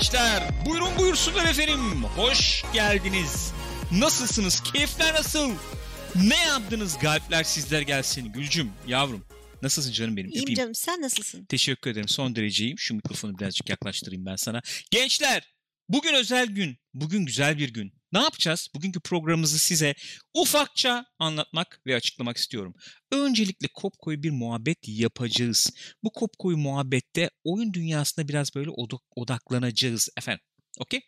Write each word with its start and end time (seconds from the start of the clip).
gençler. 0.00 0.42
Buyurun 0.66 0.98
buyursunlar 0.98 1.46
efendim. 1.46 2.02
Hoş 2.04 2.64
geldiniz. 2.72 3.52
Nasılsınız? 3.92 4.60
Keyifler 4.60 5.14
nasıl? 5.14 5.52
Ne 6.24 6.36
yaptınız 6.36 6.98
galpler 6.98 7.44
sizler 7.44 7.80
gelsin. 7.80 8.32
Gülcüm 8.32 8.72
yavrum. 8.86 9.24
Nasılsın 9.62 9.92
canım 9.92 10.16
benim? 10.16 10.30
İyiyim 10.30 10.42
Öpeyim. 10.42 10.56
canım 10.56 10.74
sen 10.74 11.02
nasılsın? 11.02 11.44
Teşekkür 11.44 11.90
ederim. 11.90 12.08
Son 12.08 12.36
dereceyim. 12.36 12.78
Şu 12.78 12.94
mikrofonu 12.94 13.38
birazcık 13.38 13.68
yaklaştırayım 13.68 14.26
ben 14.26 14.36
sana. 14.36 14.62
Gençler, 14.90 15.42
bugün 15.88 16.14
özel 16.14 16.46
gün. 16.46 16.78
Bugün 16.94 17.26
güzel 17.26 17.58
bir 17.58 17.72
gün. 17.72 17.92
Ne 18.12 18.18
yapacağız? 18.18 18.68
Bugünkü 18.74 19.00
programımızı 19.00 19.58
size 19.58 19.94
ufakça 20.34 21.06
anlatmak 21.18 21.80
ve 21.86 21.96
açıklamak 21.96 22.36
istiyorum. 22.36 22.74
Öncelikle 23.12 23.68
kopkoyu 23.74 24.22
bir 24.22 24.30
muhabbet 24.30 24.78
yapacağız. 24.88 25.70
Bu 26.02 26.10
kopkoyu 26.10 26.56
muhabbette 26.56 27.30
oyun 27.44 27.72
dünyasına 27.72 28.28
biraz 28.28 28.54
böyle 28.54 28.70
odak- 28.70 29.02
odaklanacağız 29.16 30.08
efendim. 30.16 30.44
Okey? 30.80 31.00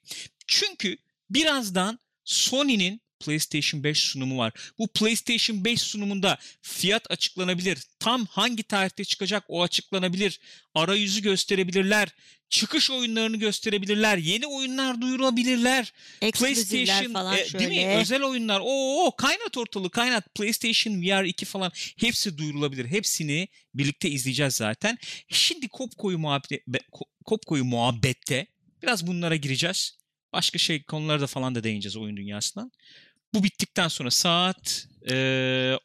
Çünkü 0.46 0.96
birazdan 1.30 1.98
Sony'nin 2.24 3.00
PlayStation 3.20 3.84
5 3.84 3.98
sunumu 3.98 4.38
var. 4.38 4.52
Bu 4.78 4.88
PlayStation 4.88 5.64
5 5.64 5.80
sunumunda 5.82 6.38
fiyat 6.62 7.10
açıklanabilir. 7.10 7.78
Tam 7.98 8.26
hangi 8.26 8.62
tarihte 8.62 9.04
çıkacak 9.04 9.44
o 9.48 9.62
açıklanabilir. 9.62 10.40
Arayüzü 10.74 11.22
gösterebilirler. 11.22 12.08
Çıkış 12.50 12.90
oyunlarını 12.90 13.36
gösterebilirler. 13.36 14.18
Yeni 14.18 14.46
oyunlar 14.46 15.00
duyurabilirler. 15.00 15.92
PlayStation 16.20 17.12
falan 17.12 17.36
e, 17.36 17.44
şöyle. 17.44 17.70
değil 17.70 17.86
mi? 17.86 17.94
Özel 17.94 18.22
oyunlar. 18.22 18.60
Oo 18.64 19.16
kaynat 19.16 19.56
ortalığı 19.56 19.90
kaynat. 19.90 20.34
PlayStation 20.34 21.02
VR 21.02 21.24
2 21.24 21.44
falan 21.44 21.72
hepsi 21.74 22.38
duyurulabilir. 22.38 22.86
Hepsini 22.86 23.48
birlikte 23.74 24.10
izleyeceğiz 24.10 24.54
zaten. 24.54 24.98
Şimdi 25.28 25.68
Kopko'yu 25.68 26.18
muhabbet 26.18 26.62
Kopko'yu 27.24 27.64
muhabbette 27.64 28.46
biraz 28.82 29.06
bunlara 29.06 29.36
gireceğiz. 29.36 29.98
Başka 30.32 30.58
şey 30.58 30.82
konulara 30.82 31.20
da 31.20 31.26
falan 31.26 31.54
da 31.54 31.64
değineceğiz 31.64 31.96
oyun 31.96 32.16
dünyasından. 32.16 32.72
Bu 33.34 33.44
bittikten 33.44 33.88
sonra 33.88 34.10
saat 34.10 34.88
e, 35.10 35.14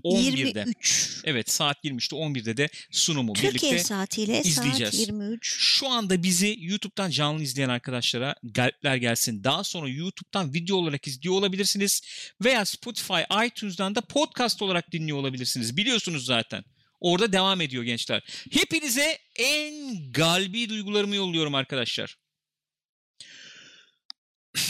11'de. 0.03 0.59
23. 0.59 1.21
Evet 1.23 1.51
saat 1.51 1.85
23'te 1.85 2.15
11'de 2.15 2.57
de 2.57 2.69
sunumu 2.91 3.33
Türkiye 3.33 3.53
birlikte 3.53 3.79
saatiyle 3.79 4.41
izleyeceğiz. 4.41 4.93
saat 4.93 5.07
23. 5.07 5.47
şu 5.57 5.89
anda 5.89 6.23
bizi 6.23 6.57
YouTube'dan 6.59 7.09
canlı 7.09 7.43
izleyen 7.43 7.69
arkadaşlara 7.69 8.35
galpler 8.43 8.95
gelsin. 8.95 9.43
Daha 9.43 9.63
sonra 9.63 9.89
YouTube'dan 9.89 10.53
video 10.53 10.77
olarak 10.77 11.07
izliyor 11.07 11.35
olabilirsiniz. 11.35 12.01
Veya 12.43 12.65
Spotify, 12.65 13.21
iTunes'dan 13.45 13.95
da 13.95 14.01
podcast 14.01 14.61
olarak 14.61 14.91
dinliyor 14.91 15.17
olabilirsiniz. 15.17 15.77
Biliyorsunuz 15.77 16.25
zaten. 16.25 16.63
Orada 16.99 17.33
devam 17.33 17.61
ediyor 17.61 17.83
gençler. 17.83 18.23
Hepinize 18.51 19.17
en 19.35 19.97
galbi 20.11 20.69
duygularımı 20.69 21.15
yolluyorum 21.15 21.55
arkadaşlar. 21.55 22.17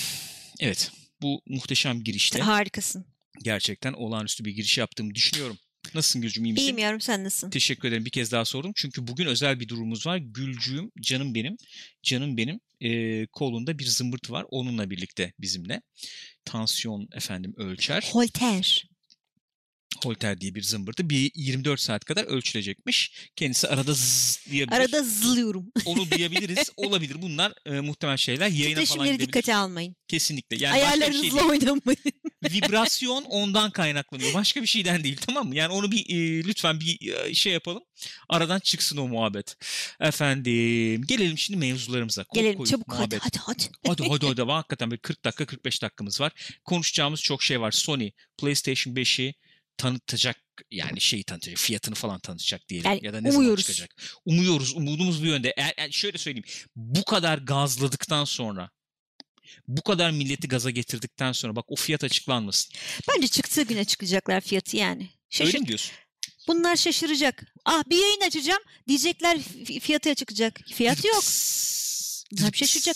Evet. 0.59 0.91
Bu 1.23 1.41
muhteşem 1.47 2.03
girişte 2.03 2.39
Harikasın. 2.39 3.05
gerçekten 3.43 3.93
olağanüstü 3.93 4.45
bir 4.45 4.51
giriş 4.51 4.77
yaptığımı 4.77 5.15
düşünüyorum. 5.15 5.57
Nasılsın 5.95 6.21
Gülcüm 6.21 6.45
iyi 6.45 6.53
misin? 6.53 6.65
İyiyim 6.65 6.77
yavrum 6.77 7.01
sen 7.01 7.23
nasılsın? 7.23 7.49
Teşekkür 7.49 7.87
ederim. 7.87 8.05
Bir 8.05 8.09
kez 8.09 8.31
daha 8.31 8.45
sordum. 8.45 8.71
Çünkü 8.75 9.07
bugün 9.07 9.25
özel 9.25 9.59
bir 9.59 9.67
durumumuz 9.67 10.07
var. 10.07 10.17
Gülcüğüm, 10.17 10.91
canım 11.01 11.35
benim, 11.35 11.57
canım 12.03 12.37
benim 12.37 12.59
e, 12.81 13.25
kolunda 13.25 13.79
bir 13.79 13.85
zımbırtı 13.85 14.33
var. 14.33 14.45
Onunla 14.49 14.89
birlikte 14.89 15.33
bizimle. 15.39 15.81
Tansiyon 16.45 17.07
efendim 17.13 17.53
ölçer. 17.57 18.09
Holter. 18.11 18.85
Holter 20.03 20.41
diye 20.41 20.55
bir 20.55 20.61
zımbırtı. 20.63 21.09
Bir 21.09 21.31
24 21.35 21.79
saat 21.79 22.05
kadar 22.05 22.23
ölçülecekmiş. 22.23 23.29
Kendisi 23.35 23.67
arada 23.67 23.93
zzz 23.93 24.39
diyebilir. 24.51 24.77
Arada 24.77 25.03
zılıyorum. 25.03 25.65
Onu 25.85 26.11
duyabiliriz. 26.11 26.71
Olabilir. 26.77 27.21
Bunlar 27.21 27.53
e, 27.65 27.79
muhtemel 27.79 28.17
şeyler. 28.17 28.47
Yayına 28.47 28.63
falan 28.63 28.73
Titreşimleri 28.85 29.11
gidebilir. 29.11 29.27
dikkate 29.27 29.55
almayın. 29.55 29.95
Kesinlikle. 30.07 30.57
Yani 30.59 30.73
şey 30.73 30.83
Ayarlarınızla 30.87 31.21
değil. 31.21 31.33
oynamayın. 31.33 31.97
vibrasyon 32.43 33.23
ondan 33.23 33.71
kaynaklanıyor. 33.71 34.33
Başka 34.33 34.61
bir 34.61 34.67
şeyden 34.67 35.03
değil 35.03 35.17
tamam 35.27 35.47
mı? 35.47 35.55
Yani 35.55 35.73
onu 35.73 35.91
bir 35.91 36.09
e, 36.09 36.43
lütfen 36.43 36.79
bir 36.79 37.13
e, 37.13 37.33
şey 37.33 37.53
yapalım. 37.53 37.83
Aradan 38.29 38.59
çıksın 38.59 38.97
o 38.97 39.07
muhabbet. 39.07 39.55
Efendim 39.99 41.03
gelelim 41.07 41.37
şimdi 41.37 41.59
mevzularımıza. 41.59 42.23
Kop 42.23 42.35
Gelelim 42.35 42.63
çabuk 42.63 42.91
hadi 42.93 42.97
muhabbet. 42.97 43.19
hadi 43.21 43.37
hadi. 43.37 43.63
Hadi 43.87 44.09
hadi 44.09 44.27
hadi. 44.27 44.41
Hakikaten 44.63 44.91
bir 44.91 44.97
40 44.97 45.25
dakika 45.25 45.45
45 45.45 45.81
dakikamız 45.81 46.21
var. 46.21 46.31
Konuşacağımız 46.65 47.21
çok 47.21 47.43
şey 47.43 47.61
var. 47.61 47.71
Sony 47.71 48.11
PlayStation 48.37 48.95
5'i 48.95 49.33
tanıtacak 49.77 50.37
yani 50.71 51.01
şeyi 51.01 51.23
tanıtacak 51.23 51.57
fiyatını 51.59 51.95
falan 51.95 52.19
tanıtacak 52.19 52.69
diyelim 52.69 52.89
Yani 52.91 52.99
ya 53.05 53.13
da 53.13 53.21
ne 53.21 53.31
zaman 53.31 53.43
umuyoruz. 53.45 53.63
çıkacak. 53.65 53.95
Umuyoruz 54.25 54.73
umudumuz 54.75 55.21
bu 55.23 55.25
yönde. 55.27 55.53
Eğer, 55.57 55.73
eğer- 55.77 55.91
şöyle 55.91 56.17
söyleyeyim 56.17 56.45
bu 56.75 57.03
kadar 57.05 57.37
gazladıktan 57.37 58.25
sonra 58.25 58.69
bu 59.67 59.81
kadar 59.81 60.11
milleti 60.11 60.47
gaza 60.47 60.69
getirdikten 60.69 61.31
sonra 61.31 61.55
bak 61.55 61.65
o 61.67 61.75
fiyat 61.75 62.03
açıklanmasın. 62.03 62.73
Bence 63.09 63.27
çıktığı 63.27 63.61
güne 63.61 63.85
çıkacaklar 63.85 64.41
fiyatı 64.41 64.77
yani. 64.77 65.01
Öyle 65.03 65.11
Şaşır. 65.29 65.59
mi 65.59 65.67
diyorsun? 65.67 65.91
Bunlar 66.47 66.75
şaşıracak. 66.75 67.43
Ah 67.65 67.83
bir 67.89 67.97
yayın 67.97 68.21
açacağım. 68.27 68.61
Diyecekler 68.87 69.37
fi- 69.37 69.79
fiyatı 69.79 70.15
çıkacak. 70.15 70.59
Fiyat 70.73 71.05
yok. 71.05 71.23
Bunlar 72.31 72.51
şaşıracak. 72.53 72.95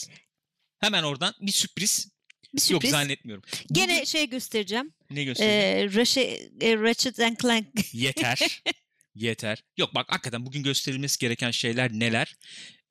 Hemen 0.80 1.04
oradan 1.04 1.34
bir 1.42 1.52
sürpriz. 1.52 2.08
Bir 2.54 2.62
Yok 2.62 2.68
sürpriz. 2.68 2.92
zannetmiyorum. 2.92 3.44
Gene 3.72 3.94
Bugün- 3.96 4.04
şey 4.06 4.30
göstereceğim. 4.30 4.94
Ne 5.10 5.24
göstereyim? 5.24 5.90
Ee, 5.90 5.96
Ratchet, 5.96 6.52
e, 6.64 6.78
Ratchet 6.78 7.20
and 7.20 7.38
Clank. 7.42 7.68
Yeter. 7.94 8.62
Yeter. 9.16 9.64
Yok 9.78 9.96
bak 9.96 10.06
hakikaten 10.10 10.46
bugün 10.46 10.64
gösterilmesi 10.64 11.20
gereken 11.20 11.52
şeyler 11.52 11.92
neler? 11.92 12.36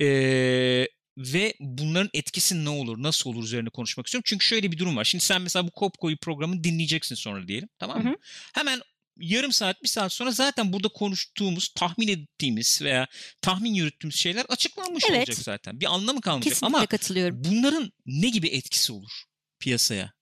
Ee, 0.00 0.88
ve 1.18 1.54
bunların 1.60 2.10
etkisi 2.14 2.64
ne 2.64 2.68
olur, 2.68 3.02
nasıl 3.02 3.30
olur 3.30 3.44
üzerine 3.44 3.68
konuşmak 3.68 4.06
istiyorum. 4.06 4.24
Çünkü 4.26 4.44
şöyle 4.46 4.72
bir 4.72 4.78
durum 4.78 4.96
var. 4.96 5.04
Şimdi 5.04 5.24
sen 5.24 5.42
mesela 5.42 5.66
bu 5.66 5.70
Kopko'yu 5.70 6.16
programı 6.16 6.64
dinleyeceksin 6.64 7.14
sonra 7.14 7.48
diyelim. 7.48 7.68
Tamam 7.78 7.98
mı? 7.98 8.04
Hı 8.04 8.12
hı. 8.12 8.16
Hemen 8.54 8.80
yarım 9.20 9.52
saat, 9.52 9.82
bir 9.82 9.88
saat 9.88 10.12
sonra 10.12 10.30
zaten 10.30 10.72
burada 10.72 10.88
konuştuğumuz, 10.88 11.68
tahmin 11.68 12.08
ettiğimiz 12.08 12.82
veya 12.82 13.06
tahmin 13.42 13.74
yürüttüğümüz 13.74 14.16
şeyler 14.16 14.44
açıklanmış 14.48 15.04
Evet. 15.10 15.18
olacak 15.18 15.36
zaten. 15.44 15.80
Bir 15.80 15.94
anlamı 15.94 16.20
kalmayacak. 16.20 16.52
Kesinlikle 16.52 16.76
Ama 16.78 16.86
katılıyorum. 16.86 17.44
bunların 17.44 17.92
ne 18.06 18.28
gibi 18.28 18.48
etkisi 18.48 18.92
olur 18.92 19.22
piyasaya? 19.60 20.12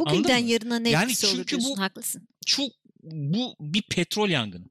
Bugünden 0.00 0.42
mı? 0.42 0.50
yarına 0.50 0.78
ne 0.78 0.90
Yani 0.90 1.04
etkisi 1.04 1.26
olur 1.26 1.36
çünkü 1.36 1.56
bu- 1.56 1.60
diyorsun. 1.60 1.80
Haklısın. 1.82 2.28
Çok 2.46 2.70
bu 3.02 3.56
bir 3.60 3.82
petrol 3.82 4.28
yangını. 4.28 4.64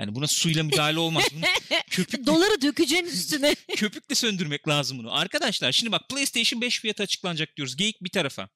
Yani 0.00 0.14
buna 0.14 0.26
suyla 0.26 0.62
müdahale 0.62 0.98
olmaz. 0.98 1.24
Bunu 1.34 1.44
köpük 1.90 2.26
Doları 2.26 2.62
dökeceğin 2.62 3.04
üstüne. 3.04 3.54
köpükle 3.76 4.14
söndürmek 4.14 4.68
lazım 4.68 4.98
bunu. 4.98 5.14
Arkadaşlar 5.14 5.72
şimdi 5.72 5.92
bak 5.92 6.08
PlayStation 6.08 6.60
5 6.60 6.80
fiyatı 6.80 7.02
açıklanacak 7.02 7.56
diyoruz. 7.56 7.76
Geyik 7.76 8.02
bir 8.04 8.10
tarafa. 8.10 8.48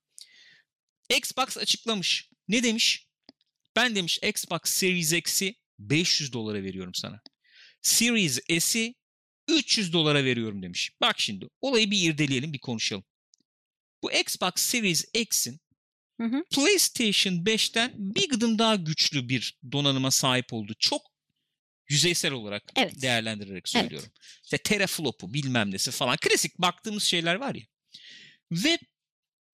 Xbox 1.17 1.59
açıklamış. 1.59 2.29
Ne 2.49 2.63
demiş? 2.63 3.07
Ben 3.77 3.95
demiş 3.95 4.19
Xbox 4.23 4.61
Series 4.65 5.13
X'i 5.13 5.55
500 5.79 6.33
dolara 6.33 6.63
veriyorum 6.63 6.95
sana. 6.95 7.21
Series 7.83 8.41
S'i 8.61 8.95
300 9.49 9.93
dolara 9.93 10.25
veriyorum 10.25 10.63
demiş. 10.63 10.93
Bak 11.01 11.21
şimdi 11.21 11.49
olayı 11.61 11.91
bir 11.91 12.03
irdeleyelim 12.11 12.53
bir 12.53 12.59
konuşalım. 12.59 13.05
Bu 14.03 14.13
Xbox 14.13 14.53
Series 14.57 15.05
X'in 15.15 15.61
Hı 16.21 16.25
hı. 16.25 16.45
PlayStation 16.51 17.35
5'ten 17.35 17.93
bir 17.97 18.29
gıdım 18.29 18.59
daha 18.59 18.75
güçlü 18.75 19.29
bir 19.29 19.59
donanıma 19.73 20.11
sahip 20.11 20.53
oldu. 20.53 20.73
Çok 20.79 21.03
yüzeysel 21.89 22.33
olarak 22.33 22.63
Evet. 22.77 23.03
değerlendirerek 23.03 23.69
söylüyorum. 23.69 24.09
İşte 24.45 24.59
teraflopu 24.59 25.35
bilmem 25.35 25.71
nesi 25.71 25.91
falan. 25.91 26.17
Klasik 26.17 26.59
baktığımız 26.59 27.03
şeyler 27.03 27.35
var 27.35 27.55
ya. 27.55 27.63
Ve 28.53 28.79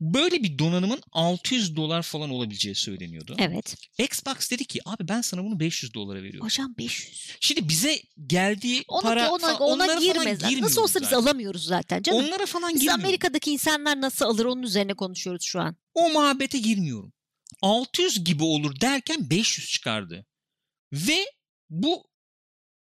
böyle 0.01 0.43
bir 0.43 0.59
donanımın 0.59 1.01
600 1.13 1.77
dolar 1.77 2.03
falan 2.03 2.31
olabileceği 2.31 2.75
söyleniyordu. 2.75 3.37
Evet. 3.39 3.77
Xbox 3.99 4.51
dedi 4.51 4.65
ki 4.65 4.81
abi 4.85 5.09
ben 5.09 5.21
sana 5.21 5.45
bunu 5.45 5.61
500 5.61 5.95
dolara 5.95 6.19
veriyorum. 6.23 6.47
Hocam 6.47 6.75
500. 6.79 7.37
Şimdi 7.41 7.69
bize 7.69 7.99
geldiği 8.27 8.85
Ona, 8.89 9.03
para 9.03 9.31
ona, 9.31 9.39
falan, 9.39 9.61
ona 9.61 9.75
onlara 9.75 10.01
falan 10.01 10.01
girmez. 10.01 10.61
Nasıl 10.61 10.83
olsa 10.83 11.01
biz 11.01 11.09
zaten. 11.09 11.23
alamıyoruz 11.23 11.65
zaten 11.65 12.03
canım. 12.03 12.25
Onlara 12.25 12.47
falan 12.47 12.75
Biz. 12.75 12.89
Amerika'daki 12.89 13.51
insanlar 13.51 14.01
nasıl 14.01 14.25
alır 14.25 14.45
onun 14.45 14.63
üzerine 14.63 14.95
konuşuyoruz 14.95 15.43
şu 15.43 15.61
an. 15.61 15.77
O 15.97 16.11
muhabbete 16.11 16.59
girmiyorum. 16.59 17.13
600 17.63 18.25
gibi 18.25 18.43
olur 18.43 18.81
derken 18.81 19.31
500 19.31 19.71
çıkardı. 19.71 20.27
Ve 20.93 21.27
bu 21.71 22.11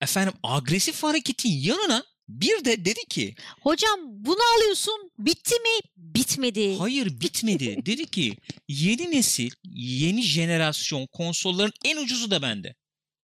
efendim 0.01 0.35
agresif 0.43 1.03
hareketin 1.03 1.49
yanına 1.49 2.05
bir 2.29 2.65
de 2.65 2.85
dedi 2.85 3.01
ki 3.09 3.35
Hocam 3.61 4.01
bunu 4.05 4.39
alıyorsun 4.57 5.11
bitti 5.19 5.55
mi? 5.55 5.89
Bitmedi. 5.97 6.77
hayır 6.77 7.21
bitmedi. 7.21 7.83
dedi 7.87 8.07
ki 8.07 8.37
yeni 8.69 9.11
nesil, 9.11 9.51
yeni 9.75 10.23
jenerasyon 10.23 11.07
konsolların 11.07 11.73
en 11.85 11.97
ucuzu 11.97 12.31
da 12.31 12.43
bende. 12.43 12.75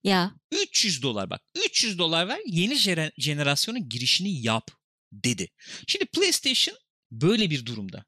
Ya 0.03 0.35
300 0.51 1.01
dolar 1.01 1.29
bak. 1.29 1.41
300 1.65 1.99
dolar 1.99 2.27
ver 2.27 2.39
yeni 2.45 2.75
jenerasyonun 3.17 3.89
girişini 3.89 4.41
yap 4.41 4.71
dedi. 5.11 5.47
Şimdi 5.87 6.05
PlayStation 6.05 6.77
böyle 7.11 7.49
bir 7.49 7.65
durumda. 7.65 8.05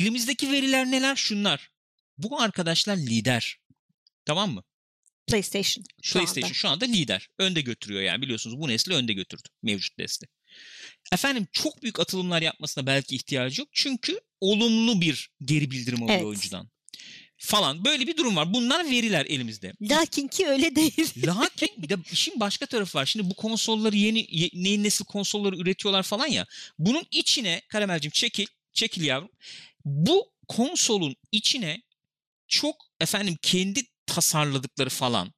Elimizdeki 0.00 0.52
veriler 0.52 0.90
neler? 0.90 1.16
Şunlar. 1.16 1.70
Bu 2.18 2.40
arkadaşlar 2.40 2.96
lider. 2.96 3.56
Tamam 4.24 4.50
mı? 4.54 4.62
PlayStation 5.26 5.84
şu 6.02 6.12
PlayStation 6.12 6.44
anda. 6.48 6.54
şu 6.54 6.68
anda 6.68 6.84
lider. 6.84 7.28
Önde 7.38 7.60
götürüyor 7.60 8.02
yani 8.02 8.22
biliyorsunuz 8.22 8.58
bu 8.60 8.68
nesli 8.68 8.94
önde 8.94 9.12
götürdü. 9.12 9.48
Mevcut 9.62 9.98
nesli. 9.98 10.26
efendim 11.12 11.46
çok 11.52 11.82
büyük 11.82 12.00
atılımlar 12.00 12.42
yapmasına 12.42 12.86
belki 12.86 13.16
ihtiyacı 13.16 13.60
yok. 13.60 13.68
Çünkü 13.72 14.20
olumlu 14.40 15.00
bir 15.00 15.30
geri 15.44 15.70
bildirim 15.70 16.02
alıyor 16.02 16.16
Evet. 16.16 16.26
oyuncudan. 16.26 16.70
Falan 17.38 17.84
böyle 17.84 18.06
bir 18.06 18.16
durum 18.16 18.36
var. 18.36 18.54
Bunlar 18.54 18.90
veriler 18.90 19.26
elimizde. 19.26 19.72
Lakin 19.82 20.28
ki 20.28 20.46
öyle 20.46 20.76
değil. 20.76 21.12
Lakin 21.26 21.68
bir 21.78 21.88
de 21.88 21.96
işin 22.12 22.40
başka 22.40 22.66
tarafı 22.66 22.98
var. 22.98 23.06
Şimdi 23.06 23.30
bu 23.30 23.34
konsolları 23.34 23.96
yeni 23.96 24.18
ye- 24.30 24.50
yeni 24.52 24.82
nesil 24.82 25.04
konsolları 25.04 25.56
üretiyorlar 25.56 26.02
falan 26.02 26.26
ya. 26.26 26.46
Bunun 26.78 27.06
içine 27.10 27.62
Karamelcim 27.68 28.10
çekil, 28.10 28.46
çekil 28.72 29.02
yavrum. 29.04 29.30
Bu 29.86 30.32
konsolun 30.48 31.16
içine 31.32 31.82
çok 32.48 32.76
efendim 33.00 33.36
kendi 33.42 33.82
tasarladıkları 34.06 34.90
falan 34.90 35.32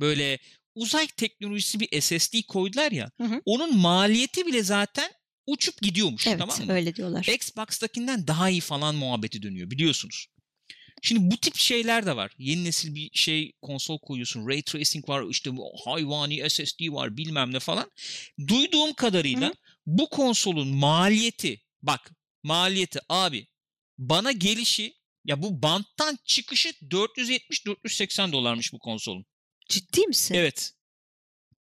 böyle 0.00 0.38
uzay 0.74 1.06
teknolojisi 1.06 1.80
bir 1.80 2.00
SSD 2.00 2.42
koydular 2.48 2.92
ya. 2.92 3.10
Hı 3.20 3.24
hı. 3.24 3.42
Onun 3.44 3.76
maliyeti 3.78 4.46
bile 4.46 4.62
zaten 4.62 5.12
uçup 5.46 5.82
gidiyormuş 5.82 6.26
Evet 6.26 6.38
tamam 6.38 6.66
mı? 6.66 6.72
öyle 6.72 6.94
diyorlar. 6.94 7.26
Xbox'takinden 7.34 8.26
daha 8.26 8.50
iyi 8.50 8.60
falan 8.60 8.94
muhabbeti 8.94 9.42
dönüyor 9.42 9.70
biliyorsunuz. 9.70 10.26
Şimdi 11.02 11.30
bu 11.30 11.36
tip 11.36 11.56
şeyler 11.56 12.06
de 12.06 12.16
var. 12.16 12.34
Yeni 12.38 12.64
nesil 12.64 12.94
bir 12.94 13.10
şey 13.12 13.52
konsol 13.62 13.98
koyuyorsun. 13.98 14.48
Ray 14.48 14.62
tracing 14.62 15.08
var, 15.08 15.24
işte 15.30 15.56
bu 15.56 15.72
hayvani 15.84 16.50
SSD 16.50 16.92
var 16.92 17.16
bilmem 17.16 17.52
ne 17.52 17.60
falan. 17.60 17.90
Duyduğum 18.48 18.92
kadarıyla 18.92 19.48
Hı. 19.48 19.54
bu 19.86 20.08
konsolun 20.08 20.68
maliyeti 20.68 21.60
bak 21.82 22.12
maliyeti 22.42 23.00
abi 23.08 23.46
bana 23.98 24.32
gelişi 24.32 24.94
ya 25.24 25.42
bu 25.42 25.62
banttan 25.62 26.18
çıkışı 26.24 26.68
470-480 26.68 28.32
dolarmış 28.32 28.72
bu 28.72 28.78
konsolun. 28.78 29.26
Ciddi 29.68 30.06
misin? 30.06 30.34
Evet. 30.34 30.72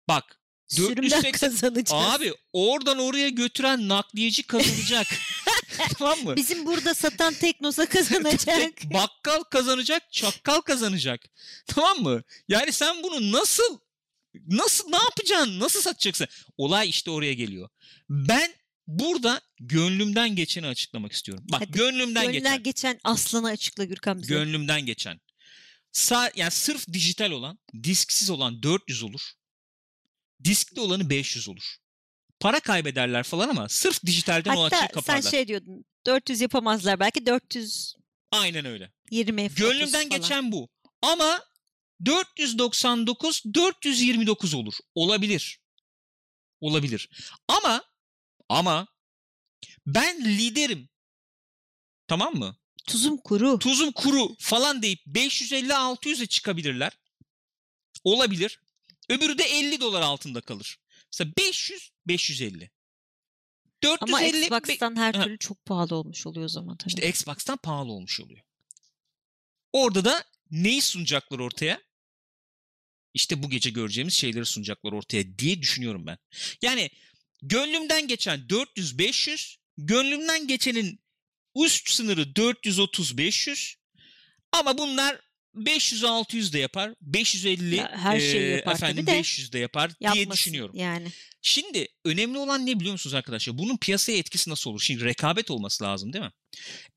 Bak 0.07 0.39
Sürümden 0.67 1.01
480 1.09 1.31
kazanacağız. 1.31 2.03
abi 2.05 2.33
oradan 2.53 2.99
oraya 2.99 3.29
götüren 3.29 3.87
nakliyeci 3.87 4.43
kazanacak. 4.43 5.07
tamam 5.97 6.19
mı? 6.23 6.35
Bizim 6.35 6.65
burada 6.65 6.93
satan 6.93 7.33
Teknosa 7.33 7.85
kazanacak. 7.85 8.73
Bakkal 8.93 9.43
kazanacak, 9.43 10.13
çakkal 10.13 10.61
kazanacak. 10.61 11.21
Tamam 11.67 11.97
mı? 12.03 12.23
Yani 12.47 12.71
sen 12.71 13.03
bunu 13.03 13.31
nasıl 13.31 13.79
nasıl 14.47 14.89
ne 14.89 14.97
yapacaksın? 14.97 15.59
Nasıl 15.59 15.81
satacaksın? 15.81 16.27
Olay 16.57 16.89
işte 16.89 17.11
oraya 17.11 17.33
geliyor. 17.33 17.69
Ben 18.09 18.53
burada 18.89 19.41
gönlümden 19.59 20.35
geçeni 20.35 20.67
açıklamak 20.67 21.11
istiyorum. 21.11 21.45
Bak 21.51 21.61
Hadi, 21.61 21.71
gönlümden 21.71 22.25
Gönlünden 22.25 22.33
geçen. 22.33 22.63
geçen 22.63 22.99
aslanı 23.03 23.47
açıkla 23.47 23.83
Gürkan 23.83 24.21
bize. 24.21 24.33
Gönlümden 24.33 24.85
geçen. 24.85 25.19
Sa 25.91 26.31
yani 26.35 26.51
sırf 26.51 26.87
dijital 26.93 27.31
olan, 27.31 27.59
disksiz 27.83 28.29
olan 28.29 28.63
400 28.63 29.03
olur. 29.03 29.21
Diskli 30.43 30.79
olanı 30.79 31.09
500 31.09 31.49
olur. 31.49 31.75
Para 32.39 32.59
kaybederler 32.59 33.23
falan 33.23 33.49
ama 33.49 33.69
sırf 33.69 34.03
dijitalden 34.05 34.55
o 34.55 34.63
açığı 34.63 34.75
Hatta 34.75 34.93
kaparlar. 34.93 35.21
sen 35.21 35.29
şey 35.31 35.47
diyordun 35.47 35.85
400 36.05 36.41
yapamazlar 36.41 36.99
belki 36.99 37.25
420 37.25 38.03
Aynen 38.31 38.65
öyle. 38.65 38.91
F30 39.11 39.55
Gönlümden 39.55 40.09
falan. 40.09 40.09
geçen 40.09 40.51
bu. 40.51 40.69
Ama 41.01 41.43
499 42.05 43.43
429 43.53 44.53
olur. 44.53 44.73
Olabilir. 44.95 45.59
Olabilir. 46.61 47.09
Ama 47.47 47.83
ama 48.49 48.87
ben 49.87 50.25
liderim. 50.25 50.89
Tamam 52.07 52.35
mı? 52.35 52.55
Tuzum 52.87 53.17
kuru. 53.17 53.59
Tuzum 53.59 53.91
kuru 53.91 54.35
falan 54.39 54.81
deyip 54.81 54.99
550 55.05 55.71
600'e 55.71 56.25
çıkabilirler. 56.27 56.99
Olabilir. 58.03 58.59
Öbürü 59.09 59.37
de 59.37 59.43
50 59.43 59.81
dolar 59.81 60.01
altında 60.01 60.41
kalır. 60.41 60.79
Mesela 61.13 61.31
500 61.37 61.91
550. 62.07 62.71
Ama 64.01 64.19
450 64.21 64.51
be- 64.51 64.57
Xbox'tan 64.57 64.95
her 64.95 65.13
Ha. 65.13 65.23
türlü 65.23 65.37
çok 65.37 65.65
pahalı 65.65 65.95
olmuş 65.95 66.27
oluyor 66.27 66.45
o 66.45 66.49
zaman 66.49 66.77
tabii. 66.77 66.89
İşte 66.89 67.09
Xbox'tan 67.09 67.57
pahalı 67.57 67.91
olmuş 67.91 68.19
oluyor. 68.19 68.41
Orada 69.73 70.05
da 70.05 70.23
neyi 70.51 70.81
sunacaklar 70.81 71.39
ortaya? 71.39 71.81
İşte 73.13 73.43
bu 73.43 73.49
gece 73.49 73.69
göreceğimiz 73.69 74.13
şeyleri 74.13 74.45
sunacaklar 74.45 74.91
ortaya 74.91 75.37
diye 75.39 75.61
düşünüyorum 75.61 76.07
ben. 76.07 76.17
Yani 76.61 76.89
gönlümden 77.41 78.07
geçen 78.07 78.39
400-500, 78.39 79.55
gönlümden 79.77 80.47
geçenin 80.47 80.99
üst 81.55 81.89
sınırı 81.89 82.21
430-500 82.21 83.75
ama 84.51 84.77
bunlar 84.77 85.19
500-600 85.55 86.53
de 86.53 86.59
yapar, 86.59 86.93
550 87.01 87.75
Ya 87.75 87.91
her 87.95 88.19
şeyi 88.19 88.51
yapar 88.51 88.73
efendim 88.73 89.07
de 89.07 89.11
500 89.11 89.53
de 89.53 89.59
yapar 89.59 89.91
diye 90.13 90.31
düşünüyorum. 90.31 90.75
Yani. 90.75 91.07
Şimdi 91.41 91.87
önemli 92.05 92.37
olan 92.37 92.65
ne 92.65 92.79
biliyor 92.79 92.91
musunuz 92.91 93.13
arkadaşlar? 93.13 93.57
Bunun 93.57 93.77
piyasaya 93.77 94.17
etkisi 94.17 94.49
nasıl 94.49 94.69
olur? 94.69 94.79
Şimdi 94.79 95.05
rekabet 95.05 95.51
olması 95.51 95.83
lazım 95.83 96.13
değil 96.13 96.25
mi? 96.25 96.31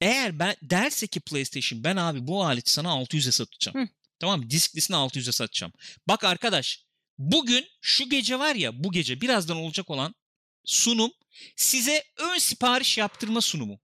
Eğer 0.01 0.39
ben 0.39 0.57
derse 0.63 1.07
ki 1.07 1.21
PlayStation 1.21 1.85
ben 1.85 1.97
abi 1.97 2.27
bu 2.27 2.45
aleti 2.45 2.73
sana 2.73 2.89
600'e 2.89 3.33
satacağım. 3.33 3.79
Hı. 3.79 3.89
Tamam 4.21 4.41
mı? 4.41 4.51
Disklisini 4.51 4.97
600'e 4.97 5.33
satacağım. 5.33 5.73
Bak 6.09 6.25
arkadaş 6.25 6.85
bugün 7.19 7.67
şu 7.81 8.11
gece 8.11 8.39
var 8.39 8.55
ya 8.55 8.85
bu 8.85 8.93
gece 8.93 9.21
birazdan 9.21 9.57
olacak 9.57 9.91
olan 9.91 10.15
sunum 10.65 11.13
size 11.57 12.05
ön 12.17 12.39
sipariş 12.39 12.99
yaptırma 12.99 13.41
sunumu. 13.41 13.81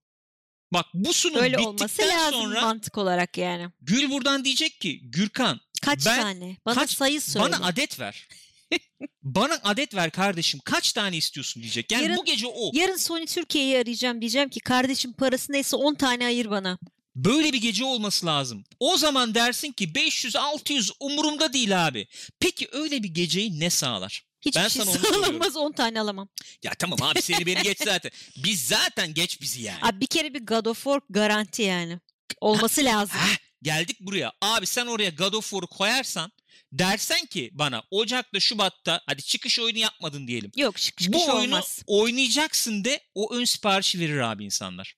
Bak 0.72 0.86
bu 0.94 1.12
sunum 1.12 1.42
Öyle 1.42 1.58
bittikten 1.58 2.08
lazım 2.08 2.40
sonra 2.40 2.60
mantık 2.60 2.98
olarak 2.98 3.38
yani. 3.38 3.68
Gül 3.80 4.10
buradan 4.10 4.44
diyecek 4.44 4.80
ki 4.80 5.00
Gürkan 5.02 5.60
Kaç 5.82 6.06
Ben- 6.06 6.20
tane? 6.20 6.56
Bana 6.66 6.74
kaç- 6.74 6.96
sayı 6.96 7.20
söyle. 7.20 7.44
bana 7.46 7.66
adet 7.66 8.00
ver. 8.00 8.28
bana 9.22 9.60
adet 9.64 9.94
ver 9.94 10.10
kardeşim. 10.10 10.60
Kaç 10.64 10.92
tane 10.92 11.16
istiyorsun 11.16 11.62
diyecek. 11.62 11.92
Yani 11.92 12.02
Yarın- 12.02 12.16
bu 12.16 12.24
gece 12.24 12.46
o. 12.46 12.70
Yarın 12.74 12.96
Sony 12.96 13.26
Türkiye'yi 13.26 13.76
arayacağım 13.78 14.20
diyeceğim 14.20 14.48
ki 14.48 14.60
kardeşim 14.60 15.12
parası 15.12 15.52
neyse 15.52 15.76
10 15.76 15.94
tane 15.94 16.26
ayır 16.26 16.50
bana. 16.50 16.78
Böyle 17.16 17.52
bir 17.52 17.60
gece 17.60 17.84
olması 17.84 18.26
lazım. 18.26 18.64
O 18.80 18.96
zaman 18.96 19.34
dersin 19.34 19.72
ki 19.72 19.94
500 19.94 20.36
600 20.36 20.92
umurumda 21.00 21.52
değil 21.52 21.86
abi. 21.86 22.06
Peki 22.40 22.68
öyle 22.72 23.02
bir 23.02 23.08
geceyi 23.08 23.60
ne 23.60 23.70
sağlar? 23.70 24.24
Hiçbir 24.40 24.60
Ben 24.60 24.68
şey 24.68 24.82
sana 24.84 24.90
onu 24.94 24.98
sağlanmaz 24.98 25.56
10 25.56 25.72
tane 25.72 26.00
alamam. 26.00 26.28
Ya 26.62 26.72
tamam 26.78 26.98
abi 27.02 27.22
seni 27.22 27.46
beni 27.46 27.62
geç 27.62 27.78
zaten. 27.84 28.10
Biz 28.36 28.66
zaten 28.66 29.14
geç 29.14 29.40
bizi 29.40 29.62
yani. 29.62 29.78
Abi 29.82 30.00
bir 30.00 30.06
kere 30.06 30.34
bir 30.34 30.46
God 30.46 30.64
of 30.66 30.76
War 30.84 31.00
garanti 31.10 31.62
yani. 31.62 31.98
Olması 32.40 32.84
lazım. 32.84 33.16
Geldik 33.62 33.96
buraya. 34.00 34.32
Abi 34.40 34.66
sen 34.66 34.86
oraya 34.86 35.10
God 35.10 35.32
of 35.32 35.50
War'u 35.50 35.66
koyarsan 35.66 36.32
dersen 36.72 37.26
ki 37.26 37.50
bana 37.52 37.82
Ocak'ta 37.90 38.40
Şubat'ta 38.40 39.00
hadi 39.06 39.22
çıkış 39.22 39.58
oyunu 39.58 39.78
yapmadın 39.78 40.28
diyelim. 40.28 40.52
Yok 40.56 40.78
şık 40.78 41.12
Bu 41.12 41.26
oyunu 41.26 41.42
olmaz. 41.54 41.82
oynayacaksın 41.86 42.84
de 42.84 43.00
o 43.14 43.34
ön 43.34 43.44
siparişi 43.44 44.00
verir 44.00 44.18
abi 44.18 44.44
insanlar. 44.44 44.94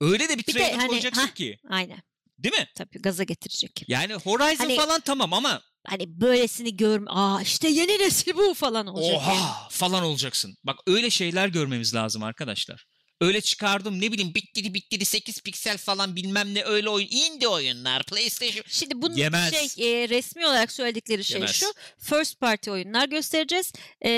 Öyle 0.00 0.28
de 0.28 0.38
bir 0.38 0.46
Bir 0.46 0.52
trailer 0.52 0.72
hani, 0.74 0.88
koyacaksın 0.88 1.22
hah. 1.26 1.34
ki. 1.34 1.58
Aynen. 1.70 2.02
Değil 2.38 2.54
mi? 2.54 2.68
Tabii 2.74 2.98
gaza 2.98 3.22
getirecek. 3.24 3.82
Yani 3.88 4.14
Horizon 4.14 4.64
Hani- 4.64 4.76
falan 4.76 5.00
tamam 5.00 5.32
ama 5.32 5.62
Hani 5.88 6.20
böylesini 6.20 6.76
görme. 6.76 7.06
Aa 7.10 7.42
işte 7.42 7.68
yeni 7.68 7.98
nesil 7.98 8.34
bu 8.36 8.54
falan 8.54 8.86
olacak. 8.86 9.12
yani. 9.12 9.22
oha 9.22 9.68
falan 9.70 10.02
olacaksın. 10.02 10.54
Bak 10.64 10.76
öyle 10.86 11.10
şeyler 11.10 11.48
görmemiz 11.48 11.94
lazım 11.94 12.22
arkadaşlar. 12.22 12.84
Öyle 13.20 13.40
çıkardım 13.40 14.00
ne 14.00 14.12
bileyim 14.12 14.34
bittiri 14.34 14.74
bittiri 14.74 15.04
8 15.04 15.40
piksel 15.40 15.78
falan 15.78 16.16
bilmem 16.16 16.54
ne 16.54 16.64
öyle 16.64 16.88
oyun. 16.88 17.08
Indie 17.10 17.48
oyunlar 17.48 18.02
PlayStation. 18.02 18.64
Şimdi 18.68 19.02
bunun 19.02 19.14
Yemez. 19.14 19.54
şey 19.54 20.02
e, 20.02 20.08
resmi 20.08 20.46
olarak 20.46 20.72
söyledikleri 20.72 21.24
şey 21.24 21.40
Yemez. 21.40 21.56
şu. 21.56 21.66
First 21.98 22.40
party 22.40 22.70
oyunlar 22.70 23.08
göstereceğiz. 23.08 23.72
E, 24.00 24.10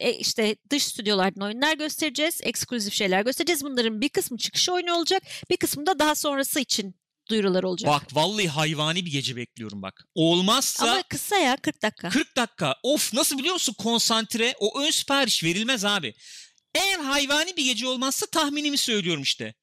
e, 0.00 0.12
işte 0.18 0.56
dış 0.70 0.82
stüdyolardan 0.84 1.44
oyunlar 1.44 1.76
göstereceğiz. 1.76 2.40
Ekskluzif 2.42 2.94
şeyler 2.94 3.22
göstereceğiz. 3.22 3.64
Bunların 3.64 4.00
bir 4.00 4.08
kısmı 4.08 4.38
çıkış 4.38 4.68
oyunu 4.68 4.94
olacak. 4.94 5.22
Bir 5.50 5.56
kısmı 5.56 5.86
da 5.86 5.98
daha 5.98 6.14
sonrası 6.14 6.60
için 6.60 6.94
duyurular 7.28 7.62
olacak. 7.62 7.90
Bak 7.90 8.02
vallahi 8.16 8.48
hayvani 8.48 9.06
bir 9.06 9.10
gece 9.10 9.36
bekliyorum 9.36 9.82
bak. 9.82 10.04
Olmazsa 10.14 10.90
Ama 10.90 11.02
kısa 11.02 11.36
ya 11.36 11.56
40 11.56 11.82
dakika. 11.82 12.08
40 12.08 12.36
dakika. 12.36 12.74
Of 12.82 13.12
nasıl 13.14 13.38
biliyor 13.38 13.54
musun 13.54 13.74
konsantre 13.78 14.54
o 14.60 14.80
ön 14.80 14.90
sipariş 14.90 15.44
verilmez 15.44 15.84
abi. 15.84 16.14
Eğer 16.74 16.98
hayvani 16.98 17.56
bir 17.56 17.64
gece 17.64 17.86
olmazsa 17.86 18.26
tahminimi 18.26 18.78
söylüyorum 18.78 19.22
işte. 19.22 19.54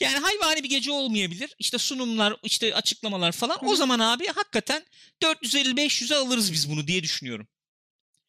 Yani 0.00 0.18
hayvani 0.18 0.62
bir 0.62 0.68
gece 0.68 0.92
olmayabilir. 0.92 1.54
İşte 1.58 1.78
sunumlar, 1.78 2.36
işte 2.42 2.74
açıklamalar 2.74 3.32
falan. 3.32 3.56
Hı 3.60 3.66
O 3.66 3.76
zaman 3.76 3.98
abi 3.98 4.26
hakikaten 4.26 4.82
450-500'e 5.22 6.16
alırız 6.16 6.52
biz 6.52 6.70
bunu 6.70 6.86
diye 6.86 7.02
düşünüyorum. 7.02 7.48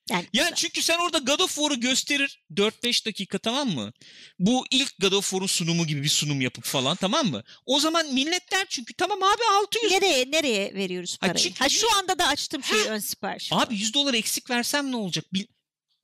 Yani, 0.10 0.26
Yani 0.34 0.52
çünkü 0.56 0.82
sen 0.82 1.00
orada 1.00 1.18
God 1.18 1.40
of 1.40 1.56
War'u 1.56 1.80
gösterir 1.80 2.44
4-5 2.56 3.06
dakika 3.06 3.38
tamam 3.38 3.70
mı? 3.70 3.92
Bu 4.40 4.66
ilk 4.72 5.00
God 5.02 5.12
of 5.12 5.30
War'un 5.30 5.48
sunumu 5.48 5.88
gibi 5.88 6.04
bir 6.04 6.10
sunum 6.10 6.42
yapıp 6.42 6.64
falan 6.64 6.96
tamam 6.96 7.28
mı? 7.28 7.44
O 7.66 7.80
zaman 7.80 8.14
millet 8.14 8.52
der 8.52 8.66
çünkü 8.70 8.94
tamam 8.94 9.24
abi 9.24 9.42
600. 9.62 9.92
nereye 9.92 10.32
nereye 10.32 10.74
veriyoruz 10.74 11.14
Ha, 11.22 11.28
parayı? 11.28 11.44
çünkü- 11.44 11.60
Ha, 11.60 11.70
şu 11.70 11.96
anda 11.96 12.20
da 12.20 12.28
açtım 12.28 12.64
şeyi 12.64 12.84
ön 12.86 13.00
sipariş. 13.00 13.50
Abi 13.54 13.76
100 13.76 13.94
dolar 13.94 14.14
eksik 14.14 14.50
versem 14.50 14.92
ne 14.92 14.96
olacak? 14.96 15.26
Bil- 15.34 15.48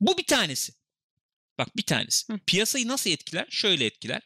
Bu 0.00 0.18
bir 0.18 0.24
tanesi. 0.24 0.72
Bak 1.58 1.76
bir 1.76 1.82
tanesi. 1.82 2.32
Hı. 2.32 2.38
Piyasayı 2.46 2.88
nasıl 2.88 3.10
etkiler? 3.10 3.46
Şöyle 3.50 3.84
etkiler. 3.84 4.22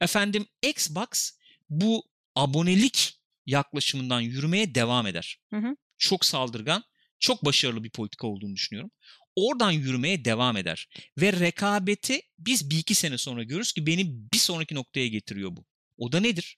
Efendim 0.00 0.46
Xbox 0.62 1.32
bu 1.70 2.04
abonelik 2.36 3.20
yaklaşımından 3.46 4.20
yürümeye 4.20 4.74
devam 4.74 5.06
eder. 5.06 5.38
Hı 5.50 5.56
hı. 5.56 5.76
Çok 5.98 6.24
saldırgan, 6.24 6.84
çok 7.20 7.44
başarılı 7.44 7.84
bir 7.84 7.90
politika 7.90 8.26
olduğunu 8.26 8.54
düşünüyorum. 8.56 8.90
oradan 9.36 9.70
yürümeye 9.70 10.24
devam 10.24 10.56
eder. 10.56 10.88
Ve 11.20 11.32
rekabeti 11.32 12.20
biz 12.38 12.70
bir 12.70 12.78
iki 12.78 12.94
sene 12.94 13.18
sonra 13.18 13.42
görürüz 13.42 13.72
ki 13.72 13.86
beni 13.86 14.32
bir 14.32 14.38
sonraki 14.38 14.74
noktaya 14.74 15.08
getiriyor 15.08 15.56
bu. 15.56 15.64
O 15.98 16.12
da 16.12 16.20
nedir? 16.20 16.56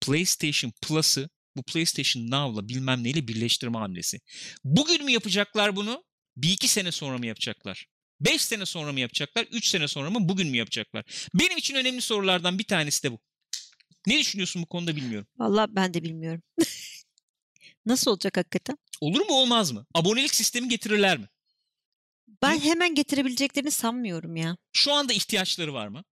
PlayStation 0.00 0.72
Plus'ı 0.82 1.28
bu 1.56 1.62
PlayStation 1.62 2.30
Now'la 2.30 2.68
bilmem 2.68 3.04
neyle 3.04 3.28
birleştirme 3.28 3.78
hamlesi. 3.78 4.20
Bugün 4.64 5.04
mü 5.04 5.10
yapacaklar 5.10 5.76
bunu? 5.76 6.04
Bir 6.36 6.50
iki 6.50 6.68
sene 6.68 6.92
sonra 6.92 7.18
mı 7.18 7.26
yapacaklar? 7.26 7.86
Beş 8.20 8.42
sene 8.42 8.66
sonra 8.66 8.92
mı 8.92 9.00
yapacaklar? 9.00 9.46
Üç 9.52 9.68
sene 9.68 9.88
sonra 9.88 10.10
mı? 10.10 10.28
Bugün 10.28 10.48
mü 10.50 10.56
yapacaklar? 10.56 11.04
Benim 11.34 11.58
için 11.58 11.74
önemli 11.74 12.00
sorulardan 12.00 12.58
bir 12.58 12.64
tanesi 12.64 13.02
de 13.02 13.12
bu. 13.12 13.20
Ne 14.06 14.18
düşünüyorsun 14.18 14.62
bu 14.62 14.66
konuda 14.66 14.96
bilmiyorum. 14.96 15.28
Vallahi 15.38 15.70
ben 15.76 15.94
de 15.94 16.02
bilmiyorum. 16.02 16.42
Nasıl 17.86 18.10
olacak 18.10 18.36
hakikaten? 18.36 18.78
Olur 19.00 19.20
mu 19.20 19.34
olmaz 19.34 19.72
mı? 19.72 19.86
Abonelik 19.94 20.34
sistemi 20.34 20.68
getirirler 20.68 21.18
mi? 21.18 21.28
Ben 22.42 22.60
hemen 22.60 22.94
getirebileceklerini 22.94 23.70
sanmıyorum 23.70 24.36
ya. 24.36 24.56
Şu 24.72 24.92
anda 24.92 25.12
ihtiyaçları 25.12 25.74
var 25.74 25.88
mı? 25.88 26.04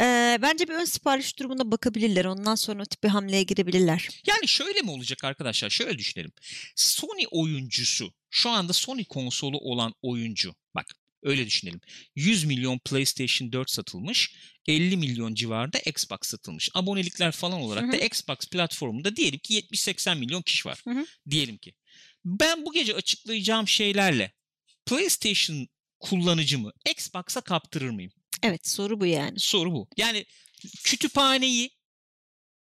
Ee, 0.00 0.38
bence 0.42 0.68
bir 0.68 0.74
ön 0.74 0.84
sipariş 0.84 1.38
durumuna 1.38 1.70
bakabilirler. 1.70 2.24
Ondan 2.24 2.54
sonra 2.54 2.82
o 2.82 2.86
tip 2.86 3.02
bir 3.04 3.08
hamleye 3.08 3.42
girebilirler. 3.42 4.08
Yani 4.26 4.48
şöyle 4.48 4.82
mi 4.82 4.90
olacak 4.90 5.24
arkadaşlar? 5.24 5.70
Şöyle 5.70 5.98
düşünelim. 5.98 6.32
Sony 6.76 7.24
oyuncusu, 7.30 8.12
şu 8.30 8.50
anda 8.50 8.72
Sony 8.72 9.04
konsolu 9.04 9.58
olan 9.58 9.94
oyuncu, 10.02 10.54
öyle 11.24 11.46
düşünelim. 11.46 11.80
100 12.16 12.44
milyon 12.44 12.78
PlayStation 12.78 13.52
4 13.52 13.70
satılmış, 13.70 14.34
50 14.66 14.96
milyon 14.96 15.34
civarında 15.34 15.78
Xbox 15.78 16.18
satılmış. 16.22 16.70
Abonelikler 16.74 17.32
falan 17.32 17.60
olarak 17.60 17.88
Hı 17.88 17.92
da 17.92 17.96
Xbox 17.96 18.36
platformunda 18.36 19.16
diyelim 19.16 19.38
ki 19.38 19.60
70-80 19.60 20.18
milyon 20.18 20.42
kişi 20.42 20.68
var. 20.68 20.80
Hı 20.84 20.90
hı. 20.90 21.06
Diyelim 21.30 21.56
ki. 21.56 21.74
Ben 22.24 22.66
bu 22.66 22.72
gece 22.72 22.94
açıklayacağım 22.94 23.68
şeylerle 23.68 24.32
PlayStation 24.86 25.68
kullanıcımı 26.00 26.72
Xbox'a 26.90 27.40
kaptırır 27.40 27.90
mıyım? 27.90 28.12
Evet 28.42 28.68
soru 28.68 29.00
bu 29.00 29.06
yani. 29.06 29.40
Soru 29.40 29.72
bu. 29.72 29.88
Yani 29.96 30.24
kütüphaneyi 30.84 31.70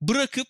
bırakıp 0.01 0.49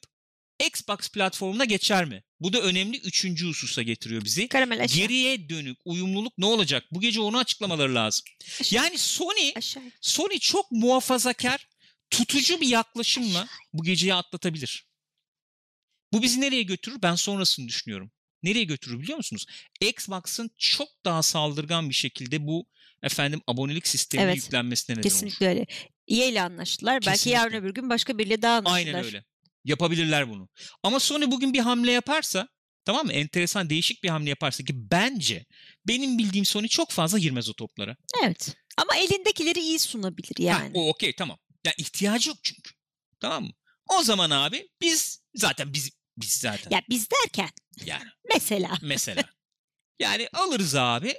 Xbox 0.67 1.09
platformuna 1.09 1.65
geçer 1.65 2.05
mi? 2.05 2.23
Bu 2.41 2.53
da 2.53 2.61
önemli 2.61 2.99
üçüncü 2.99 3.47
hususa 3.47 3.83
getiriyor 3.83 4.25
bizi. 4.25 4.49
Karamel 4.49 4.83
aşağı. 4.83 4.97
Geriye 4.99 5.49
dönük 5.49 5.79
uyumluluk 5.85 6.39
ne 6.39 6.47
olacak? 6.47 6.85
Bu 6.91 7.01
gece 7.01 7.21
onu 7.21 7.39
açıklamaları 7.39 7.95
lazım. 7.95 8.25
aşağı, 8.61 8.83
Yani 8.85 8.99
Sony 8.99 9.53
aşağı. 9.57 9.83
Sony 10.01 10.39
çok 10.39 10.71
muhafazakar, 10.73 11.69
tutucu 12.11 12.61
bir 12.61 12.69
yaklaşımla 12.69 13.49
bu 13.73 13.83
geceyi 13.85 14.15
atlatabilir. 14.15 14.87
Bu 16.13 16.23
bizi 16.23 16.41
nereye 16.41 16.63
götürür? 16.63 16.99
Ben 17.03 17.15
sonrasını 17.15 17.69
düşünüyorum. 17.69 18.11
Nereye 18.43 18.65
götürür 18.65 19.01
biliyor 19.01 19.17
musunuz? 19.17 19.47
Xbox'ın 19.81 20.51
çok 20.59 20.89
daha 21.05 21.23
saldırgan 21.23 21.89
bir 21.89 21.95
şekilde 21.95 22.47
bu 22.47 22.67
efendim 23.03 23.41
abonelik 23.47 23.87
sistemine 23.89 24.27
Evet, 24.27 24.37
yüklenmesine 24.37 24.95
neden 24.97 25.01
olur. 25.03 25.11
Kesinlikle 25.11 25.49
öyle. 25.49 25.67
EA 26.09 26.27
ile 26.27 26.43
anlaştılar. 26.43 26.95
Belki 26.95 27.11
Kesinlikle. 27.11 27.39
yarın 27.41 27.55
öbür 27.55 27.75
gün 27.75 27.91
başka 27.91 28.19
biriyle 28.19 28.43
daha 28.43 28.57
anlaşırlar. 28.57 28.77
Aynen 28.95 29.05
öyle. 29.05 29.25
Yapabilirler 29.65 30.29
bunu. 30.31 30.49
Ama 30.83 31.01
Sony 31.01 31.31
bugün 31.31 31.53
bir 31.53 31.59
hamle 31.59 31.93
yaparsa 31.93 32.49
tamam 32.85 33.07
mı? 33.07 33.13
Enteresan 33.13 33.71
değişik 33.71 34.03
bir 34.03 34.09
hamle 34.09 34.31
yaparsa 34.31 34.65
ki 34.65 34.73
bence 34.91 35.47
benim 35.89 36.19
bildiğim 36.19 36.45
Sony 36.45 36.69
çok 36.69 36.91
fazla 36.91 37.19
girmez 37.19 37.49
o 37.49 37.53
toplara. 37.55 37.97
Evet. 38.23 38.57
Ama 38.77 38.97
elindekileri 38.97 39.61
iyi 39.61 39.79
sunabilir 39.79 40.49
Ha, 40.51 40.59
yani. 40.59 40.71
o 40.75 40.89
okey 40.89 41.15
tamam. 41.17 41.39
Yani 41.65 41.75
ihtiyacı 41.79 42.29
yok 42.29 42.39
çünkü. 42.43 42.71
Tamam 43.21 43.45
mı? 43.45 43.51
O 43.99 44.03
zaman 44.03 44.31
abi 44.31 44.69
biz 44.81 45.23
zaten 45.35 45.73
biz 45.73 45.91
biz 46.17 46.31
zaten 46.31 46.71
Ya 46.71 46.83
biz 46.89 47.09
derken 47.11 47.51
yani 47.85 48.05
mesela. 48.35 48.79
mesela 48.83 49.25
yani 50.01 50.29
alırız 50.33 50.75
abi 50.75 51.15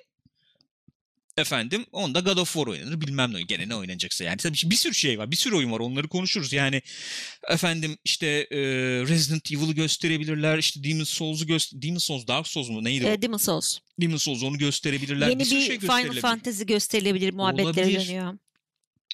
efendim 1.37 1.85
onda 1.91 2.19
God 2.19 2.37
of 2.37 2.53
War 2.53 2.67
oynanır 2.67 3.01
bilmem 3.01 3.33
ne 3.33 3.41
gene 3.41 3.69
ne 3.69 3.75
oynanacaksa 3.75 4.23
yani 4.23 4.37
tabii 4.37 4.57
bir 4.63 4.75
sürü 4.75 4.93
şey 4.93 5.19
var 5.19 5.31
bir 5.31 5.35
sürü 5.35 5.55
oyun 5.55 5.71
var 5.71 5.79
onları 5.79 6.07
konuşuruz 6.07 6.53
yani 6.53 6.81
efendim 7.49 7.97
işte 8.05 8.27
e, 8.51 8.57
Resident 9.07 9.51
Evil'ı 9.51 9.73
gösterebilirler 9.73 10.57
işte 10.57 10.83
Demon's 10.83 11.09
Souls'u 11.09 11.47
göster 11.47 11.81
Demon's 11.81 12.03
Souls 12.03 12.27
Dark 12.27 12.47
Souls 12.47 12.69
mu 12.69 12.83
neydi? 12.83 13.05
E, 13.05 13.21
Demon's 13.21 13.43
Souls. 13.45 13.77
Demon's 14.01 14.23
Souls 14.23 14.43
onu 14.43 14.57
gösterebilirler 14.57 15.29
Yeni 15.29 15.39
bir 15.39 15.45
bir 15.51 15.61
şey 15.61 15.79
Final. 15.79 16.19
Fantasy 16.21 16.63
gösterilebilir 16.63 17.33
muhabbetleri 17.33 17.93
dönüyor. 18.07 18.37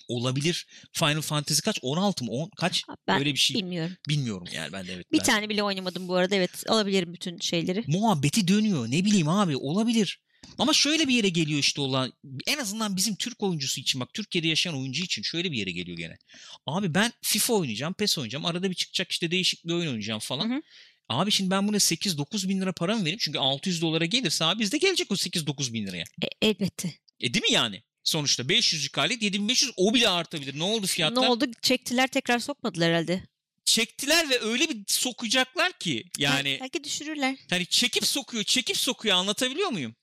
olabilir 0.08 0.68
Final 0.94 1.22
Fantasy 1.22 1.62
kaç 1.62 1.80
16 1.82 2.26
mı 2.26 2.32
10 2.32 2.50
kaç 2.58 2.84
Ben 3.08 3.20
öyle 3.20 3.34
bir 3.34 3.40
şey 3.40 3.56
bilmiyorum. 3.62 3.96
bilmiyorum 4.10 4.48
yani 4.54 4.74
ben 4.74 4.88
de 4.88 4.94
evet 4.94 5.12
Bir 5.12 5.18
ben- 5.20 5.24
tane 5.26 5.50
bile 5.50 5.64
oynamadım 5.64 6.08
bu 6.08 6.16
arada. 6.16 6.36
Evet 6.36 6.64
alabilirim 6.68 7.14
bütün 7.14 7.40
şeyleri. 7.40 7.84
muhabbeti 7.88 8.48
dönüyor. 8.48 8.88
Ne 8.92 9.06
bileyim 9.06 9.30
abi 9.30 9.58
olabilir. 9.58 10.20
Ama 10.58 10.74
şöyle 10.74 11.08
bir 11.08 11.14
yere 11.14 11.30
geliyor 11.30 11.60
işte 11.60 11.82
olan 11.82 12.14
en 12.48 12.58
azından 12.58 12.96
bizim 12.96 13.16
Türk 13.16 13.44
oyuncusu 13.44 13.82
için 13.82 14.02
bak 14.02 14.14
Türkiye'de 14.14 14.48
yaşayan 14.48 14.78
oyuncu 14.80 15.04
için 15.04 15.22
şöyle 15.22 15.52
bir 15.52 15.58
yere 15.58 15.72
geliyor 15.72 15.98
gene. 15.98 16.18
Abi 16.66 16.94
ben 16.94 17.12
FIFA 17.22 17.54
oynayacağım, 17.54 17.94
PES 17.94 18.18
oynayacağım. 18.18 18.46
Arada 18.46 18.70
bir 18.70 18.76
çıkacak 18.76 19.12
işte 19.12 19.32
değişik 19.32 19.68
bir 19.68 19.74
oyun 19.74 19.88
oynayacağım 19.88 20.20
falan. 20.20 20.50
Hı 20.50 20.56
hı. 20.56 20.62
Abi 21.10 21.32
şimdi 21.32 21.52
ben 21.52 21.68
buna 21.68 21.78
8-9 21.78 22.50
bin 22.50 22.62
lira 22.62 22.74
para 22.74 22.96
mı 22.96 23.02
vereyim? 23.02 23.20
Çünkü 23.22 23.40
600 23.40 23.82
dolara 23.82 24.06
gelirse 24.06 24.46
abi 24.46 24.60
bizde 24.60 24.78
gelecek 24.78 25.12
o 25.12 25.16
8-9 25.16 25.74
bin 25.74 25.88
liraya. 25.88 26.04
E, 26.22 26.28
elbette. 26.42 26.94
E 27.20 27.34
değil 27.34 27.44
mi 27.44 27.54
yani? 27.54 27.84
Sonuçta 28.04 28.44
500'lük 28.44 29.00
alet 29.00 29.22
7500 29.22 29.72
o 29.78 29.94
bile 29.94 30.10
artabilir. 30.10 30.60
Ne 30.60 30.64
oldu 30.64 30.88
fiyatlar? 30.88 31.24
Ne 31.24 31.28
oldu? 31.30 31.46
Çektiler 31.62 32.08
tekrar 32.08 32.40
sokmadılar 32.40 32.90
herhalde. 32.90 33.24
Çektiler 33.66 34.30
ve 34.30 34.40
öyle 34.40 34.70
bir 34.70 34.78
sokacaklar 34.88 35.80
ki 35.80 36.04
yani 36.18 36.58
Belki 36.62 36.84
düşürürler. 36.84 37.36
hani 37.50 37.66
çekip 37.66 38.06
sokuyor, 38.06 38.44
çekip 38.44 38.78
sokuyor 38.78 39.16
anlatabiliyor 39.16 39.70
muyum? 39.70 39.96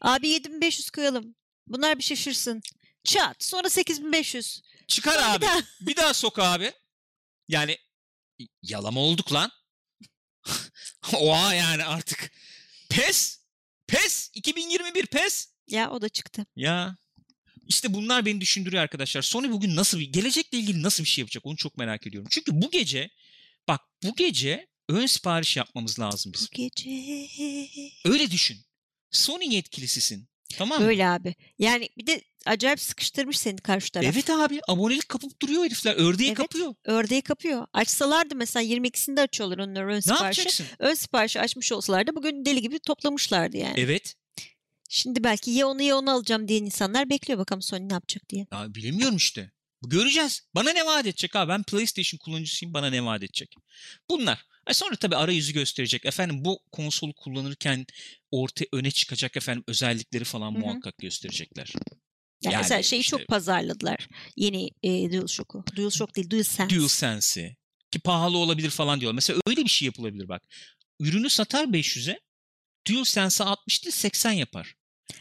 Abi 0.00 0.28
7500 0.28 0.90
koyalım. 0.90 1.34
Bunlar 1.66 1.98
bir 1.98 2.02
şaşırsın. 2.02 2.62
Çat. 3.04 3.44
Sonra 3.44 3.70
8500. 3.70 4.62
Çıkar 4.88 5.12
Sonra 5.14 5.32
abi. 5.32 5.40
bir 5.42 5.46
daha. 5.46 5.60
Bir 5.80 5.96
daha 5.96 6.14
sok 6.14 6.38
abi. 6.38 6.72
Yani 7.48 7.78
yalama 8.62 9.00
olduk 9.00 9.32
lan. 9.32 9.50
Oha 11.14 11.54
yani 11.54 11.84
artık. 11.84 12.30
Pes. 12.90 13.40
Pes. 13.86 14.30
2021 14.34 15.06
pes. 15.06 15.48
Ya 15.68 15.90
o 15.90 16.00
da 16.00 16.08
çıktı. 16.08 16.46
Ya. 16.56 16.96
İşte 17.68 17.94
bunlar 17.94 18.26
beni 18.26 18.40
düşündürüyor 18.40 18.82
arkadaşlar. 18.82 19.22
Sony 19.22 19.50
bugün 19.50 19.76
nasıl 19.76 19.98
bir 19.98 20.12
gelecekle 20.12 20.58
ilgili 20.58 20.82
nasıl 20.82 21.04
bir 21.04 21.08
şey 21.08 21.22
yapacak 21.22 21.46
onu 21.46 21.56
çok 21.56 21.76
merak 21.78 22.06
ediyorum. 22.06 22.28
Çünkü 22.32 22.62
bu 22.62 22.70
gece 22.70 23.10
bak 23.68 23.80
bu 24.02 24.16
gece 24.16 24.68
ön 24.88 25.06
sipariş 25.06 25.56
yapmamız 25.56 25.98
lazım 26.00 26.32
Bu 26.32 26.34
bizim. 26.34 26.48
gece. 26.52 26.90
Öyle 28.04 28.30
düşün. 28.30 28.58
Sony 29.10 29.54
yetkilisisin. 29.54 30.28
Tamam 30.58 30.80
mı? 30.82 30.86
Öyle 30.88 31.06
abi. 31.08 31.34
Yani 31.58 31.88
bir 31.98 32.06
de 32.06 32.22
acayip 32.46 32.80
sıkıştırmış 32.80 33.38
seni 33.38 33.56
karşı 33.56 33.92
taraf. 33.92 34.06
Evet 34.14 34.30
abi 34.30 34.60
abonelik 34.68 35.08
kapıp 35.08 35.42
duruyor 35.42 35.64
herifler. 35.64 35.94
Ördeği 35.96 36.28
Evet. 36.28 36.36
kapıyor. 36.38 36.74
Ördeği 36.84 37.22
kapıyor. 37.22 37.66
Açsalardı 37.72 38.34
mesela 38.36 38.62
22'sinde 38.62 39.20
açıyorlar 39.20 39.58
onları 39.58 39.86
ön 39.86 39.96
Ne 39.96 40.00
siparişi. 40.02 40.22
yapacaksın? 40.40 40.66
Ön 40.78 40.94
siparişi 40.94 41.40
açmış 41.40 41.72
olsalardı 41.72 42.10
bugün 42.16 42.44
deli 42.44 42.62
gibi 42.62 42.78
toplamışlardı 42.78 43.56
yani. 43.56 43.74
Evet. 43.80 44.14
Şimdi 44.88 45.24
belki 45.24 45.50
ya 45.50 45.66
onu 45.68 45.82
ya 45.82 45.96
onu 45.96 46.10
alacağım 46.10 46.48
diyen 46.48 46.64
insanlar 46.64 47.10
bekliyor 47.10 47.38
bakalım 47.38 47.62
Sony 47.62 47.88
ne 47.88 47.92
yapacak 47.92 48.28
diye. 48.28 48.46
Ya 48.52 48.74
bilemiyorum 48.74 49.16
işte. 49.16 49.50
Göreceğiz. 49.86 50.40
Bana 50.54 50.72
ne 50.72 50.86
vaat 50.86 51.06
edecek 51.06 51.36
abi? 51.36 51.48
Ben 51.48 51.62
PlayStation 51.62 52.18
kullanıcısıyım. 52.18 52.74
Bana 52.74 52.90
ne 52.90 53.04
vaat 53.04 53.22
edecek? 53.22 53.54
Bunlar. 54.10 54.44
E 54.66 54.74
sonra 54.74 54.96
tabii 54.96 55.16
arayüzü 55.16 55.52
gösterecek. 55.52 56.06
Efendim 56.06 56.44
bu 56.44 56.60
konsolu 56.72 57.12
kullanırken 57.14 57.86
orta 58.30 58.64
öne 58.72 58.90
çıkacak 58.90 59.36
efendim 59.36 59.64
özellikleri 59.66 60.24
falan 60.24 60.52
Hı 60.52 60.56
hı. 60.56 60.58
muhakkak 60.60 60.98
gösterecekler. 60.98 61.72
Yani, 62.42 62.54
Yani 62.54 62.62
mesela 62.62 62.82
şeyi 62.82 63.00
işte- 63.00 63.10
çok 63.10 63.28
pazarladılar. 63.28 64.08
Yeni 64.36 64.70
e, 64.82 65.12
DualShock'u. 65.12 65.64
DualShock 65.76 66.16
değil 66.16 66.30
DualSense. 66.30 66.76
DualSense'i 66.76 67.56
ki 67.90 67.98
pahalı 67.98 68.38
olabilir 68.38 68.70
falan 68.70 69.00
diyor. 69.00 69.12
Mesela 69.12 69.40
öyle 69.46 69.64
bir 69.64 69.70
şey 69.70 69.86
yapılabilir 69.86 70.28
bak. 70.28 70.42
Ürünü 71.00 71.30
satar 71.30 71.64
500'e. 71.64 72.20
DualSense'e 72.88 73.46
60 73.46 73.84
değil 73.84 73.96
80 73.96 74.32
yapar. 74.32 74.74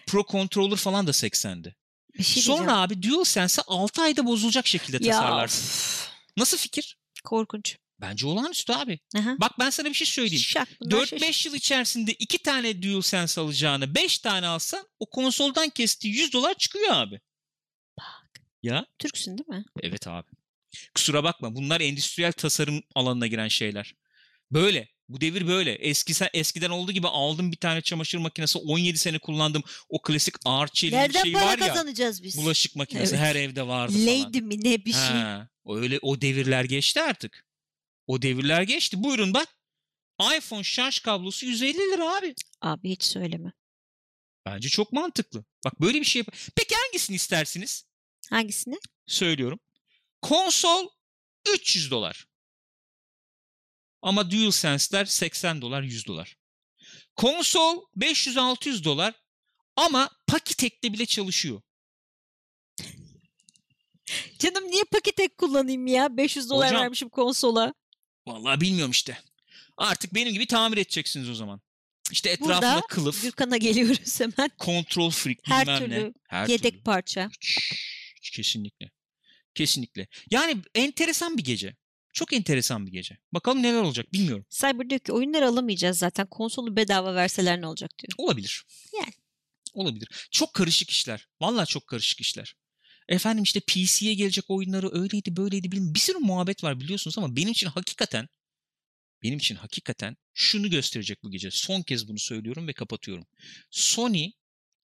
Pro 0.08 0.26
Controller 0.32 0.78
falan 0.78 1.08
da 1.08 1.12
80'di. 1.12 1.76
Bir 2.18 2.24
şey 2.24 2.44
Sonra 2.44 2.58
diyeceğim. 2.58 2.80
abi 2.80 3.04
DualSense'e 3.04 3.64
6 3.68 4.02
ayda 4.02 4.26
bozulacak 4.26 4.68
şekilde 4.68 5.08
ya, 5.08 5.14
tasarlarsın. 5.14 6.10
Nasıl 6.38 6.58
fikir? 6.58 6.98
korkunç. 7.24 7.78
Bence 8.02 8.28
olağanüstü 8.28 8.74
abi. 8.74 9.00
Aha. 9.18 9.36
Bak 9.40 9.52
ben 9.60 9.70
sana 9.70 9.90
bir 9.90 9.94
şey 9.94 10.08
söyleyeyim. 10.08 10.44
Şak, 10.44 10.68
bunlar 10.82 11.08
4-5 11.08 11.48
yıl 11.48 11.56
içerisinde 11.56 12.14
2 12.14 12.38
tane 12.38 12.84
DualSense 12.84 13.42
alacağını 13.42 13.96
5 13.96 14.20
tane 14.20 14.48
alsan 14.48 14.88
o 15.00 15.06
konsoldan 15.10 15.70
kestiği 15.70 16.14
100 16.14 16.34
dolar 16.34 16.54
çıkıyor 16.54 16.90
abi. 16.94 17.20
Bak. 17.98 18.42
Ya 18.64 18.86
Türksün 19.00 19.38
değil 19.38 19.50
mi? 19.50 19.66
evet 19.84 20.08
abi. 20.08 20.28
Kusura 20.96 21.24
bakma 21.24 21.56
bunlar 21.56 21.82
endüstriyel 21.82 22.32
tasarım 22.32 22.84
alanına 22.96 23.28
giren 23.28 23.48
şeyler. 23.48 23.96
Böyle. 24.52 24.88
Bu 25.10 25.22
devir 25.22 25.48
böyle. 25.48 25.72
Eski, 25.74 26.14
eskiden 26.34 26.70
olduğu 26.70 26.92
gibi 26.92 27.08
aldım 27.08 27.52
bir 27.52 27.58
tane 27.58 27.82
çamaşır 27.82 28.18
makinesi 28.18 28.58
17 28.58 28.98
sene 28.98 29.20
kullandım. 29.20 29.64
O 29.90 30.02
klasik 30.02 30.36
ağır 30.46 30.68
çelik 30.68 30.94
Nereden 30.94 31.24
şey 31.24 31.34
para 31.34 31.46
var 31.46 31.58
ya. 31.58 31.68
kazanacağız 31.68 32.24
biz? 32.24 32.38
Bulaşık 32.38 32.76
makinesi 32.76 33.16
Evet. 33.16 33.26
her 33.26 33.36
evde 33.36 33.68
vardı 33.68 33.94
falan. 33.94 34.08
Lady 34.08 34.42
mi 34.42 34.64
ne 34.64 34.86
bir 34.86 34.92
şey. 34.92 35.02
Ha, 35.02 35.50
öyle 35.68 36.00
o 36.02 36.22
devirler 36.22 36.64
geçti 36.64 37.02
artık. 37.02 37.46
O 38.08 38.22
devirler 38.22 38.62
geçti. 38.62 39.04
Buyurun 39.04 39.34
bak. 39.34 39.48
iPhone 40.38 40.64
şarj 40.64 41.00
kablosu 41.00 41.46
150 41.46 41.78
lira 41.78 42.18
abi. 42.18 42.36
Abi 42.62 42.90
hiç 42.90 43.04
söyleme. 43.04 43.52
Bence 44.46 44.70
çok 44.70 44.94
mantıklı. 44.94 45.46
Bak 45.66 45.82
böyle 45.82 46.00
bir 46.00 46.06
şey 46.06 46.20
yap. 46.20 46.36
Peki 46.56 46.76
hangisini 46.76 47.16
istersiniz? 47.16 47.86
Hangisini? 48.30 48.76
Söylüyorum. 49.08 49.60
Konsol 50.22 50.88
300 51.54 51.92
dolar. 51.92 52.28
Ama 54.02 54.32
DualSense'ler 54.32 55.06
80 55.06 55.62
dolar 55.62 55.82
100 55.84 56.08
dolar. 56.08 56.38
Konsol 57.16 57.84
500-600 57.98 58.84
dolar 58.84 59.14
ama 59.76 60.10
Pakitek'te 60.28 60.94
bile 60.94 61.06
çalışıyor. 61.06 61.62
Canım 64.40 64.68
niye 64.72 64.84
paketek 64.84 65.38
kullanayım 65.38 65.88
ya? 65.88 66.18
500 66.18 66.50
dolar 66.50 66.68
Hocam- 66.70 66.82
vermişim 66.82 67.10
konsola. 67.10 67.74
Vallahi 68.28 68.62
bilmiyorum 68.62 68.92
işte. 68.92 69.18
Artık 69.78 70.14
benim 70.16 70.34
gibi 70.34 70.46
tamir 70.48 70.78
edeceksiniz 70.78 71.30
o 71.30 71.36
zaman. 71.36 71.62
İşte 72.12 72.38
Burada 72.40 72.56
etrafında 72.58 72.88
kılıf, 72.88 73.22
Gürkan'a 73.22 73.58
geliyoruz 73.58 74.20
hemen. 74.20 74.52
kontrol 74.58 75.10
freak 75.10 75.38
Her 75.44 75.62
bilmem 75.68 75.80
türlü 75.80 76.08
ne. 76.10 76.14
Her 76.30 76.48
Yedek 76.48 76.72
türlü. 76.74 76.84
parça. 76.84 77.30
Hiç, 78.22 78.30
kesinlikle. 78.32 78.92
Kesinlikle. 79.56 80.08
Yani 80.32 80.58
enteresan 80.76 81.38
bir 81.38 81.44
gece. 81.44 81.76
Çok 82.14 82.34
enteresan 82.34 82.88
bir 82.88 82.92
gece. 82.92 83.18
Bakalım 83.32 83.64
neler 83.64 83.82
olacak 83.82 84.14
bilmiyorum. 84.14 84.46
Cyber 84.50 84.90
diyor 84.90 85.00
ki 85.00 85.12
oyunları 85.12 85.48
alamayacağız 85.48 85.98
zaten. 85.98 86.28
Konsolu 86.28 86.76
bedava 86.76 87.16
verseler 87.16 87.62
ne 87.62 87.68
olacak 87.68 87.92
diyor. 88.00 88.14
Olabilir. 88.18 88.66
Yani. 88.94 89.14
Olabilir. 89.74 90.28
Çok 90.32 90.54
karışık 90.54 90.90
işler. 90.90 91.28
Vallahi 91.42 91.68
çok 91.68 91.88
karışık 91.88 92.22
işler. 92.22 92.56
Efendim 93.08 93.44
işte 93.44 93.60
PC'ye 93.60 94.14
gelecek 94.14 94.50
oyunları 94.50 95.02
öyleydi 95.02 95.38
böyleydi 95.38 95.72
bilmem. 95.72 95.94
Bir 95.94 96.00
sürü 96.00 96.18
muhabbet 96.18 96.64
var 96.64 96.80
biliyorsunuz 96.80 97.18
ama 97.18 97.36
benim 97.36 97.52
için 97.52 97.68
hakikaten 97.68 98.28
benim 99.24 99.38
için 99.38 99.56
hakikaten 99.56 100.18
şunu 100.34 100.70
gösterecek 100.70 101.24
bu 101.24 101.32
gece. 101.32 101.52
Son 101.52 101.82
kez 101.82 102.08
bunu 102.08 102.20
söylüyorum 102.20 102.68
ve 102.68 102.74
kapatıyorum. 102.74 103.26
Sony 103.72 104.32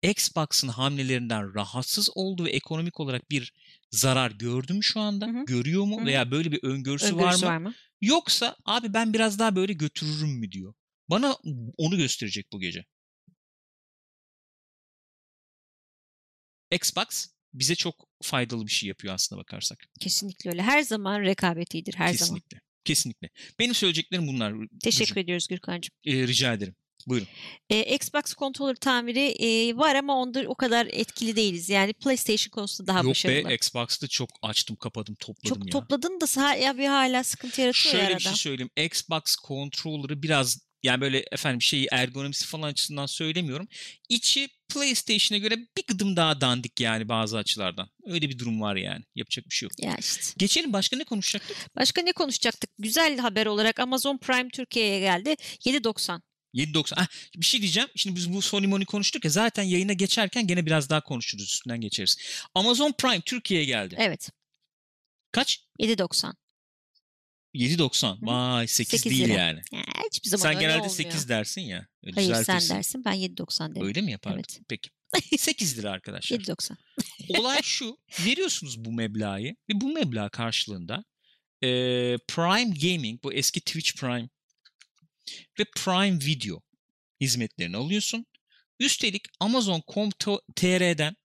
Xbox'ın 0.03 0.67
hamlelerinden 0.67 1.55
rahatsız 1.55 2.09
oldu 2.15 2.45
ve 2.45 2.49
ekonomik 2.49 2.99
olarak 2.99 3.31
bir 3.31 3.53
zarar 3.91 4.31
gördü 4.31 4.73
mü 4.73 4.83
şu 4.83 4.99
anda? 4.99 5.27
Hı 5.27 5.29
hı. 5.29 5.45
Görüyor 5.45 5.83
mu? 5.83 5.97
Hı 5.97 6.01
hı. 6.01 6.05
Veya 6.05 6.31
böyle 6.31 6.51
bir 6.51 6.63
öngörüsü, 6.63 7.05
Öngörüsü 7.05 7.45
var 7.45 7.57
mı? 7.57 7.65
var 7.65 7.69
mı? 7.69 7.75
Yoksa 8.01 8.55
abi 8.65 8.93
ben 8.93 9.13
biraz 9.13 9.39
daha 9.39 9.55
böyle 9.55 9.73
götürürüm 9.73 10.39
mü 10.39 10.51
diyor. 10.51 10.73
Bana 11.09 11.35
onu 11.77 11.97
gösterecek 11.97 12.51
bu 12.51 12.59
gece. 12.59 12.85
Xbox 16.71 17.27
bize 17.53 17.75
çok 17.75 18.07
faydalı 18.21 18.65
bir 18.65 18.71
şey 18.71 18.89
yapıyor 18.89 19.13
aslına 19.13 19.39
bakarsak. 19.39 19.85
Kesinlikle 19.99 20.49
öyle. 20.49 20.61
Her 20.61 20.81
zaman 20.81 21.21
rekabet 21.21 21.73
iyidir. 21.73 21.93
Her 21.93 22.13
zaman. 22.13 22.17
Kesinlikle. 22.17 22.59
Kesinlikle. 22.85 23.29
Benim 23.59 23.73
söyleyeceklerim 23.73 24.27
bunlar. 24.27 24.53
Teşekkür 24.83 25.11
Burcu. 25.11 25.19
ediyoruz 25.19 25.47
Gürkan'cığım. 25.47 25.95
Ee, 26.05 26.27
rica 26.27 26.53
ederim. 26.53 26.75
Buyurun. 27.07 27.27
Ee, 27.69 27.95
Xbox 27.95 28.23
controller 28.35 28.75
tamiri 28.75 29.19
e, 29.25 29.77
var 29.77 29.95
ama 29.95 30.17
onda 30.17 30.43
o 30.47 30.55
kadar 30.55 30.87
etkili 30.91 31.35
değiliz. 31.35 31.69
Yani 31.69 31.93
PlayStation 31.93 32.49
konusunda 32.51 32.87
daha 32.87 32.99
Yok 32.99 33.09
başarılı. 33.09 33.49
be 33.49 33.55
Xbox'ta 33.55 34.07
çok 34.07 34.29
açtım 34.41 34.75
kapadım 34.75 35.15
topladım 35.15 35.49
Çok 35.57 35.65
ya. 35.65 35.71
topladın 35.71 36.21
da 36.21 36.27
sağ, 36.27 36.55
ya 36.55 36.77
bir 36.77 36.87
hala 36.87 37.23
sıkıntı 37.23 37.61
yaratıyor 37.61 37.91
Şöyle 37.93 38.03
ya 38.03 38.09
bir 38.09 38.13
arada. 38.13 38.19
şey 38.35 38.35
söyleyeyim. 38.35 38.71
Xbox 38.77 39.21
controller'ı 39.47 40.23
biraz 40.23 40.59
yani 40.83 41.01
böyle 41.01 41.25
efendim 41.31 41.61
şeyi 41.61 41.87
ergonomisi 41.91 42.45
falan 42.45 42.67
açısından 42.67 43.05
söylemiyorum. 43.05 43.67
İçi 44.09 44.49
PlayStation'a 44.73 45.39
göre 45.39 45.55
bir 45.77 45.83
gıdım 45.87 46.15
daha 46.15 46.41
dandik 46.41 46.79
yani 46.79 47.09
bazı 47.09 47.37
açılardan. 47.37 47.89
Öyle 48.05 48.29
bir 48.29 48.39
durum 48.39 48.61
var 48.61 48.75
yani. 48.75 49.03
Yapacak 49.15 49.45
bir 49.45 49.55
şey 49.55 49.65
yok. 49.65 49.71
Ya 49.79 49.95
işte. 49.99 50.21
Geçelim 50.37 50.73
başka 50.73 50.97
ne 50.97 51.03
konuşacaktık? 51.03 51.57
Başka 51.75 52.01
ne 52.01 52.11
konuşacaktık? 52.11 52.69
Güzel 52.79 53.17
haber 53.17 53.45
olarak 53.45 53.79
Amazon 53.79 54.17
Prime 54.17 54.49
Türkiye'ye 54.49 54.99
geldi. 54.99 55.29
7.90. 55.65 56.21
7.90. 56.53 56.93
Ah, 56.97 57.07
bir 57.35 57.45
şey 57.45 57.61
diyeceğim. 57.61 57.89
Şimdi 57.95 58.15
biz 58.15 58.33
bu 58.33 58.41
Sony 58.41 58.67
Money 58.67 58.85
konuştuk 58.85 59.25
ya 59.25 59.31
zaten 59.31 59.63
yayına 59.63 59.93
geçerken 59.93 60.47
gene 60.47 60.65
biraz 60.65 60.89
daha 60.89 61.01
konuşuruz 61.01 61.43
üstünden 61.45 61.81
geçeriz. 61.81 62.17
Amazon 62.55 62.91
Prime 62.91 63.21
Türkiye'ye 63.21 63.65
geldi. 63.65 63.95
Evet. 63.97 64.29
Kaç? 65.31 65.59
7.90. 65.79 66.33
7.90. 67.55 68.21
Hı. 68.21 68.25
Vay 68.25 68.67
8, 68.67 69.01
Sekiz 69.01 69.17
değil 69.19 69.29
lira. 69.29 69.41
yani. 69.41 69.61
Ya, 69.71 69.83
hiçbir 70.11 70.29
zaman 70.29 70.51
Sen 70.51 70.59
genelde 70.59 70.77
olmuyor. 70.77 70.95
8 70.95 71.29
dersin 71.29 71.61
ya. 71.61 71.87
Öyle 72.03 72.15
Hayır 72.15 72.45
sen 72.45 72.69
dersin 72.77 73.05
ben 73.05 73.15
7.90 73.15 73.75
derim. 73.75 73.87
Öyle 73.87 74.01
mi 74.01 74.11
yapardın? 74.11 74.37
Evet. 74.37 74.59
Peki. 74.69 74.89
8 75.37 75.77
lira 75.77 75.91
arkadaşlar. 75.91 76.37
7.90. 76.39 76.75
Olay 77.39 77.61
şu. 77.63 77.97
Veriyorsunuz 78.25 78.85
bu 78.85 78.91
meblağı 78.91 79.39
ve 79.43 79.73
bu 79.73 79.93
meblağ 79.93 80.29
karşılığında 80.29 81.03
e, 81.63 81.67
Prime 82.27 82.73
Gaming, 82.81 83.23
bu 83.23 83.33
eski 83.33 83.61
Twitch 83.61 83.93
Prime 83.95 84.29
ve 85.59 85.63
Prime 85.75 86.17
Video 86.25 86.61
hizmetlerini 87.21 87.77
alıyorsun. 87.77 88.25
Üstelik 88.79 89.23
Amazon.com.tr'den 89.39 91.15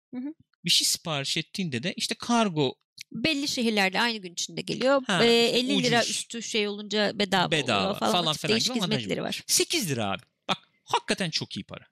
bir 0.64 0.70
şey 0.70 0.86
sipariş 0.86 1.36
ettiğinde 1.36 1.82
de 1.82 1.94
işte 1.96 2.14
kargo 2.18 2.74
Belli 3.12 3.48
şehirlerde 3.48 4.00
aynı 4.00 4.18
gün 4.18 4.32
içinde 4.32 4.60
geliyor. 4.60 5.02
Ha, 5.06 5.24
işte 5.24 5.34
50 5.34 5.82
lira 5.82 6.00
ucuz. 6.00 6.10
üstü 6.10 6.42
şey 6.42 6.68
olunca 6.68 7.18
bedava, 7.18 7.50
Bedava 7.50 7.80
oluyor 7.80 7.98
falan. 7.98 8.12
falan 8.12 8.34
filan 8.34 8.52
değişik 8.54 8.74
gibi 8.74 8.84
hizmetleri 8.84 9.22
var. 9.22 9.42
8 9.46 9.90
lira 9.90 10.10
abi. 10.10 10.22
Bak 10.48 10.58
hakikaten 10.84 11.30
çok 11.30 11.56
iyi 11.56 11.64
para. 11.64 11.84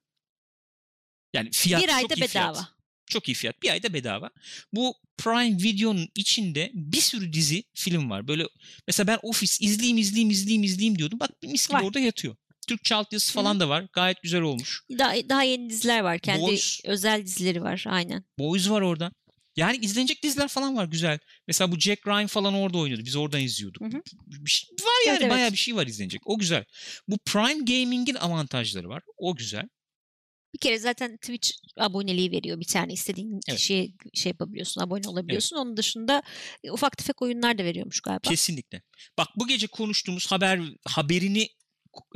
Yani 1.34 1.50
fiyat 1.52 1.82
bir 1.82 1.86
çok 1.88 1.96
ayda 1.96 2.14
iyi 2.14 2.20
bedava. 2.20 2.52
fiyat. 2.52 2.68
Çok 3.06 3.28
iyi 3.28 3.34
fiyat. 3.34 3.62
Bir 3.62 3.70
ayda 3.70 3.92
bedava. 3.92 4.30
Bu 4.72 4.94
Prime 5.18 5.56
Video'nun 5.62 6.08
içinde 6.14 6.70
bir 6.74 7.00
sürü 7.00 7.32
dizi, 7.32 7.64
film 7.74 8.10
var. 8.10 8.28
Böyle 8.28 8.44
mesela 8.86 9.06
ben 9.06 9.18
Office 9.22 9.52
izleyeyim, 9.60 9.98
izleyeyim, 9.98 10.30
izleyeyim, 10.30 10.62
izleyeyim 10.62 10.98
diyordum. 10.98 11.20
Bak 11.20 11.30
mis 11.42 11.68
gibi 11.68 11.78
Var. 11.78 11.82
orada 11.82 12.00
yatıyor. 12.00 12.36
Türkçe 12.68 12.94
altyazısı 12.94 13.30
Hı. 13.30 13.34
falan 13.34 13.60
da 13.60 13.68
var. 13.68 13.86
Gayet 13.92 14.22
güzel 14.22 14.40
olmuş. 14.40 14.82
Daha, 14.98 15.14
daha 15.28 15.42
yeni 15.42 15.70
diziler 15.70 16.00
var. 16.00 16.18
Kendi 16.18 16.40
Boys. 16.42 16.80
özel 16.84 17.24
dizileri 17.26 17.62
var. 17.62 17.84
Aynen. 17.88 18.24
Boys 18.38 18.70
var 18.70 18.80
orada. 18.80 19.12
Yani 19.56 19.76
izlenecek 19.76 20.22
diziler 20.22 20.48
falan 20.48 20.76
var 20.76 20.84
güzel. 20.84 21.18
Mesela 21.48 21.72
bu 21.72 21.78
Jack 21.78 22.06
Ryan 22.06 22.26
falan 22.26 22.54
orada 22.54 22.78
oynuyordu. 22.78 23.04
Biz 23.04 23.16
oradan 23.16 23.40
izliyorduk. 23.40 23.82
Hı 23.82 23.86
hı. 23.96 24.02
Bir 24.26 24.50
şey- 24.50 24.68
var 24.70 25.06
yani 25.06 25.12
Evet, 25.12 25.22
evet. 25.22 25.30
bayağı 25.32 25.52
bir 25.52 25.56
şey 25.56 25.76
var 25.76 25.86
izlenecek. 25.86 26.20
O 26.24 26.38
güzel. 26.38 26.64
Bu 27.08 27.18
Prime 27.18 27.64
Gaming'in 27.64 28.14
avantajları 28.14 28.88
var. 28.88 29.02
O 29.16 29.34
güzel. 29.36 29.68
Bir 30.56 30.60
kere 30.60 30.78
zaten 30.78 31.16
Twitch 31.16 31.50
aboneliği 31.76 32.30
veriyor. 32.30 32.60
Bir 32.60 32.64
tane 32.64 32.92
istediğin 32.92 33.40
Evet. 33.48 33.58
kişiye 33.58 33.88
şey 34.14 34.30
yapabiliyorsun, 34.30 34.80
abone 34.80 35.08
olabiliyorsun. 35.08 35.56
Onun 35.56 35.76
dışında 35.76 36.22
e, 36.64 36.70
ufak 36.70 36.96
tefek 36.98 37.22
oyunlar 37.22 37.58
da 37.58 37.64
veriyormuş 37.64 38.00
galiba. 38.00 38.28
Kesinlikle. 38.28 38.82
Bak 39.18 39.28
bu 39.36 39.46
gece 39.46 39.66
konuştuğumuz 39.66 40.26
haber 40.32 40.60
haberini 40.84 41.48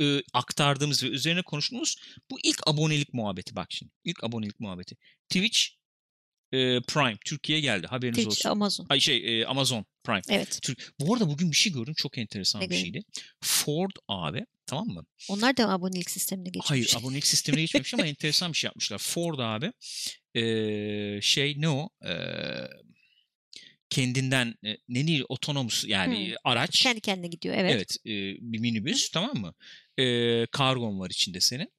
e, 0.01 0.21
aktardığımız 0.33 1.03
ve 1.03 1.07
üzerine 1.07 1.41
konuştuğumuz 1.41 1.95
bu 2.31 2.37
ilk 2.43 2.67
abonelik 2.67 3.13
muhabbeti 3.13 3.55
bak 3.55 3.67
şimdi. 3.69 3.91
İlk 4.03 4.23
abonelik 4.23 4.59
muhabbeti. 4.59 4.95
Twitch 5.29 5.59
e, 6.51 6.81
Prime 6.81 7.17
Türkiye'ye 7.25 7.61
geldi. 7.61 7.87
Haberiniz 7.87 8.17
Twitch, 8.17 8.37
olsun. 8.37 8.49
Amazon. 8.49 8.85
Ay 8.89 8.99
şey 8.99 9.41
e, 9.41 9.45
Amazon 9.45 9.85
Prime. 10.03 10.21
Evet. 10.29 10.59
Türk. 10.63 10.93
Bu 10.99 11.13
arada 11.13 11.29
bugün 11.29 11.51
bir 11.51 11.55
şey 11.55 11.73
gördüm 11.73 11.93
çok 11.97 12.17
enteresan 12.17 12.61
Ne 12.61 12.69
bir 12.69 12.75
şeydi. 12.75 13.03
Ford 13.41 13.91
abi 14.07 14.45
tamam 14.65 14.87
mı? 14.87 15.05
Onlar 15.29 15.57
da 15.57 15.69
abonelik 15.69 16.09
sistemine 16.09 16.49
geçmiş. 16.49 16.71
Hayır 16.71 16.93
abonelik 16.99 17.27
sistemine 17.27 17.61
geçmemiş 17.61 17.93
ama 17.93 18.05
enteresan 18.07 18.53
bir 18.53 18.57
şey 18.57 18.67
yapmışlar. 18.67 18.97
Ford 18.97 19.39
abi 19.39 19.71
e, 20.35 21.21
şey 21.21 21.53
ne 21.57 21.69
o? 21.69 21.89
E, 22.05 22.13
kendinden 23.89 24.55
e, 24.65 24.77
ne 24.89 25.07
değil 25.07 25.23
otonomus 25.29 25.85
yani 25.87 26.27
Hmm. 26.29 26.35
araç. 26.43 26.79
Kendi 26.83 27.01
kendine 27.01 27.27
gidiyor. 27.27 27.55
Evet. 27.57 27.71
Evet, 27.75 27.97
e, 28.05 28.11
bir 28.41 28.59
minibüs 28.59 29.09
tamam 29.09 29.37
mı? 29.37 29.53
E, 29.97 30.45
kargon 30.45 30.99
var 30.99 31.09
içinde 31.09 31.39
senin. 31.39 31.73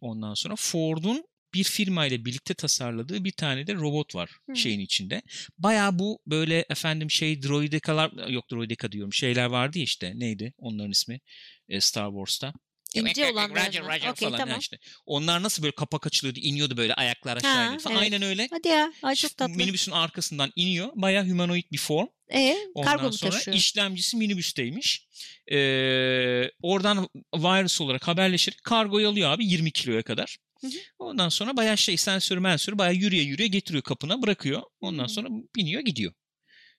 Ondan 0.00 0.34
sonra 0.34 0.56
Ford'un 0.56 1.24
bir 1.54 1.64
firma 1.64 2.06
ile 2.06 2.24
birlikte 2.24 2.54
tasarladığı 2.54 3.24
bir 3.24 3.32
tane 3.32 3.66
de 3.66 3.74
robot 3.74 4.14
var 4.14 4.30
Hı. 4.50 4.56
şeyin 4.56 4.80
içinde. 4.80 5.22
Bayağı 5.58 5.98
bu 5.98 6.20
böyle 6.26 6.64
efendim 6.70 7.10
şey 7.10 7.42
droidekalar 7.42 8.28
yok 8.28 8.50
droideka 8.50 8.92
diyorum 8.92 9.12
şeyler 9.12 9.46
vardı 9.46 9.78
ya 9.78 9.84
işte 9.84 10.12
neydi 10.14 10.52
onların 10.58 10.90
ismi 10.90 11.20
e, 11.68 11.80
Star 11.80 12.10
Wars'ta. 12.10 12.52
İnce 12.94 13.32
olanlar 13.32 13.66
Roger? 13.66 13.82
Roger 13.82 14.10
Okey, 14.10 14.28
falan 14.28 14.38
tamam. 14.38 14.58
işte. 14.60 14.78
Onlar 15.06 15.42
nasıl 15.42 15.62
böyle 15.62 15.74
kapak 15.74 16.06
açılıyordu, 16.06 16.38
iniyordu 16.40 16.76
böyle 16.76 16.94
ayaklar 16.94 17.36
aşağı 17.36 17.52
Ha, 17.70 17.78
falan. 17.78 17.96
evet. 17.96 18.12
Aynen 18.12 18.22
öyle. 18.22 18.48
Hadi 18.50 18.68
ya. 18.68 18.92
Ay 19.02 19.14
çok 19.14 19.36
tatlı. 19.36 19.54
Minibüsün 19.54 19.92
arkasından 19.92 20.52
iniyor. 20.56 20.88
Bayağı 20.94 21.24
humanoid 21.28 21.64
bir 21.72 21.78
form. 21.78 22.06
Ee, 22.34 22.56
Ondan 22.74 22.96
kargo 22.96 23.12
sonra 23.12 23.30
taşıyor? 23.32 23.56
işlemcisi 23.56 24.16
minibüsteymiş. 24.16 25.06
Ee, 25.52 26.50
oradan 26.62 27.08
virus 27.34 27.80
olarak 27.80 28.08
haberleşerek 28.08 28.64
kargoyu 28.64 29.08
alıyor 29.08 29.30
abi 29.30 29.46
20 29.46 29.70
kiloya 29.72 30.02
kadar. 30.02 30.36
Hı 30.60 30.66
hı. 30.66 30.70
Ondan 30.98 31.28
sonra 31.28 31.56
bayağı 31.56 31.78
şey 31.78 31.96
sensörü 31.96 32.40
mensörü 32.40 32.78
bayağı 32.78 32.94
yürüye 32.94 33.22
yürüye 33.22 33.48
getiriyor 33.48 33.82
kapına 33.82 34.22
bırakıyor. 34.22 34.62
Ondan 34.80 35.02
Hmm. 35.04 35.08
sonra 35.08 35.28
biniyor 35.56 35.80
gidiyor 35.82 36.12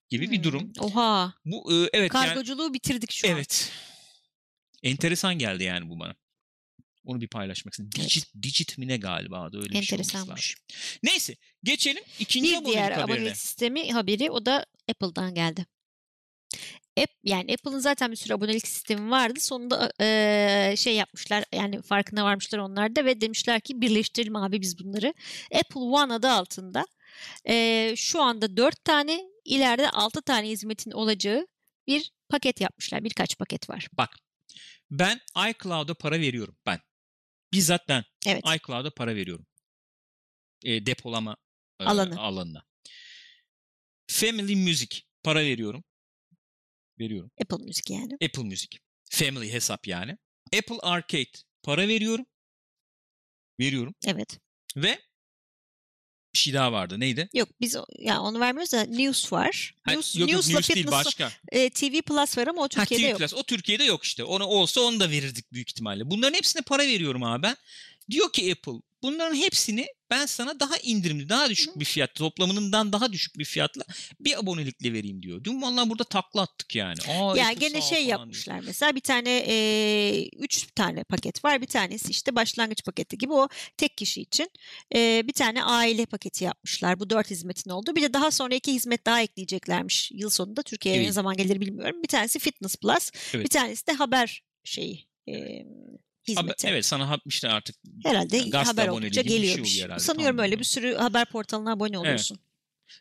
gibi 0.10 0.32
bir 0.32 0.44
durum. 0.44 0.72
Oha. 0.80 1.34
Bu 1.46 1.74
e, 1.74 1.76
evet 1.94 2.14
yani, 2.16 2.28
Kargoculuğu 2.28 2.74
bitirdik 2.74 3.12
şu 3.12 3.28
an. 3.28 3.34
evet. 3.34 3.72
Enteresan 4.84 5.36
geldi 5.40 5.64
yani 5.64 5.90
bu 5.90 6.00
bana. 6.00 6.16
Onu 7.04 7.22
bir 7.22 7.28
paylaşmak 7.28 7.74
istedim. 7.74 7.90
Evet. 8.00 8.10
Digit, 8.10 8.26
Digit 8.44 8.78
mi 8.78 8.88
ne 8.88 8.98
galiba 8.98 9.42
adı 9.42 9.58
öyle 9.58 9.70
bir 9.70 9.82
şey 9.84 9.96
olması 9.96 10.12
Enteresanmış. 10.18 10.56
Neyse 11.04 11.36
geçelim 11.64 12.04
ikinci 12.20 12.50
Bir 12.50 12.56
abonelik 12.56 12.74
diğer 12.74 12.92
haberine. 12.92 13.04
abonelik 13.14 13.38
sistemi 13.38 13.92
haberi 13.92 14.32
o 14.32 14.46
da 14.46 14.66
Apple'dan 14.90 15.36
geldi. 15.36 15.66
App, 17.02 17.12
yani 17.24 17.54
Apple'ın 17.54 17.80
zaten 17.80 18.12
bir 18.12 18.16
sürü 18.16 18.34
abonelik 18.34 18.68
sistemi 18.68 19.12
vardı. 19.12 19.40
Sonunda 19.40 19.92
e, 20.02 20.74
şey 20.78 20.96
yapmışlar 20.96 21.44
yani 21.54 21.82
farkına 21.82 22.24
varmışlar 22.26 22.60
onlar 22.60 22.96
da 22.96 23.06
ve 23.06 23.22
demişler 23.22 23.62
ki 23.62 23.82
birleştirelim 23.82 24.36
abi 24.36 24.62
biz 24.62 24.80
bunları. 24.80 25.14
Apple 25.56 25.80
One 25.80 26.14
adı 26.14 26.30
altında. 26.30 26.86
E, 27.48 27.94
şu 27.98 28.22
anda 28.22 28.58
4 28.58 28.86
tane 28.86 29.22
ileride 29.46 29.90
6 29.90 30.22
tane 30.22 30.50
hizmetin 30.50 30.92
olacağı 30.92 31.48
bir 31.88 32.12
paket 32.30 32.62
yapmışlar. 32.62 33.04
Birkaç 33.04 33.38
paket 33.38 33.70
var. 33.70 33.88
Bak 33.94 34.10
ben 34.92 35.20
iCloud'a 35.50 35.94
para 35.94 36.20
veriyorum 36.20 36.58
ben. 36.66 36.80
Bizzat 37.54 37.88
ben 37.88 38.04
Evet. 38.26 38.44
iCloud'a 38.56 38.90
para 38.90 39.16
veriyorum. 39.16 39.46
E, 40.64 40.86
depolama 40.86 41.38
e, 41.80 41.86
Alanı. 41.86 42.20
alanına. 42.20 42.64
Family 44.08 44.56
Music 44.56 45.02
para 45.24 45.40
veriyorum. 45.40 45.84
Veriyorum. 47.00 47.32
Apple 47.42 47.66
Müzik 47.66 47.90
yani. 47.90 48.14
Apple 48.14 48.44
Music. 48.44 48.68
Family 49.10 49.52
hesap 49.54 49.88
yani. 49.88 50.18
Apple 50.58 50.80
Arcade 50.82 51.30
para 51.64 51.88
veriyorum. 51.88 52.26
Veriyorum. 53.60 53.96
Evet. 54.06 54.40
Ve 54.76 55.00
bir 56.34 56.40
şey 56.40 56.54
daha 56.54 56.72
vardı. 56.72 57.00
Neydi? 57.00 57.30
Yok 57.34 57.50
biz 57.62 57.76
o- 57.76 57.86
yani 58.00 58.20
onu 58.20 58.40
vermiyoruz 58.40 58.74
da 58.74 58.84
News 58.84 59.34
var. 59.34 59.76
News, 59.88 60.16
yok 60.16 60.30
yok 60.30 60.38
News'la 60.38 60.54
News 60.54 60.70
değil 60.70 60.88
başka. 60.92 61.32
e, 61.52 61.70
TV 61.70 62.02
Plus 62.02 62.38
var 62.38 62.48
ama 62.48 62.62
o 62.62 62.64
Ha, 62.64 62.68
Türkiye'de 62.68 63.04
TV 63.06 63.10
yok. 63.10 63.20
Plus. 63.20 63.34
O 63.34 63.44
Türkiye'de 63.44 63.84
yok 63.84 64.04
işte. 64.04 64.24
Onu 64.24 64.46
olsa 64.46 64.82
onu 64.82 65.00
da 65.00 65.10
verirdik 65.10 65.54
büyük 65.54 65.70
ihtimalle. 65.70 66.10
Bunların 66.12 66.34
hepsine 66.38 66.62
para 66.62 66.84
veriyorum 66.88 67.24
abi 67.24 67.44
ben. 67.44 67.56
Diyor 68.12 68.32
ki 68.34 68.52
Apple 68.52 68.82
bunların 69.04 69.36
hepsini 69.36 69.88
ben 70.10 70.26
sana 70.26 70.60
daha 70.60 70.78
indirimli, 70.78 71.30
daha 71.30 71.50
düşük 71.50 71.80
bir 71.80 71.86
fiyat, 71.86 72.16
toplamından 72.16 72.94
daha 72.94 73.12
düşük 73.14 73.38
bir 73.38 73.46
fiyatla 73.46 73.84
bir 74.20 74.40
abonelikle 74.40 74.94
vereyim 74.94 75.22
diyor. 75.22 75.44
Dün 75.44 75.62
vallahi 75.62 75.90
burada 75.90 76.04
takla 76.04 76.42
attık 76.42 76.76
yani. 76.76 76.98
Aa, 77.08 77.38
Yani 77.38 77.42
Apple 77.56 77.68
gene 77.68 77.82
şey 77.82 77.90
falan 77.90 78.06
diyor. 78.06 78.20
yapmışlar 78.20 78.60
mesela 78.60 78.96
bir 78.96 79.00
tane 79.02 79.44
e, 79.48 80.28
üç 80.38 80.68
tane 80.76 81.04
paket 81.04 81.46
var 81.46 81.62
bir 81.62 81.68
tanesi 81.68 82.12
işte 82.12 82.36
başlangıç 82.36 82.84
paketi 82.86 83.18
gibi 83.18 83.34
o 83.34 83.48
tek 83.78 83.98
kişi 83.98 84.22
için 84.22 84.50
E, 84.96 85.24
bir 85.28 85.34
tane 85.34 85.64
aile 85.64 86.06
paketi 86.06 86.44
yapmışlar 86.44 87.00
bu 87.00 87.10
dört 87.10 87.30
hizmetin 87.32 87.70
olduğu 87.70 87.96
bir 87.96 88.02
de 88.02 88.14
daha 88.14 88.32
sonra 88.32 88.56
iki 88.56 88.74
hizmet 88.74 89.06
daha 89.06 89.22
ekleyeceklermiş 89.22 90.12
yıl 90.14 90.30
sonunda 90.30 90.62
Türkiye'ye 90.64 91.02
ne 91.02 91.06
Evet. 91.06 91.14
zaman 91.16 91.38
gelir 91.38 91.62
bilmiyorum 91.62 92.04
bir 92.04 92.08
tanesi 92.08 92.40
Fitness 92.40 92.76
Plus 92.76 93.12
Evet. 93.34 93.46
bir 93.46 93.50
tanesi 93.50 93.88
de 93.88 93.94
haber 93.94 94.44
şeyi 94.64 95.08
e, 95.30 95.34
Haber- 96.36 96.42
hizmeti. 96.42 96.68
evet 96.68 96.86
sana 96.86 97.20
işte 97.26 97.50
artık 97.50 97.76
Herhalde 98.04 98.38
Yani 98.38 98.52
haber 98.52 98.88
oldukça 98.88 99.24
şey 99.24 99.38
geliyormuş. 99.38 99.82
herhalde, 99.82 100.00
Sanıyorum 100.00 100.38
tam 100.38 100.46
öyle 100.46 100.60
bir 100.60 100.64
sürü 100.64 100.96
haber 100.96 101.26
portalına 101.26 101.72
abone 101.72 101.98
oluyorsun. 101.98 102.40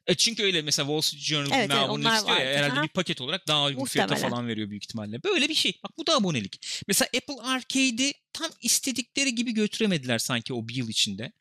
E 0.06 0.14
çünkü 0.14 0.42
öyle 0.42 0.62
mesela 0.62 0.86
Wall 0.86 1.00
Street 1.00 1.22
Journal 1.22 1.50
Evet, 1.52 1.70
evet, 1.70 1.84
abonelik 1.84 2.12
istiyor 2.12 2.36
ya, 2.36 2.46
vardı, 2.46 2.56
herhalde 2.56 2.74
ha. 2.74 2.82
bir 2.82 2.88
paket 2.88 3.20
olarak 3.20 3.48
daha 3.48 3.64
uygun 3.64 3.84
fiyata 3.84 4.16
falan 4.16 4.48
veriyor 4.48 4.70
büyük 4.70 4.84
ihtimalle. 4.84 5.22
Böyle 5.22 5.48
bir 5.48 5.54
şey. 5.54 5.80
Bak 5.84 5.92
bu 5.98 6.06
da 6.06 6.16
abonelik. 6.16 6.82
Mesela 6.88 7.08
Apple 7.16 7.42
Arcade'i 7.42 8.14
tam 8.32 8.50
istedikleri 8.62 9.34
gibi 9.34 9.54
götüremediler 9.54 10.18
sanki 10.18 10.54
o 10.54 10.68
bir 10.68 10.74
yıl 10.74 10.88
içinde. 10.88 11.32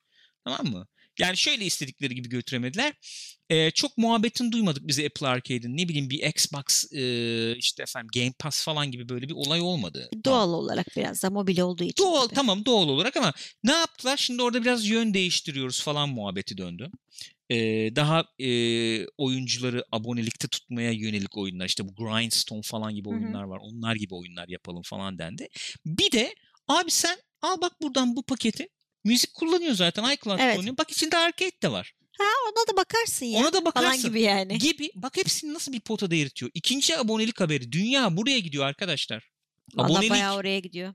Tamam 0.44 0.68
mı? 0.68 0.88
Yani 1.20 1.38
şöyle 1.38 1.66
istedikleri 1.66 2.16
gibi 2.16 2.30
götüremediler. 2.30 2.94
Ee, 3.50 3.72
çok 3.72 3.98
muhabbetini 3.98 4.52
duymadık 4.52 4.88
bize 4.88 5.06
Apple 5.06 5.28
Arcade'in. 5.28 5.78
Ne 5.78 5.88
bileyim 5.88 6.10
bir 6.10 6.24
Xbox 6.24 6.94
e, 6.94 7.56
işte 7.58 7.84
efendim 7.84 8.10
Game 8.16 8.34
Pass 8.40 8.64
falan 8.64 8.92
gibi 8.92 9.10
böyle 9.10 9.30
bir 9.30 9.34
olay 9.34 9.62
olmadı. 9.62 10.10
Doğal 10.26 10.50
olarak 10.54 10.88
biraz 10.98 11.24
da 11.24 11.30
mobil 11.30 11.60
olduğu 11.60 11.84
için. 11.84 12.04
Doğal 12.04 12.26
tabii. 12.26 12.36
tamam 12.36 12.66
doğal 12.66 12.88
olarak 12.88 13.18
ama 13.18 13.34
ne 13.64 13.72
yaptılar? 13.72 14.18
Şimdi 14.18 14.42
orada 14.42 14.62
biraz 14.62 14.86
yön 14.88 15.14
değiştiriyoruz 15.14 15.82
falan 15.84 16.10
muhabbeti 16.10 16.58
döndü. 16.58 16.92
Ee, 17.50 17.96
daha 17.96 18.26
e, 18.40 18.50
oyuncuları 19.08 19.84
abonelikte 19.92 20.48
tutmaya 20.48 20.92
yönelik 20.92 21.38
oyunlar 21.38 21.66
işte 21.66 21.88
bu 21.88 21.96
Grindstone 21.96 22.62
falan 22.62 22.96
gibi 22.96 23.10
oyunlar 23.10 23.44
var. 23.44 23.60
Onlar 23.62 23.96
gibi 23.96 24.16
oyunlar 24.16 24.48
yapalım 24.48 24.82
falan 24.82 25.18
dendi. 25.20 25.48
Bir 25.86 26.12
de 26.12 26.36
abi 26.68 26.92
sen 26.92 27.18
al 27.42 27.62
bak 27.62 27.82
buradan 27.82 28.16
bu 28.16 28.24
paketi. 28.24 28.68
Müzik 29.08 29.34
kullanıyor 29.34 29.74
zaten 29.74 30.04
iCloud 30.14 30.40
Evet. 30.40 30.56
kullanıyor. 30.56 30.78
Bak 30.78 30.92
içinde 30.92 31.18
arcade 31.18 31.62
de 31.62 31.72
var. 31.72 31.94
Ha 32.18 32.24
ona 32.48 32.68
da 32.74 32.78
bakarsın 32.78 33.26
ya. 33.26 33.40
Ona 33.40 33.54
da 33.54 33.66
bakarsın. 33.66 33.88
Falan 33.90 34.02
gibi 34.02 34.22
yani. 34.22 34.58
Gibi. 34.58 34.90
Bak 34.96 35.18
hepsini 35.18 35.54
nasıl 35.54 35.74
bir 35.74 35.80
potada 35.80 36.16
eritiyor. 36.16 36.52
İkinci 36.54 36.98
abonelik 36.98 37.40
haberi. 37.40 37.72
Dünya 37.72 38.18
buraya 38.18 38.40
gidiyor 38.40 38.66
arkadaşlar. 38.66 39.30
Valla 39.76 39.88
Abonelik. 39.88 40.12
bayağı 40.12 40.36
oraya 40.36 40.60
gidiyor. 40.60 40.94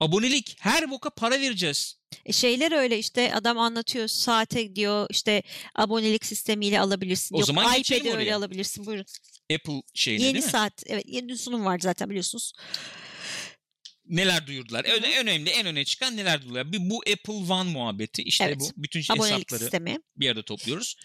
Abonelik. 0.00 0.56
Her 0.60 0.90
boka 0.90 1.10
para 1.10 1.40
vereceğiz. 1.40 1.96
E 2.26 2.32
şeyler 2.32 2.72
öyle 2.72 2.98
işte 2.98 3.34
adam 3.34 3.58
anlatıyor 3.58 4.08
saate 4.08 4.76
diyor 4.76 5.06
işte 5.10 5.42
abonelik 5.74 6.24
sistemiyle 6.26 6.80
alabilirsin. 6.80 7.34
O 7.34 7.38
Yok 7.38 7.46
zaman 7.46 7.74
iPad'i 7.80 8.12
öyle 8.12 8.34
alabilirsin 8.34 8.86
buyurun. 8.86 9.04
Apple 9.54 9.82
şeyine 9.94 10.22
Yeni 10.24 10.34
değil 10.34 10.44
mi? 10.44 10.50
saat 10.50 10.82
evet 10.86 11.04
yeni 11.08 11.38
sunum 11.38 11.64
var 11.64 11.78
zaten 11.78 12.10
biliyorsunuz. 12.10 12.52
Neler 14.08 14.46
duyurdular? 14.46 14.84
Öne, 14.84 15.18
önemli 15.18 15.50
en 15.50 15.66
öne 15.66 15.84
çıkan 15.84 16.16
neler 16.16 16.40
duyurdular? 16.42 16.72
Bir 16.72 16.90
bu 16.90 17.02
Apple 17.12 17.52
One 17.54 17.70
muhabbeti 17.70 18.22
işte 18.22 18.44
Evet. 18.44 18.60
bu 18.60 18.82
bütün 18.82 19.02
Abonelik 19.12 19.32
hesapları 19.34 19.60
sistemi. 19.60 19.98
bir 20.16 20.28
arada 20.28 20.42
topluyoruz. 20.42 20.96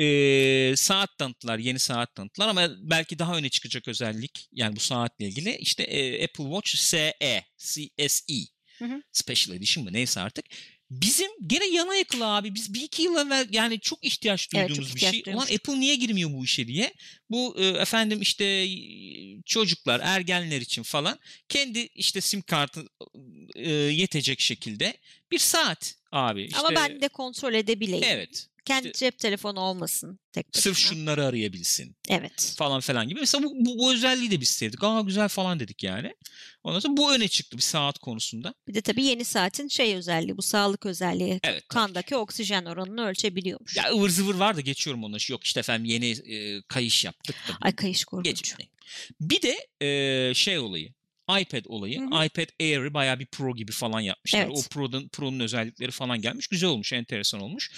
Ee, 0.00 0.74
saat 0.76 1.18
tanıttılar, 1.18 1.58
yeni 1.58 1.78
saat 1.78 2.14
tanıttılar 2.14 2.48
ama 2.48 2.68
belki 2.78 3.18
daha 3.18 3.36
öne 3.36 3.48
çıkacak 3.48 3.88
özellik 3.88 4.48
yani 4.52 4.76
bu 4.76 4.80
saatle 4.80 5.26
ilgili 5.26 5.56
işte 5.56 5.82
e, 5.82 6.24
Apple 6.24 6.44
Watch 6.44 6.76
SE, 6.76 7.14
CSE 7.58 8.34
Hı 8.82 8.94
hı. 8.94 9.02
Special 9.12 9.56
Edition 9.56 9.84
mı 9.84 9.92
neyse 9.92 10.20
artık. 10.20 10.44
Bizim 10.90 11.30
gene 11.46 11.66
yana 11.66 11.94
yakıla 11.94 12.26
abi. 12.36 12.54
Biz 12.54 12.74
bir 12.74 12.80
iki 12.80 13.02
yıl 13.02 13.26
evvel 13.26 13.48
yani 13.50 13.80
çok 13.80 14.04
ihtiyaç 14.04 14.48
Evet, 14.54 14.68
duyduğumuz 14.68 14.88
çok 14.88 14.96
bir 14.96 14.96
ihtiyaç 14.96 15.14
şey. 15.14 15.34
Ulan 15.34 15.46
duymuştuk. 15.46 15.68
Apple 15.68 15.80
niye 15.80 15.96
girmiyor 15.96 16.32
bu 16.32 16.44
işe 16.44 16.68
diye. 16.68 16.94
Bu 17.30 17.56
e, 17.58 17.66
efendim 17.66 18.20
işte 18.20 18.68
çocuklar, 19.46 20.00
ergenler 20.04 20.60
için 20.60 20.82
falan 20.82 21.18
kendi 21.48 21.78
işte 21.78 22.20
sim 22.20 22.42
kartı 22.42 22.88
e, 23.56 23.70
yetecek 23.72 24.40
şekilde 24.40 24.96
bir 25.30 25.38
saat 25.38 25.94
abi. 26.12 26.42
İşte, 26.42 26.58
Ama 26.58 26.74
ben 26.74 27.00
de 27.00 27.08
kontrol 27.08 27.54
edebileyim. 27.54 28.04
Evet. 28.06 28.46
Kendi 28.64 28.86
işte- 28.88 28.98
cep 28.98 29.18
telefonu 29.18 29.60
olmasın 29.60 30.18
tek 30.32 30.54
başına. 30.54 30.62
Sırf 30.62 30.78
şunları 30.78 31.24
arayabilsin 31.26 31.96
Evet. 32.08 32.54
falan 32.58 32.80
falan 32.80 33.08
gibi. 33.08 33.20
Mesela 33.20 33.44
bu, 33.44 33.52
bu, 33.54 33.78
bu 33.78 33.92
özelliği 33.92 34.30
de 34.30 34.40
biz 34.40 34.48
sevdik. 34.48 34.84
Aa 34.84 35.00
güzel 35.00 35.28
falan 35.28 35.60
dedik 35.60 35.82
yani. 35.82 36.14
Ondan 36.64 36.80
sonra 36.80 36.96
bu 36.96 37.14
öne 37.14 37.28
çıktı 37.28 37.56
bir 37.56 37.62
saat 37.62 37.98
konusunda. 37.98 38.54
Bir 38.68 38.74
de 38.74 38.80
tabii 38.80 39.04
yeni 39.04 39.24
saatin 39.24 39.68
şey 39.68 39.94
özelliği 39.96 40.36
bu 40.36 40.42
sağlık 40.42 40.86
özelliği. 40.86 41.30
Evet. 41.30 41.42
tabii. 41.42 41.68
Kandaki 41.68 42.16
oksijen 42.16 42.64
oranını 42.64 43.06
ölçebiliyormuş. 43.06 43.76
Ya 43.76 43.90
ıvır 43.92 44.08
zıvır 44.10 44.34
var 44.34 44.56
da 44.56 44.60
geçiyorum 44.60 45.04
onu. 45.04 45.16
Yok 45.30 45.44
işte 45.44 45.60
efendim 45.60 45.84
yeni 45.84 46.10
e, 46.10 46.62
kayış 46.62 47.04
yaptık 47.04 47.36
da. 47.48 47.56
Ay 47.60 47.76
kayış 47.76 48.04
korkunç. 48.04 48.26
Geç. 48.26 48.54
Bir 49.20 49.42
de 49.42 49.66
e, 49.86 50.34
şey 50.34 50.58
olayı. 50.58 50.92
iPad 51.30 51.64
olayı. 51.66 52.00
Hı 52.00 52.04
hı. 52.04 52.24
iPad 52.24 52.48
Air'ı 52.60 52.94
bayağı 52.94 53.18
bir 53.18 53.26
Pro 53.26 53.56
gibi 53.56 53.72
falan 53.72 54.00
yapmışlar. 54.00 54.46
Evet. 54.46 54.56
O 54.56 54.62
Pro'nun 54.70 55.08
Pro'nun 55.08 55.40
özellikleri 55.40 55.90
falan 55.90 56.20
gelmiş. 56.20 56.46
Güzel 56.46 56.70
olmuş, 56.70 56.92
enteresan 56.92 57.40
olmuş. 57.40 57.70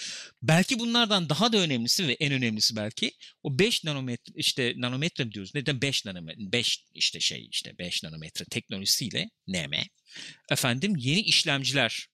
Belki 0.43 0.79
bunlardan 0.79 1.29
daha 1.29 1.53
da 1.53 1.59
önemlisi 1.59 2.09
ve 2.09 2.13
en 2.13 2.33
önemlisi 2.33 2.77
belki 2.77 3.13
o 3.43 3.59
5 3.59 3.85
nanometre 3.85 4.33
işte 4.37 4.75
nanometre 4.77 5.25
mi 5.25 5.33
diyoruz? 5.33 5.55
Neden 5.55 5.83
5 5.83 6.05
nanometre? 6.05 6.53
5 6.53 6.85
işte 6.95 7.21
şey 7.21 7.49
işte 7.51 7.79
5 7.79 8.03
nanometre 8.03 8.45
teknolojisiyle 8.45 9.31
NM. 9.47 9.73
Efendim 10.51 10.95
yeni 10.97 11.21
işlemciler. 11.21 12.14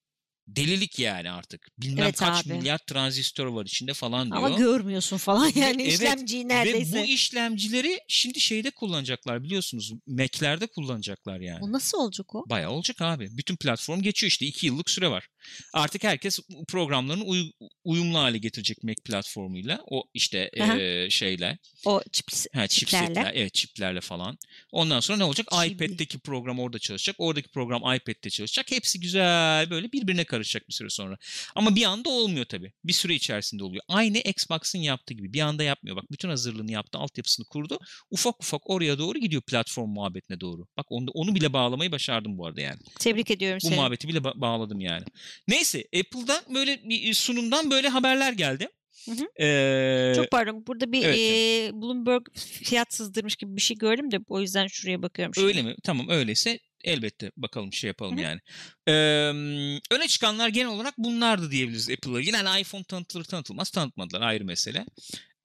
Delilik 0.56 0.98
yani 0.98 1.30
artık. 1.30 1.68
Bilmem 1.78 2.04
Evet 2.04 2.18
kaç 2.18 2.46
abi. 2.46 2.54
milyar 2.54 2.78
transistör 2.78 3.46
var 3.46 3.64
içinde 3.64 3.92
falan 3.94 4.30
diyor. 4.30 4.36
Ama 4.36 4.56
görmüyorsun 4.56 5.16
falan 5.16 5.52
yani 5.54 5.82
evet, 5.82 5.92
işlemciyi 5.92 6.48
neredeyse. 6.48 6.96
Ve 6.96 7.00
bu 7.00 7.04
işlemcileri 7.04 8.00
şimdi 8.08 8.40
şeyde 8.40 8.70
kullanacaklar 8.70 9.42
biliyorsunuz. 9.42 9.92
Mac'lerde 10.06 10.66
kullanacaklar 10.66 11.40
yani. 11.40 11.60
Bu 11.60 11.72
nasıl 11.72 11.98
olacak 11.98 12.34
o? 12.34 12.44
Bayağı 12.46 12.70
olacak 12.70 13.02
abi. 13.02 13.28
Bütün 13.36 13.56
platform 13.56 14.02
geçiyor 14.02 14.28
işte. 14.28 14.46
iki 14.46 14.66
yıllık 14.66 14.90
süre 14.90 15.10
var. 15.10 15.28
Artık 15.72 16.04
herkes 16.04 16.38
programlarını 16.68 17.24
uy- 17.24 17.52
uyumlu 17.84 18.18
hale 18.18 18.38
getirecek 18.38 18.84
Mac 18.84 19.02
platformuyla. 19.04 19.80
O 19.90 20.04
işte 20.14 20.50
Aha. 20.60 20.76
eee, 20.78 21.08
şeyle. 21.10 21.58
O 21.84 22.02
çip, 22.12 22.26
Ha, 22.54 22.66
çiplerle. 22.66 23.30
evet 23.34 23.54
çiplerle 23.54 24.00
falan. 24.00 24.38
Ondan 24.72 25.00
sonra 25.00 25.18
ne 25.18 25.24
olacak? 25.24 25.46
Çipi. 25.62 25.84
iPad'deki 25.84 26.18
program 26.18 26.58
orada 26.60 26.78
çalışacak. 26.78 27.16
Oradaki 27.18 27.48
program 27.48 27.80
iPad'de 27.94 28.30
çalışacak. 28.30 28.70
Hepsi 28.70 29.00
güzel 29.00 29.70
böyle 29.70 29.92
birbirine 29.92 30.24
karışacak 30.24 30.68
bir 30.68 30.74
süre 30.74 30.90
sonra. 30.90 31.16
Ama 31.54 31.76
bir 31.76 31.84
anda 31.84 32.10
olmuyor 32.10 32.44
tabii. 32.44 32.72
Bir 32.84 32.92
süre 32.92 33.14
içerisinde 33.14 33.64
oluyor. 33.64 33.82
Aynı 33.88 34.18
Xbox'ın 34.18 34.78
yaptığı 34.78 35.14
gibi. 35.14 35.32
Bir 35.32 35.40
anda 35.40 35.62
yapmıyor. 35.62 35.96
Bak 35.96 36.04
bütün 36.12 36.28
hazırlığını 36.28 36.72
yaptı, 36.72 36.98
altyapısını 36.98 37.46
kurdu. 37.46 37.78
Ufak 38.10 38.40
ufak 38.42 38.70
oraya 38.70 38.98
doğru 38.98 39.18
gidiyor 39.18 39.42
platform 39.42 39.88
muhabbetine 39.90 40.40
doğru. 40.40 40.66
Bak 40.76 40.86
onu, 40.88 41.10
onu 41.14 41.34
bile 41.34 41.52
bağlamayı 41.52 41.92
başardım 41.92 42.38
bu 42.38 42.46
arada 42.46 42.60
yani. 42.60 42.78
Tebrik 42.98 43.30
ediyorum 43.30 43.58
Bu 43.64 43.66
seni. 43.68 43.76
muhabbeti 43.76 44.08
bile 44.08 44.18
ba- 44.18 44.40
bağladım 44.40 44.80
yani. 44.80 45.04
Neyse 45.48 45.84
Apple'dan 46.00 46.54
böyle 46.54 46.84
bir 46.84 47.14
sunumdan 47.14 47.70
böyle 47.70 47.88
haberler 47.88 48.32
geldi. 48.32 48.68
Hı 49.04 49.10
hı. 49.10 49.44
Ee, 49.44 50.12
Çok 50.16 50.30
pardon. 50.30 50.66
Burada 50.66 50.92
bir 50.92 51.04
evet. 51.04 51.18
eee, 51.18 51.70
Bloomberg 51.74 52.22
fiyat 52.36 52.94
sızdırmış 52.94 53.36
gibi 53.36 53.56
bir 53.56 53.60
şey 53.60 53.76
gördüm 53.76 54.10
de 54.10 54.18
o 54.28 54.40
yüzden 54.40 54.66
şuraya 54.66 55.02
bakıyorum 55.02 55.34
şimdi. 55.34 55.46
Öyle 55.46 55.62
mi? 55.62 55.74
Tamam 55.82 56.08
öyleyse 56.08 56.58
elbette 56.84 57.30
bakalım 57.36 57.72
şey 57.72 57.88
yapalım 57.88 58.16
Hı 58.16 58.20
hı. 58.20 58.24
yani. 58.24 58.40
Ee, 58.88 58.92
öne 59.90 60.08
çıkanlar 60.08 60.48
genel 60.48 60.68
olarak 60.68 60.94
bunlardı 60.98 61.50
diyebiliriz 61.50 61.90
Apple'la 61.90 62.20
ilgili. 62.20 62.36
Yani 62.36 62.60
iPhone 62.60 62.84
tanıtılır 62.84 63.24
tanıtılmaz 63.24 63.70
tanıtmadılar 63.70 64.20
ayrı 64.20 64.44
mesele. 64.44 64.84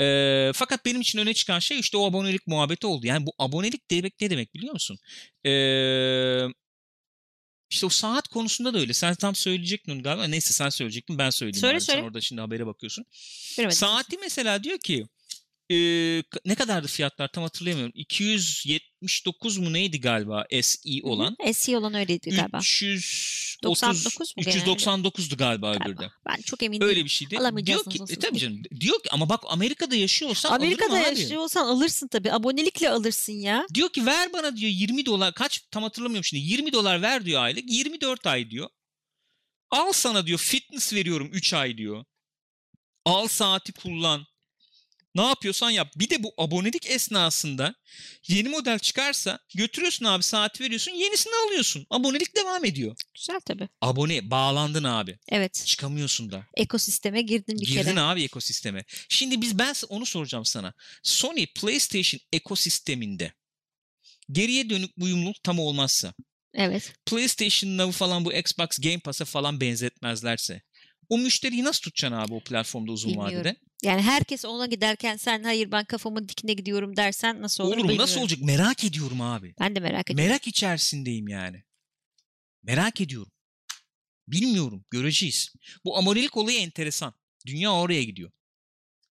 Ee, 0.02 0.52
fakat 0.56 0.86
benim 0.86 1.02
için 1.02 1.20
öne 1.20 1.34
çıkan 1.34 1.60
şey 1.60 1.80
işte 1.80 1.98
o 1.98 2.06
abonelik 2.06 2.48
muhabbeti 2.48 2.88
oldu. 2.88 3.08
Yani 3.08 3.26
bu 3.26 3.32
abonelik 3.40 3.92
demek 3.92 4.22
ne 4.22 4.30
demek 4.30 4.54
biliyor 4.54 4.74
musun? 4.74 4.98
Ee, 5.46 5.50
işte 7.70 7.86
o 7.86 7.90
saat 7.90 8.28
konusunda 8.28 8.74
da 8.74 8.80
öyle. 8.80 8.94
Sen 8.94 9.16
tam 9.16 9.36
söyleyecektin 9.36 10.04
galiba. 10.04 10.28
Neyse 10.28 10.54
sen 10.54 10.70
söyleyecektin 10.70 11.18
ben 11.18 11.30
söyleyeyim. 11.30 11.62
Söyle, 11.62 11.80
söyle. 11.80 12.00
Sen 12.00 12.08
orada 12.08 12.22
şimdi 12.22 12.42
habere 12.42 12.66
bakıyorsun. 12.66 13.06
Bilemedim. 13.58 13.78
Saati 13.78 14.18
mesela 14.18 14.64
diyor 14.64 14.78
ki 14.80 15.08
e, 15.72 15.78
ne 16.46 16.56
kadardı 16.56 16.88
fiyatlar 16.88 17.28
tam 17.28 17.44
hatırlayamıyorum. 17.44 17.94
279 17.96 19.58
mu 19.58 19.74
neydi 19.74 20.02
galiba 20.02 20.46
SE 20.62 20.90
olan? 21.04 21.36
Hı 21.42 21.50
hı. 21.50 21.54
SE 21.54 21.78
olan 21.78 21.94
öyleydi 21.94 22.30
galiba. 22.30 22.58
330 22.58 23.56
99 23.64 24.38
mu 24.38 24.44
genelde? 24.44 24.60
399'du 24.60 25.38
galiba. 25.38 25.76
Galiba. 25.76 26.12
Ben 26.28 26.42
çok 26.42 26.64
emin 26.64 26.82
değilim. 26.82 26.90
Öyle 26.90 27.04
bir 27.04 27.10
şeydi. 27.10 27.38
Diyor 27.66 27.84
ki 27.86 28.00
e, 28.10 28.16
tabii 28.16 28.40
canım. 28.40 28.62
Diyor 28.80 29.04
ki 29.04 29.10
ama 29.12 29.30
bak 29.30 29.44
Amerika'da 29.48 29.96
yaşıyor 29.96 30.32
olsan 30.32 30.52
Amerika'da 30.52 30.94
alırım 30.94 31.12
abi. 31.14 31.20
yaşıyor 31.20 31.42
olsan 31.42 31.68
alırsın 31.68 32.08
tabii. 32.08 32.32
Abonelikle 32.32 32.90
alırsın 32.90 33.34
ya. 33.34 33.66
Diyor 33.74 33.90
ki 33.90 34.06
ver 34.06 34.34
bana 34.34 34.58
diyor 34.58 34.72
20 34.72 35.06
dolar 35.06 35.34
kaç 35.34 35.62
tam 35.72 35.84
hatırlamıyorum 35.84 36.24
şimdi 36.24 36.44
20 36.44 36.74
dolar 36.74 37.02
ver 37.02 37.26
diyor 37.26 37.44
aylık 37.44 37.72
24 37.72 38.28
ay 38.28 38.50
diyor. 38.50 38.70
Al 39.72 39.92
sana 39.92 40.28
diyor 40.28 40.40
fitness 40.40 40.94
veriyorum 40.94 41.30
3 41.34 41.54
ay 41.54 41.78
diyor. 41.78 42.06
Al 43.06 43.28
saati 43.28 43.72
kullan. 43.72 44.26
Ne 45.16 45.22
yapıyorsan 45.22 45.70
yap. 45.70 45.92
Bir 45.96 46.10
de 46.10 46.24
bu 46.24 46.34
abonelik 46.38 46.86
esnasında 46.90 47.76
yeni 48.28 48.50
model 48.50 48.80
çıkarsa 48.80 49.40
götürüyorsun 49.56 50.06
abi 50.06 50.24
saati 50.24 50.64
veriyorsun 50.64 50.92
yenisini 50.92 51.34
alıyorsun. 51.48 51.88
Abonelik 51.90 52.36
devam 52.36 52.66
ediyor. 52.66 52.96
Güzel 53.16 53.40
tabii. 53.46 53.70
Abone 53.82 54.32
bağlandın 54.32 54.84
abi. 54.84 55.20
Evet. 55.30 55.64
Çıkamıyorsun 55.66 56.32
da. 56.32 56.46
Ekosisteme 56.58 57.22
girdin 57.22 57.58
bir 57.60 57.66
Girdin 57.68 57.84
kere. 57.84 58.00
abi 58.00 58.24
ekosisteme. 58.24 58.86
Şimdi 59.10 59.42
biz 59.42 59.60
ben 59.60 59.76
onu 59.90 60.06
soracağım 60.06 60.46
sana. 60.46 60.74
Sony 61.04 61.46
PlayStation 61.46 62.20
ekosisteminde 62.34 63.34
geriye 64.32 64.70
dönük 64.70 64.92
uyumluluk 64.98 65.44
tam 65.44 65.60
olmazsa 65.60 66.14
Evet. 66.54 66.94
PlayStation 67.06 67.78
Now'ı 67.78 67.92
falan 67.92 68.26
bu 68.26 68.34
Xbox 68.34 68.68
Game 68.80 69.00
Pass'a 69.00 69.26
falan 69.26 69.62
benzetmezlerse 69.62 70.62
o 71.10 71.18
müşteriyi 71.18 71.64
nasıl 71.64 71.82
tutacaksın 71.82 72.18
abi 72.18 72.34
o 72.34 72.40
platformda 72.40 72.92
uzun 72.92 73.12
Bilmiyorum. 73.12 73.38
vadede? 73.40 73.56
Yani 73.86 74.02
herkes 74.02 74.46
ona 74.46 74.66
giderken 74.66 75.18
sen 75.18 75.44
hayır 75.44 75.72
ben 75.72 75.86
kafamın 75.86 76.30
dikine 76.30 76.54
gidiyorum 76.54 76.98
dersen 76.98 77.42
nasıl 77.42 77.64
olur, 77.64 77.78
Olur 77.78 77.84
mu? 77.86 77.88
Nasıl 77.88 77.98
bilmiyorum. 77.98 78.22
olacak? 78.22 78.40
Merak 78.42 78.84
ediyorum 78.84 79.22
abi. 79.22 79.56
Ben 79.60 79.76
de 79.76 79.80
merak 79.80 80.12
ediyorum. 80.12 80.30
Merak 80.30 80.48
içerisindeyim 80.48 81.28
yani. 81.28 81.64
Merak 82.64 83.02
ediyorum. 83.02 83.32
Bilmiyorum. 84.28 84.86
Göreceğiz. 84.90 85.54
Bu 85.86 85.98
abonelik 85.98 86.38
olayı 86.38 86.60
enteresan. 86.60 87.14
Dünya 87.46 87.74
oraya 87.74 88.04
gidiyor. 88.04 88.32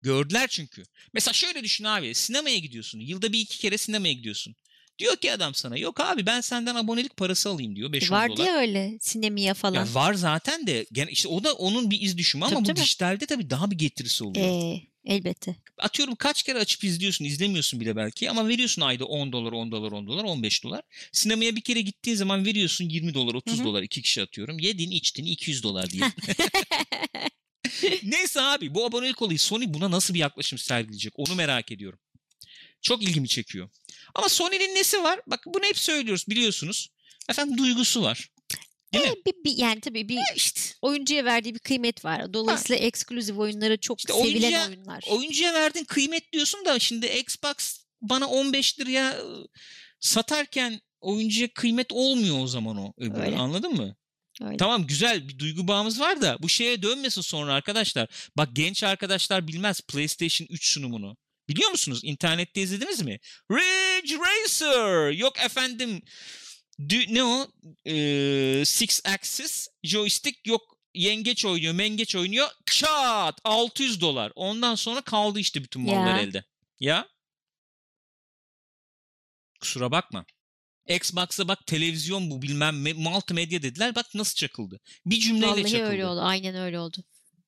Gördüler 0.03 0.49
çünkü. 0.49 0.83
Mesela 1.13 1.33
şöyle 1.35 1.63
düşün 1.63 1.85
abi. 1.85 2.15
Sinemaya 2.15 2.59
gidiyorsun. 2.59 3.01
Yılda 3.01 3.33
bir 3.33 3.41
iki 3.41 3.59
kere 3.59 3.79
sinemaya 3.79 4.13
gidiyorsun. 4.13 4.57
Diyor 4.99 5.17
ki 5.17 5.33
adam 5.33 5.55
sana 5.55 5.77
yok 5.77 6.01
abi 6.01 6.27
ben 6.27 6.41
senden 6.41 6.75
abonelik 6.75 7.17
parası 7.17 7.49
alayım 7.49 7.77
diyor. 7.77 7.93
5 7.93 8.11
Vardı 8.11 8.37
dolar. 8.37 8.47
ya 8.47 8.55
öyle 8.55 8.99
sinemiye 9.01 9.55
falan. 9.55 9.75
Ya 9.87 9.95
var 9.95 10.15
zaten 10.15 10.67
de 10.67 10.87
gene 10.93 11.11
işte 11.11 11.29
o 11.29 11.45
da 11.45 11.53
onun 11.55 11.91
bir 11.91 12.01
iz 12.01 12.19
düşümü 12.19 12.45
ama 12.45 12.55
Tabii, 12.55 12.65
bu 12.65 12.69
tabii. 12.69 12.81
dijitalde 12.81 13.27
tabii 13.27 13.51
daha 13.51 13.71
bir 13.71 13.79
getirisi 13.79 14.25
oluyor. 14.25 14.75
Ee, 14.75 14.81
elbette. 15.05 15.57
Atıyorum 15.79 16.15
kaç 16.15 16.43
kere 16.43 16.59
açıp 16.59 16.85
izliyorsun 16.85 17.25
izlemiyorsun 17.25 17.81
bile 17.81 17.97
belki 17.97 18.31
ama 18.31 18.49
veriyorsun 18.49 18.83
ayda 18.83 19.05
10 19.05 19.33
dolar 19.33 19.53
10 19.53 19.73
dolar 19.73 19.93
10 19.93 20.07
dolar 20.07 20.25
15 20.25 20.65
dolar. 20.65 20.83
Sinemaya 21.13 21.57
bir 21.57 21.61
kere 21.61 21.81
gittiğin 21.81 22.17
zaman 22.17 22.45
veriyorsun 22.45 22.89
20 22.89 23.15
dolar 23.15 23.35
30 23.35 23.59
Hı 23.59 23.61
hı. 23.61 23.65
dolar 23.65 23.83
iki 23.83 24.03
kişi 24.03 24.23
atıyorum. 24.23 24.59
Yedin 24.59 24.91
içtin 24.91 25.25
200 25.25 25.63
dolar 25.63 25.91
diye. 25.91 26.05
Neyse 28.03 28.41
abi 28.41 28.75
bu 28.75 28.85
abonelik 28.85 29.23
olayı 29.23 29.39
Sony 29.39 29.65
buna 29.75 29.91
nasıl 29.91 30.15
bir 30.15 30.19
yaklaşım 30.19 30.59
sergileyecek 30.59 31.13
onu 31.17 31.35
merak 31.35 31.73
ediyorum. 31.73 31.99
Çok 32.85 33.03
ilgimi 33.03 33.29
çekiyor. 33.29 33.69
Ama 34.15 34.29
Sony'nin 34.29 34.75
nesi 34.75 35.03
var? 35.03 35.21
Bak 35.27 35.41
bunu 35.47 35.65
hep 35.65 35.79
söylüyoruz 35.79 36.25
biliyorsunuz. 36.29 36.89
Efendim 37.29 37.59
duygusu 37.59 38.03
var. 38.03 38.31
Değil 38.95 39.05
mi? 39.05 39.11
Ee, 39.11 39.27
bir, 39.27 39.45
bir, 39.45 39.57
yani 39.59 39.81
tabii 39.81 40.09
bir 40.09 40.19
İşte 40.37 40.61
oyuncuya 40.83 41.25
verdiği 41.25 41.55
bir 41.55 41.59
kıymet 41.59 42.05
var. 42.05 42.33
Dolayısıyla 42.35 42.77
ekskluzif 42.77 43.39
oyunları 43.39 43.81
çok 43.81 43.99
İşte 44.01 44.13
sevilen 44.13 44.53
oyuncuya- 44.53 44.69
oyunlar. 44.69 45.05
oyuncuya 45.09 45.55
verdiğin 45.55 45.85
kıymet 45.85 46.33
diyorsun 46.33 46.65
da 46.65 46.79
şimdi 46.79 47.07
Xbox 47.07 47.79
bana 48.03 48.27
15 48.29 48.81
liraya 48.81 49.19
ıı, 49.19 49.47
satarken 50.01 50.81
oyuncuya 51.01 51.49
kıymet 51.55 51.93
olmuyor 51.93 52.39
o 52.43 52.47
zaman 52.47 52.77
o 52.77 52.93
öbürü. 52.99 53.21
Öyle. 53.23 53.37
Anladın 53.37 53.73
mı? 53.75 53.97
Öyle. 54.43 54.57
Tamam 54.57 54.87
güzel 54.87 55.29
bir 55.29 55.39
duygu 55.39 55.69
bağımız 55.69 56.01
var 56.01 56.21
da 56.23 56.37
bu 56.41 56.49
şeye 56.49 56.83
dönmesin 56.83 57.21
sonra 57.21 57.55
arkadaşlar. 57.55 58.09
Bak 58.37 58.49
genç 58.53 58.85
arkadaşlar 58.85 59.49
bilmez 59.49 59.81
PlayStation 59.81 60.47
3 60.51 60.73
sunumunu. 60.73 61.17
Biliyor 61.49 61.71
musunuz? 61.71 62.01
İnternette 62.03 62.61
izlediniz 62.63 63.01
mi? 63.03 63.19
Ridge 63.51 64.15
Racer. 64.19 65.11
Yok 65.11 65.39
efendim. 65.41 66.03
dü- 66.81 67.15
ne 67.15 67.25
o? 67.25 67.47
Ee, 67.87 68.65
six 68.65 69.01
axis 69.07 69.69
joystick 69.83 70.47
yok 70.47 70.79
yengeç 70.95 71.45
oynuyor, 71.45 71.75
mengeç 71.75 72.17
oynuyor. 72.17 72.49
Çat 72.67 73.41
600 73.45 74.01
dolar. 74.01 74.33
Ondan 74.35 74.75
sonra 74.75 75.01
kaldı 75.01 75.41
işte 75.41 75.63
bütün 75.65 75.83
mallar 75.83 76.15
Ya. 76.17 76.21
elde. 76.21 76.45
Ya? 76.81 77.09
Kusura 79.61 79.91
bakma. 79.91 80.25
Xbox'a 80.89 81.49
bak 81.49 81.67
televizyon 81.67 82.31
bu 82.31 82.43
bilmem 82.43 82.87
me- 82.87 82.95
multimedya 82.95 83.63
dediler. 83.63 83.95
Bak 83.95 84.07
nasıl 84.15 84.35
çakıldı. 84.37 84.81
Bir 85.07 85.21
cümleyle 85.21 85.47
Vallahi 85.47 85.63
çakıldı. 85.71 85.83
öyle 85.91 86.07
oldu. 86.07 86.21
Aynen 86.21 86.55
öyle 86.57 86.79
oldu. 86.79 87.05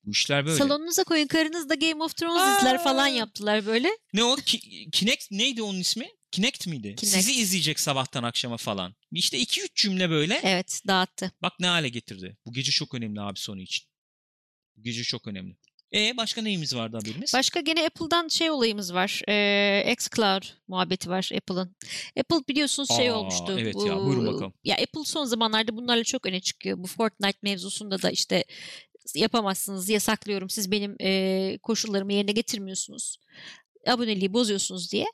Bu 0.06 0.10
işler 0.10 0.46
böyle. 0.46 0.56
Salonunuza 0.58 1.04
koyun 1.04 1.26
karınız 1.26 1.68
da 1.68 1.74
Game 1.74 2.04
of 2.04 2.16
Thrones 2.16 2.42
Aa! 2.42 2.58
izler 2.58 2.84
falan 2.84 3.06
yaptılar 3.06 3.66
böyle. 3.66 3.88
Ne 4.12 4.24
o? 4.24 4.36
Ki- 4.36 4.90
Kinect 4.90 5.30
neydi 5.30 5.62
onun 5.62 5.78
ismi? 5.80 6.08
Kinect 6.30 6.66
miydi? 6.66 6.94
Kinect. 6.96 7.16
Sizi 7.16 7.32
izleyecek 7.32 7.80
sabahtan 7.80 8.22
akşama 8.22 8.56
falan. 8.56 8.94
İşte 9.12 9.38
2-3 9.38 9.68
cümle 9.74 10.10
böyle. 10.10 10.40
Evet 10.42 10.80
dağıttı. 10.86 11.32
Bak 11.42 11.52
ne 11.60 11.66
hale 11.66 11.88
getirdi. 11.88 12.36
Bu 12.46 12.52
gece 12.52 12.70
çok 12.72 12.94
önemli 12.94 13.20
abi 13.20 13.38
Sony 13.38 13.62
için. 13.62 13.86
Bu 14.76 14.82
gece 14.82 15.02
çok 15.02 15.26
önemli. 15.28 15.56
E 15.94 16.16
başka 16.16 16.42
neyimiz 16.42 16.74
vardı 16.76 16.96
haberimiz? 16.96 17.34
Başka 17.34 17.60
gene 17.60 17.86
Apple'dan 17.86 18.28
şey 18.28 18.50
olayımız 18.50 18.94
var. 18.94 19.22
Ee, 19.28 19.92
xCloud 19.92 20.42
muhabbeti 20.68 21.10
var 21.10 21.30
Apple'ın. 21.36 21.76
Apple 22.20 22.48
biliyorsunuz 22.48 22.96
şey 22.96 23.10
Aa, 23.10 23.14
olmuştu. 23.14 23.56
evet 23.60 23.74
ya, 23.86 23.96
buyurun 23.96 24.26
bakalım. 24.26 24.54
Ya 24.64 24.74
Apple 24.76 25.04
son 25.04 25.24
zamanlarda 25.24 25.76
bunlarla 25.76 26.04
çok 26.04 26.26
öne 26.26 26.40
çıkıyor. 26.40 26.78
Bu 26.78 26.86
Fortnite 26.86 27.38
mevzusunda 27.42 28.02
da 28.02 28.10
işte 28.10 28.44
yapamazsınız, 29.14 29.88
yasaklıyorum. 29.88 30.50
Siz 30.50 30.70
benim 30.70 30.96
e, 31.00 31.58
koşullarımı 31.62 32.12
yerine 32.12 32.32
getirmiyorsunuz. 32.32 33.16
Aboneliği 33.86 34.32
bozuyorsunuz 34.32 34.92
diye. 34.92 35.06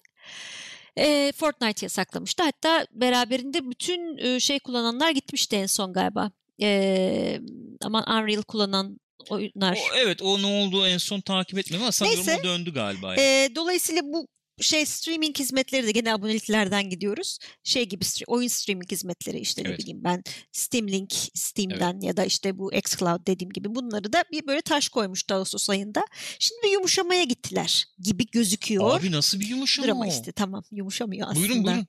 E, 0.96 1.32
Fortnite 1.36 1.86
yasaklamıştı. 1.86 2.42
Hatta 2.42 2.86
beraberinde 2.92 3.70
bütün 3.70 4.18
e, 4.18 4.40
şey 4.40 4.58
kullananlar 4.58 5.10
gitmişti 5.10 5.56
en 5.56 5.66
son 5.66 5.92
galiba. 5.92 6.30
E, 6.62 7.40
aman 7.84 8.04
Unreal 8.10 8.42
kullanan 8.42 9.00
oyunlar. 9.30 9.78
O, 9.92 9.96
evet 9.96 10.22
o 10.22 10.42
ne 10.42 10.46
oldu 10.46 10.86
en 10.86 10.98
son 10.98 11.20
takip 11.20 11.58
etmedim 11.58 11.82
ama 11.82 11.92
sanırım 11.92 12.16
Neyse. 12.16 12.38
o 12.40 12.44
döndü 12.44 12.74
galiba. 12.74 13.08
yani. 13.08 13.20
Ee, 13.20 13.48
dolayısıyla 13.54 14.02
bu 14.04 14.28
şey 14.60 14.86
streaming 14.86 15.38
hizmetleri 15.38 15.86
de 15.86 15.92
gene 15.92 16.14
aboneliklerden 16.14 16.90
gidiyoruz. 16.90 17.38
Şey 17.64 17.88
gibi 17.88 18.04
oyun 18.26 18.48
streaming 18.48 18.90
hizmetleri 18.92 19.38
işte 19.40 19.64
ne 19.64 19.68
Evet. 19.68 19.78
bileyim 19.78 20.04
ben 20.04 20.22
Steam 20.52 20.88
Link 20.88 21.12
Steam'den 21.34 22.00
ya 22.00 22.16
da 22.16 22.24
işte 22.24 22.58
bu 22.58 22.72
xCloud 22.74 23.26
dediğim 23.26 23.50
gibi 23.52 23.74
bunları 23.74 24.12
da 24.12 24.24
bir 24.32 24.46
böyle 24.46 24.60
taş 24.62 24.88
koymuştu 24.88 25.34
Ağustos 25.34 25.70
ayında. 25.70 26.04
Şimdi 26.38 26.60
bir 26.64 26.70
yumuşamaya 26.70 27.24
gittiler 27.24 27.84
gibi 27.98 28.26
gözüküyor. 28.26 28.96
Abi 29.00 29.12
nasıl 29.12 29.40
bir 29.40 29.46
yumuşama 29.48 29.86
Dur 29.86 29.92
ama 29.92 30.04
o? 30.04 30.08
işte 30.08 30.32
tamam 30.32 30.64
yumuşamıyor 30.70 31.28
aslında. 31.28 31.48
Buyurun 31.48 31.64
buyurun. 31.64 31.86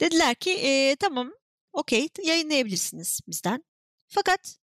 Dediler 0.00 0.34
ki 0.34 0.50
"Ee, 0.50 0.96
tamam 1.00 1.32
okey 1.72 2.08
yayınlayabilirsiniz 2.24 3.20
bizden. 3.28 3.64
Fakat 4.08 4.56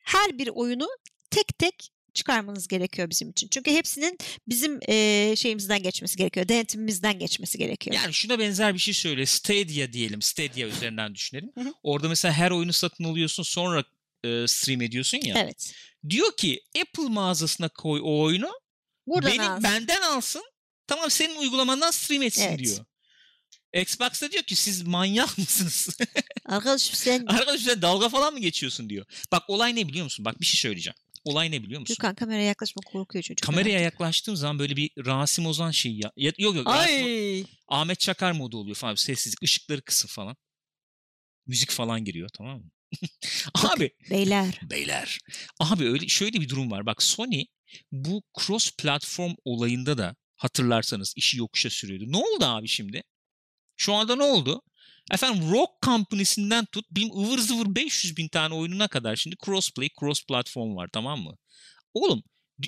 her 0.00 0.38
bir 0.38 0.48
oyunu 0.48 0.88
tek 1.30 1.58
tek 1.58 1.90
çıkarmanız 2.18 2.68
gerekiyor 2.68 3.10
bizim 3.10 3.30
için. 3.30 3.48
Çünkü 3.48 3.70
hepsinin 3.70 4.18
bizim 4.48 4.80
ee, 4.88 5.34
şeyimizden 5.36 5.82
geçmesi 5.82 6.16
gerekiyor. 6.16 6.48
Denetimimizden 6.48 7.18
geçmesi 7.18 7.58
gerekiyor. 7.58 7.96
Yani 7.96 8.14
şuna 8.14 8.38
benzer 8.38 8.74
bir 8.74 8.78
şey 8.78 8.94
söyle. 8.94 9.26
Stadia 9.26 9.92
diyelim. 9.92 10.22
Stadia 10.22 10.68
üzerinden 10.68 11.14
düşünelim. 11.14 11.50
Hı 11.54 11.60
hı. 11.60 11.72
Orada 11.82 12.08
mesela 12.08 12.34
her 12.34 12.50
oyunu 12.50 12.72
satın 12.72 13.04
alıyorsun 13.04 13.42
sonra 13.42 13.84
e, 14.24 14.46
stream 14.46 14.82
ediyorsun 14.82 15.18
ya. 15.24 15.34
Evet. 15.38 15.72
Diyor 16.08 16.36
ki 16.36 16.62
Apple 16.80 17.08
mağazasına 17.08 17.68
koy 17.68 18.00
o 18.04 18.20
oyunu. 18.20 18.50
Buradan 19.06 19.30
benim 19.30 19.50
al. 19.50 19.62
benden 19.62 20.02
alsın. 20.02 20.42
Tamam 20.86 21.10
senin 21.10 21.36
uygulamandan 21.36 21.90
stream 21.90 22.22
etsin 22.22 22.42
Evet. 22.42 22.58
diyor. 22.58 22.84
Xbox'ta 23.72 24.32
diyor 24.32 24.42
ki 24.42 24.56
siz 24.56 24.82
manyak 24.82 25.38
mısınız? 25.38 25.88
Arkadaşım 26.46 26.94
sen 26.94 27.26
Arkadaş 27.26 27.60
sen 27.60 27.82
dalga 27.82 28.08
falan 28.08 28.32
mı 28.32 28.38
geçiyorsun 28.40 28.90
diyor. 28.90 29.06
Bak 29.32 29.50
olay 29.50 29.76
ne 29.76 29.88
biliyor 29.88 30.04
musun? 30.04 30.24
Bak 30.24 30.40
bir 30.40 30.46
şey 30.46 30.60
söyleyeceğim. 30.60 30.96
Olay 31.24 31.50
ne 31.50 31.62
biliyor 31.62 31.80
musun? 31.80 31.96
Gürkan 31.98 32.14
kameraya 32.14 32.46
yaklaşma 32.46 32.80
korkuyor 32.86 33.22
çocuk. 33.22 33.46
Kameraya 33.46 33.80
yaklaştığım 33.80 34.36
zaman 34.36 34.58
böyle 34.58 34.76
bir 34.76 34.90
Rasim 35.06 35.46
Ozan 35.46 35.70
şeyi 35.70 36.04
ya. 36.04 36.12
Yok 36.16 36.38
yok. 36.56 36.66
Rasim- 36.66 37.04
Ay. 37.04 37.44
Ahmet 37.68 38.00
Çakar 38.00 38.32
modu 38.32 38.58
oluyor 38.58 38.76
falan. 38.76 38.94
Sessizlik, 38.94 39.42
ışıkları 39.42 39.82
kısın 39.82 40.08
falan. 40.08 40.36
Müzik 41.46 41.70
falan 41.70 42.04
giriyor 42.04 42.28
tamam 42.38 42.58
mı? 42.58 42.70
Abi 43.54 43.90
Beyler. 44.10 44.60
beyler. 44.70 45.18
Abi 45.60 45.84
öyle 45.84 46.08
şöyle 46.08 46.40
bir 46.40 46.48
durum 46.48 46.70
var. 46.70 46.86
Bak 46.86 47.02
Sony 47.02 47.44
bu 47.92 48.22
cross 48.40 48.70
platform 48.78 49.34
olayında 49.44 49.98
da 49.98 50.16
hatırlarsanız 50.36 51.12
işi 51.16 51.38
yokuşa 51.38 51.70
sürüyordu. 51.70 52.04
Ne 52.12 52.16
oldu 52.16 52.44
abi 52.44 52.68
şimdi? 52.68 53.02
Şu 53.76 53.94
anda 53.94 54.16
ne 54.16 54.22
oldu? 54.22 54.62
Efendim 55.12 55.50
Rock 55.50 55.70
Company'sinden 55.82 56.64
tut 56.64 56.86
benim 56.90 57.18
ıvır 57.18 57.38
zıvır 57.38 57.74
500 57.74 58.16
bin 58.16 58.28
tane 58.28 58.54
oyununa 58.54 58.88
kadar 58.88 59.16
şimdi 59.16 59.36
crossplay, 59.44 59.88
cross 60.00 60.26
platform 60.26 60.76
var 60.76 60.88
tamam 60.92 61.20
mı? 61.20 61.36
Oğlum 61.94 62.22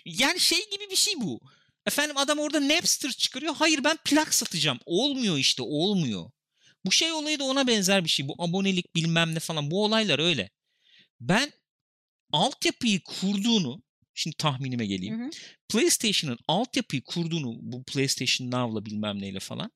yani 0.05 0.41
şey 0.41 0.71
gibi 0.71 0.91
bir 0.91 0.97
şey 0.97 1.15
bu. 1.21 1.41
Efendim 1.87 2.17
adam 2.17 2.39
orada 2.39 2.69
Napster 2.69 3.11
çıkarıyor. 3.11 3.55
Hayır 3.57 3.85
ben 3.85 3.99
plak 4.05 4.35
satacağım. 4.35 4.79
Olmuyor 4.87 5.37
işte 5.37 5.63
olmuyor. 5.63 6.31
Bu 6.85 6.93
şey 6.93 7.13
olayı 7.13 7.39
da 7.39 7.45
ona 7.45 7.67
benzer 7.67 8.05
bir 8.05 8.09
şey. 8.09 8.29
Bu 8.29 8.35
abonelik 8.39 8.95
bilmem 8.95 9.35
ne 9.35 9.39
falan. 9.41 9.71
Bu 9.71 9.85
olaylar 9.85 10.19
öyle. 10.19 10.51
Ben 11.21 11.53
altyapıyı 12.33 13.01
kurduğunu 13.05 13.83
şimdi 14.15 14.37
tahminime 14.37 14.87
geleyim. 14.87 15.21
Hı 15.21 15.25
hı. 15.25 15.31
PlayStation'ın 15.69 16.39
altyapıyı 16.49 17.03
kurduğunu 17.03 17.57
bu 17.61 17.85
PlayStation 17.85 18.51
Now'la 18.51 18.87
bilmem 18.87 19.21
neyle 19.21 19.41
falan 19.41 19.71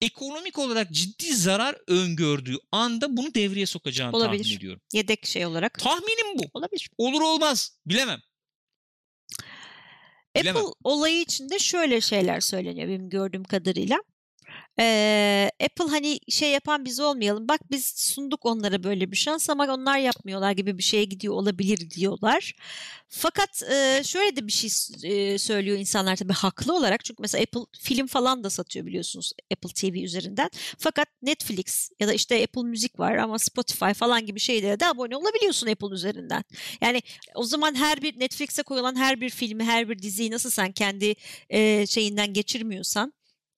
ekonomik 0.00 0.58
olarak 0.58 0.90
ciddi 0.90 1.34
zarar 1.34 1.76
öngördüğü 1.88 2.56
anda 2.72 3.16
bunu 3.16 3.34
devreye 3.34 3.66
sokacağını 3.66 4.16
Olabilir. 4.16 4.42
tahmin 4.44 4.56
ediyorum. 4.56 4.80
Yedek 4.92 5.26
şey 5.26 5.46
olarak. 5.46 5.78
Tahminim 5.78 6.38
bu. 6.38 6.42
Olabilir. 6.54 6.90
Olur 6.98 7.20
olmaz. 7.20 7.78
Bilemem. 7.86 8.20
Bilemem. 10.36 10.56
Apple 10.56 10.72
olayı 10.84 11.20
içinde 11.20 11.58
şöyle 11.58 12.00
şeyler 12.00 12.40
söyleniyor 12.40 12.88
benim 12.88 13.10
gördüğüm 13.10 13.44
kadarıyla. 13.44 13.98
Ee, 14.80 15.50
Apple 15.64 15.84
hani 15.84 16.20
şey 16.28 16.50
yapan 16.50 16.84
biz 16.84 17.00
olmayalım. 17.00 17.48
Bak 17.48 17.60
biz 17.70 17.86
sunduk 17.96 18.46
onlara 18.46 18.82
böyle 18.84 19.10
bir 19.10 19.16
şans 19.16 19.50
ama 19.50 19.64
onlar 19.74 19.98
yapmıyorlar 19.98 20.52
gibi 20.52 20.78
bir 20.78 20.82
şeye 20.82 21.04
gidiyor 21.04 21.34
olabilir 21.34 21.90
diyorlar. 21.90 22.54
Fakat 23.08 23.62
e, 23.62 24.02
şöyle 24.04 24.36
de 24.36 24.46
bir 24.46 24.52
şey 24.52 24.70
e, 25.04 25.38
söylüyor 25.38 25.78
insanlar 25.78 26.16
tabii 26.16 26.32
haklı 26.32 26.76
olarak. 26.76 27.04
Çünkü 27.04 27.22
mesela 27.22 27.42
Apple 27.42 27.60
film 27.80 28.06
falan 28.06 28.44
da 28.44 28.50
satıyor 28.50 28.86
biliyorsunuz 28.86 29.32
Apple 29.52 29.70
TV 29.70 29.96
üzerinden. 30.04 30.50
Fakat 30.78 31.08
Netflix 31.22 31.90
ya 32.00 32.08
da 32.08 32.12
işte 32.12 32.42
Apple 32.42 32.62
Müzik 32.62 32.98
var 32.98 33.16
ama 33.16 33.38
Spotify 33.38 33.92
falan 33.92 34.26
gibi 34.26 34.40
şeylere 34.40 34.80
de 34.80 34.86
abone 34.86 35.16
olabiliyorsun 35.16 35.66
Apple 35.66 35.94
üzerinden. 35.94 36.44
Yani 36.80 37.02
o 37.34 37.42
zaman 37.44 37.74
her 37.74 38.02
bir 38.02 38.20
Netflix'e 38.20 38.62
koyulan 38.62 38.96
her 38.96 39.20
bir 39.20 39.30
filmi, 39.30 39.64
her 39.64 39.88
bir 39.88 39.98
diziyi 39.98 40.30
nasıl 40.30 40.50
sen 40.50 40.72
kendi 40.72 41.14
e, 41.50 41.86
şeyinden 41.86 42.32
geçirmiyorsan 42.32 43.12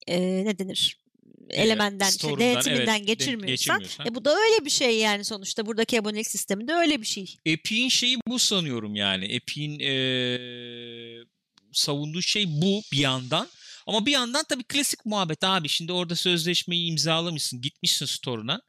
e, 0.06 0.44
ne 0.44 0.58
denir? 0.58 1.07
Elemenden, 1.50 2.10
store'undan, 2.10 2.40
denetiminden 2.40 2.96
evet, 2.96 3.06
geçirmiyorsan. 3.06 3.82
E, 4.06 4.14
bu 4.14 4.24
da 4.24 4.30
öyle 4.30 4.64
bir 4.64 4.70
şey 4.70 4.98
yani 4.98 5.24
sonuçta. 5.24 5.66
Buradaki 5.66 6.00
abonelik 6.00 6.26
sistemi 6.26 6.68
de 6.68 6.72
öyle 6.72 7.00
bir 7.00 7.06
şey. 7.06 7.36
Epic'in 7.46 7.88
şeyi 7.88 8.16
bu 8.26 8.38
sanıyorum 8.38 8.94
yani. 8.94 9.24
Epic'in 9.24 9.78
eee, 9.78 11.24
savunduğu 11.72 12.22
şey 12.22 12.46
bu 12.48 12.82
bir 12.92 12.98
yandan. 12.98 13.48
Ama 13.86 14.06
bir 14.06 14.12
yandan 14.12 14.44
tabii 14.48 14.64
klasik 14.64 15.06
muhabbet 15.06 15.44
abi. 15.44 15.68
Şimdi 15.68 15.92
orada 15.92 16.16
sözleşmeyi 16.16 16.90
imzalamışsın. 16.90 17.60
Gitmişsin 17.60 18.06
store'una. 18.06 18.60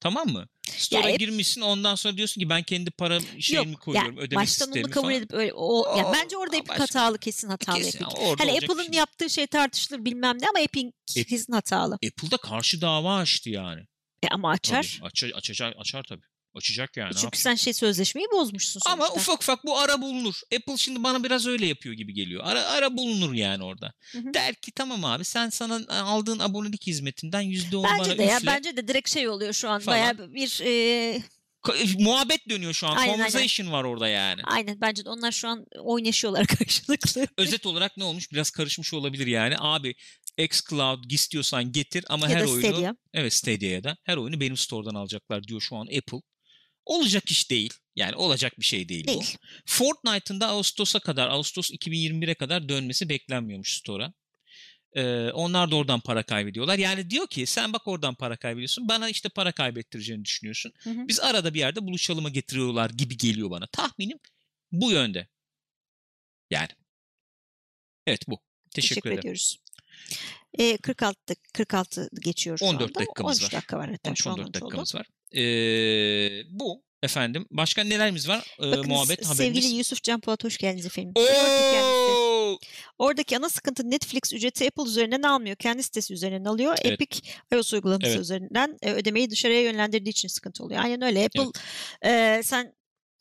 Tamam 0.00 0.28
mı? 0.28 0.46
Store'a 0.70 1.08
hep- 1.08 1.18
girmişsin 1.18 1.60
ondan 1.60 1.94
sonra 1.94 2.16
diyorsun 2.16 2.40
ki 2.40 2.48
ben 2.48 2.62
kendi 2.62 2.90
para 2.90 3.20
şeyimi 3.40 3.72
Yok 3.72 3.80
koyuyorum. 3.80 4.16
yani 4.16 4.20
ödeme 4.26 4.40
baştan 4.40 4.68
onu 4.68 4.72
sistemimi 4.74 4.90
kabul 4.90 5.06
falan. 5.08 5.14
edip 5.18 5.32
öyle 5.32 5.52
o 5.54 5.96
yani 5.96 6.06
O- 6.08 6.12
bence 6.12 6.36
orada 6.36 6.68
başka- 6.68 6.82
hatalı 6.82 7.18
kesin 7.18 7.48
hatalı 7.48 7.76
Kesin, 7.76 8.04
orada 8.04 8.44
Hani 8.44 8.52
Apple'ın 8.52 8.82
şey. 8.84 8.92
yaptığı 8.98 9.30
şey 9.30 9.46
tartışılır 9.46 10.04
bilmem 10.04 10.36
ne 10.40 10.48
ama 10.48 10.60
Ep- 10.60 10.92
kesin 11.06 11.52
hatalı. 11.52 11.94
Apple'da 11.94 12.36
karşı 12.36 12.80
dava 12.80 13.16
açtı 13.16 13.50
yani. 13.50 13.80
E, 14.22 14.28
ama 14.28 14.50
açar. 14.50 14.98
Tabii, 15.00 15.06
aç, 15.08 15.24
açacak, 15.34 15.74
açar 15.78 16.02
tabii. 16.08 16.26
Açacak 16.54 16.96
yani. 16.96 17.12
Çünkü 17.20 17.38
sen 17.38 17.54
şey 17.54 17.72
sözleşmeyi 17.72 18.26
bozmuşsun 18.32 18.80
sonuçta. 18.80 18.90
Ama 18.92 19.14
ufak 19.14 19.42
ufak 19.42 19.64
bu 19.64 19.78
ara 19.78 20.02
bulunur. 20.02 20.34
Apple 20.56 20.76
şimdi 20.76 21.02
bana 21.02 21.24
biraz 21.24 21.46
öyle 21.46 21.66
yapıyor 21.66 21.94
gibi 21.94 22.14
geliyor. 22.14 22.42
Ara 22.44 22.64
ara 22.64 22.96
bulunur 22.96 23.34
yani 23.34 23.64
orada. 23.64 23.92
Hı 24.12 24.18
hı. 24.18 24.34
Der 24.34 24.54
ki 24.54 24.72
tamam 24.72 25.04
abi 25.04 25.24
sen 25.24 25.48
sana 25.48 25.80
aldığın 26.04 26.38
abonelik 26.38 26.86
hizmetinden 26.86 27.42
%10 27.42 27.82
bana 27.82 27.98
Bence 27.98 28.18
de 28.18 28.22
ya 28.22 28.36
üfle. 28.36 28.46
bence 28.46 28.76
de 28.76 28.88
direkt 28.88 29.10
şey 29.10 29.28
oluyor 29.28 29.52
şu 29.52 29.68
an 29.68 29.82
bayağı 29.86 30.18
bir 30.34 30.60
e, 30.64 31.22
Muhabbet 31.98 32.48
dönüyor 32.48 32.72
şu 32.72 32.86
an. 32.86 32.96
Aynen, 32.96 33.12
aynen. 33.12 33.30
Conversation 33.30 33.72
var 33.72 33.84
orada 33.84 34.08
yani. 34.08 34.40
aynen 34.44 34.80
bence 34.80 35.04
de 35.04 35.10
onlar 35.10 35.32
şu 35.32 35.48
an 35.48 35.66
oynaşıyorlar 35.82 36.46
karşılıklı. 36.58 37.26
Özet 37.36 37.66
olarak 37.66 37.96
ne 37.96 38.04
olmuş? 38.04 38.32
Biraz 38.32 38.50
karışmış 38.50 38.94
olabilir 38.94 39.26
yani. 39.26 39.54
Abi 39.58 39.94
xCloud 40.38 41.10
istiyorsan 41.10 41.72
getir 41.72 42.04
ama 42.08 42.28
ya 42.28 42.36
her 42.36 42.44
oyunu 42.44 42.60
Stadia. 42.74 42.94
evet 43.14 43.32
Stadia'ya 43.32 43.84
da 43.84 43.96
her 44.04 44.16
oyunu 44.16 44.40
benim 44.40 44.56
store'dan 44.56 44.94
alacaklar 44.94 45.42
diyor 45.44 45.60
şu 45.60 45.76
an 45.76 45.86
Apple. 45.86 46.18
Olacak 46.90 47.30
iş 47.30 47.50
değil. 47.50 47.74
Yani 47.96 48.16
olacak 48.16 48.58
bir 48.58 48.64
şey 48.64 48.88
değil, 48.88 49.04
bu. 49.04 49.08
Değil. 49.08 49.36
Fortnite'ın 49.66 50.40
da 50.40 50.48
Ağustos'a 50.48 51.00
kadar, 51.00 51.28
Ağustos 51.28 51.70
2021'e 51.70 52.34
kadar 52.34 52.68
dönmesi 52.68 53.08
beklenmiyormuş 53.08 53.76
store'a. 53.76 54.12
Ee, 54.92 55.30
onlar 55.30 55.70
da 55.70 55.76
oradan 55.76 56.00
para 56.00 56.22
kaybediyorlar. 56.22 56.78
Yani 56.78 57.10
diyor 57.10 57.26
ki 57.26 57.46
sen 57.46 57.72
bak 57.72 57.88
oradan 57.88 58.14
para 58.14 58.36
kaybediyorsun. 58.36 58.88
Bana 58.88 59.08
işte 59.08 59.28
para 59.28 59.52
kaybettireceğini 59.52 60.24
düşünüyorsun. 60.24 60.72
Hı 60.78 60.90
hı. 60.90 61.08
Biz 61.08 61.20
arada 61.20 61.54
bir 61.54 61.58
yerde 61.58 61.82
buluşalım'a 61.86 62.28
getiriyorlar 62.28 62.90
gibi 62.90 63.16
geliyor 63.16 63.50
bana. 63.50 63.66
Tahminim 63.66 64.18
bu 64.72 64.90
yönde. 64.92 65.28
Yani. 66.50 66.68
Evet 68.06 68.28
bu. 68.28 68.40
Teşekkür, 68.70 68.94
Teşekkür, 68.94 69.10
ederim. 69.10 69.20
ediyoruz. 69.20 69.58
E, 70.58 70.76
46 70.76 71.18
dak- 71.28 71.52
46 71.52 72.10
geçiyor 72.20 72.58
şu 72.58 72.64
14 72.64 72.82
anda. 72.82 72.94
dakikamız 72.94 73.42
13 73.42 73.44
var. 73.44 73.52
dakika 73.52 73.78
var 73.78 73.90
hatta 73.90 74.14
şu 74.14 74.30
an 74.30 74.36
13-14 74.36 74.40
olmuş 74.40 74.48
oldu. 74.48 74.54
dakikamız 74.64 74.94
var. 74.94 75.06
Ee, 75.36 76.42
bu 76.50 76.82
efendim. 77.02 77.46
Başka 77.50 77.84
nelerimiz 77.84 78.28
var? 78.28 78.56
Ee, 78.60 78.70
Bakınız, 78.70 78.86
muhabbet 78.86 79.26
haberimiz. 79.26 79.36
sevgili 79.64 79.76
Yusuf 79.78 80.02
Can 80.02 80.20
Polat 80.20 80.44
hoş 80.44 80.58
geldiniz 80.58 80.86
efendim. 80.86 81.12
Oo! 81.16 82.58
Oradaki 82.98 83.36
ana 83.36 83.48
sıkıntı 83.48 83.90
Netflix 83.90 84.32
ücreti 84.32 84.66
Apple 84.66 84.82
üzerinden 84.82 85.22
almıyor. 85.22 85.56
Kendi 85.56 85.82
sitesi 85.82 86.14
üzerinden 86.14 86.44
alıyor. 86.50 86.76
Evet. 86.82 86.92
Epic 86.92 87.20
iOS 87.54 87.72
uygulaması 87.72 88.06
Evet. 88.10 88.20
üzerinden 88.20 88.78
e, 88.82 88.92
ödemeyi 88.92 89.30
dışarıya 89.30 89.60
yönlendirdiği 89.62 90.10
için 90.10 90.28
sıkıntı 90.28 90.64
oluyor. 90.64 90.80
Aynen 90.84 91.02
öyle. 91.02 91.24
Apple 91.24 91.46
e, 92.04 92.42
sen 92.44 92.72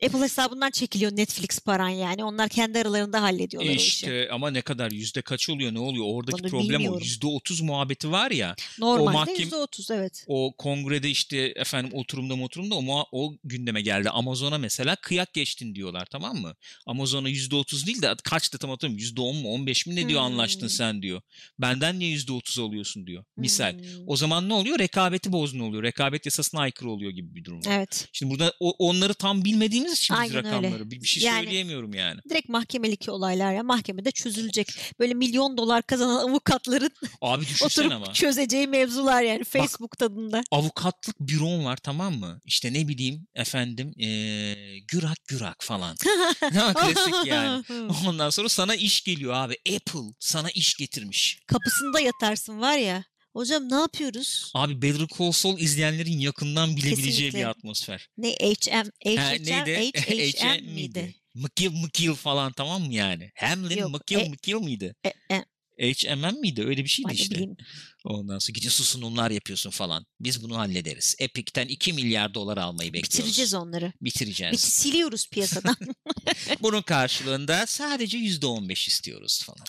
Apple 0.05 0.19
hesabından 0.19 0.71
çekiliyor 0.71 1.11
Netflix 1.17 1.59
paran 1.59 1.89
yani. 1.89 2.23
Onlar 2.23 2.49
kendi 2.49 2.79
aralarında 2.79 3.21
hallediyorlar 3.21 3.69
o 3.71 3.73
işi. 3.73 3.87
İşte 3.87 4.29
ama 4.31 4.51
ne 4.51 4.61
kadar 4.61 4.91
yüzde 4.91 5.21
kaç 5.21 5.49
oluyor 5.49 5.73
ne 5.73 5.79
oluyor 5.79 6.05
oradaki 6.07 6.41
Onu 6.43 6.49
problem 6.49 6.65
o 6.75 6.79
bilmiyorum. 6.79 6.99
yüzde 7.03 7.27
otuz 7.27 7.61
muhabbeti 7.61 8.11
var 8.11 8.31
ya 8.31 8.55
Normalde 8.79 9.17
mahkem- 9.17 9.49
%30 9.49 9.93
evet. 9.93 10.23
o 10.27 10.53
kongrede 10.57 11.09
işte 11.09 11.37
efendim 11.55 11.91
oturumda 11.93 12.33
oturumda 12.33 12.75
o, 12.75 13.05
o 13.11 13.33
gündeme 13.43 13.81
geldi 13.81 14.09
Amazon'a 14.09 14.57
mesela 14.57 14.95
kıyak 14.95 15.33
geçtin 15.33 15.75
diyorlar 15.75 16.05
tamam 16.11 16.37
mı 16.37 16.55
Amazon'a 16.87 17.29
yüzde 17.29 17.55
otuz 17.55 17.87
değil 17.87 18.01
de 18.01 18.15
kaçtı 18.23 18.57
tam 18.57 18.69
hatırlamıyorum 18.69 18.99
yüzde 19.03 19.21
on 19.21 19.35
mu 19.35 19.49
on 19.53 19.65
beş 19.67 19.85
mi 19.87 19.95
ne 19.95 20.09
diyor 20.09 20.21
anlaştın 20.21 20.61
Hmm. 20.61 20.69
sen 20.69 21.01
diyor 21.01 21.21
benden 21.59 21.99
niye 21.99 22.09
yüzde 22.09 22.31
otuz 22.31 22.59
alıyorsun 22.59 23.07
diyor 23.07 23.23
misal 23.37 23.73
Hmm. 23.73 23.83
o 24.07 24.15
zaman 24.17 24.49
ne 24.49 24.53
oluyor 24.53 24.79
rekabeti 24.79 25.31
bozgun 25.31 25.59
oluyor 25.59 25.83
rekabet 25.83 26.25
yasasına 26.25 26.61
aykırı 26.61 26.89
oluyor 26.91 27.11
gibi 27.11 27.35
bir 27.35 27.43
durum 27.43 27.57
var. 27.59 27.71
Evet. 27.77 28.07
Şimdi 28.13 28.31
burada 28.33 28.53
o- 28.59 28.75
onları 28.89 29.13
tam 29.13 29.45
bilmediğimiz 29.45 29.88
için 29.93 30.15
biz 30.15 30.19
Aynen 30.21 30.35
öyle. 30.45 30.47
rakamları 30.57 30.91
bir, 30.91 31.01
bir 31.01 31.07
şey 31.07 31.23
Yani- 31.23 31.43
söyleyemiyorum 31.43 31.93
yani. 31.93 32.19
Direkt 32.29 32.49
mahkemelik 32.49 33.05
olaylar 33.09 33.53
ya. 33.53 33.63
Mahkemede 33.63 34.11
çözülecek. 34.11 34.67
Böyle 34.99 35.13
milyon 35.13 35.57
dolar 35.57 35.81
kazanan 35.83 36.29
avukatların 36.29 36.91
Abi 37.21 37.45
oturup 37.63 37.91
ama. 37.91 38.13
çözeceği 38.13 38.67
mevzular 38.67 39.21
yani. 39.21 39.43
Facebook 39.43 39.97
tadında. 39.97 40.41
avukatlık 40.51 41.19
büron 41.19 41.65
var 41.65 41.77
tamam 41.77 42.13
mı? 42.13 42.41
İşte 42.45 42.73
ne 42.73 42.87
bileyim 42.87 43.27
efendim 43.35 43.93
eee 43.97 44.79
gürak 44.79 45.27
gürak 45.27 45.63
falan. 45.63 45.95
Ne 46.53 46.73
klasik 46.73 47.25
yani. 47.25 47.63
Ondan 48.07 48.29
sonra 48.29 48.49
sana 48.49 48.75
iş 48.75 49.03
geliyor 49.03 49.33
abi. 49.33 49.55
Apple 49.75 50.13
sana 50.19 50.49
iş 50.49 50.73
getirmiş. 50.75 51.39
Kapısında 51.47 51.99
yatarsın 51.99 52.61
var 52.61 52.77
ya. 52.77 53.03
Hocam 53.33 53.69
ne 53.69 53.75
yapıyoruz? 53.75 54.51
Abi 54.53 54.81
Better 54.81 55.07
Call 55.17 55.31
Saul 55.31 55.59
izleyenlerin 55.59 56.19
yakından 56.19 56.75
bilebileceği 56.75 57.05
Kesinlikle. 57.11 57.39
bir 57.39 57.45
atmosfer. 57.45 58.07
Ne 58.17 58.31
HM, 58.31 58.89
HHM? 59.05 59.91
HHM 59.93 60.65
miydi? 60.73 61.15
McGill 61.35 61.71
McGill 61.71 62.13
falan 62.15 62.51
tamam 62.51 62.81
mı 62.83 62.93
yani? 62.93 63.31
Hamlin 63.35 63.77
Yok, 63.77 63.91
McGill 63.91 64.25
e- 64.25 64.29
McGill 64.29 64.55
miydi? 64.65 64.95
E, 65.03 65.35
e, 65.35 65.93
HMM 65.93 66.39
miydi? 66.39 66.65
Öyle 66.65 66.83
bir 66.83 66.89
şeydi 66.89 67.07
hadi 67.07 67.21
işte. 67.21 67.35
bileyim. 67.35 67.57
Ondan 68.05 68.39
sonra 68.39 68.53
gidiyorsun 68.53 68.83
sunumlar 68.83 69.31
yapıyorsun 69.31 69.69
falan. 69.69 70.05
Biz 70.19 70.43
bunu 70.43 70.57
hallederiz. 70.57 71.15
Epic'ten 71.19 71.67
2 71.67 71.93
milyar 71.93 72.33
dolar 72.33 72.57
almayı 72.57 72.93
bekliyoruz. 72.93 73.17
Bitireceğiz 73.19 73.53
onları. 73.53 73.93
Bitireceğiz. 74.01 74.53
Biz 74.53 74.61
siliyoruz 74.61 75.29
piyasadan. 75.29 75.75
Bunun 76.61 76.81
karşılığında 76.81 77.65
sadece 77.67 78.17
%15 78.17 78.87
istiyoruz 78.87 79.43
falan. 79.43 79.65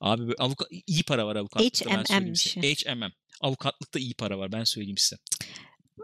Abi 0.00 0.34
avukat, 0.38 0.68
iyi 0.86 1.02
para 1.02 1.26
var 1.26 1.36
avukatlıkta 1.36 1.90
ben 1.90 2.04
söyleyeyim 2.04 2.36
size. 2.36 2.60
HMM. 2.60 3.12
Avukatlıkta 3.40 3.98
iyi 3.98 4.14
para 4.14 4.38
var 4.38 4.52
ben 4.52 4.64
söyleyeyim 4.64 4.98
size. 4.98 5.16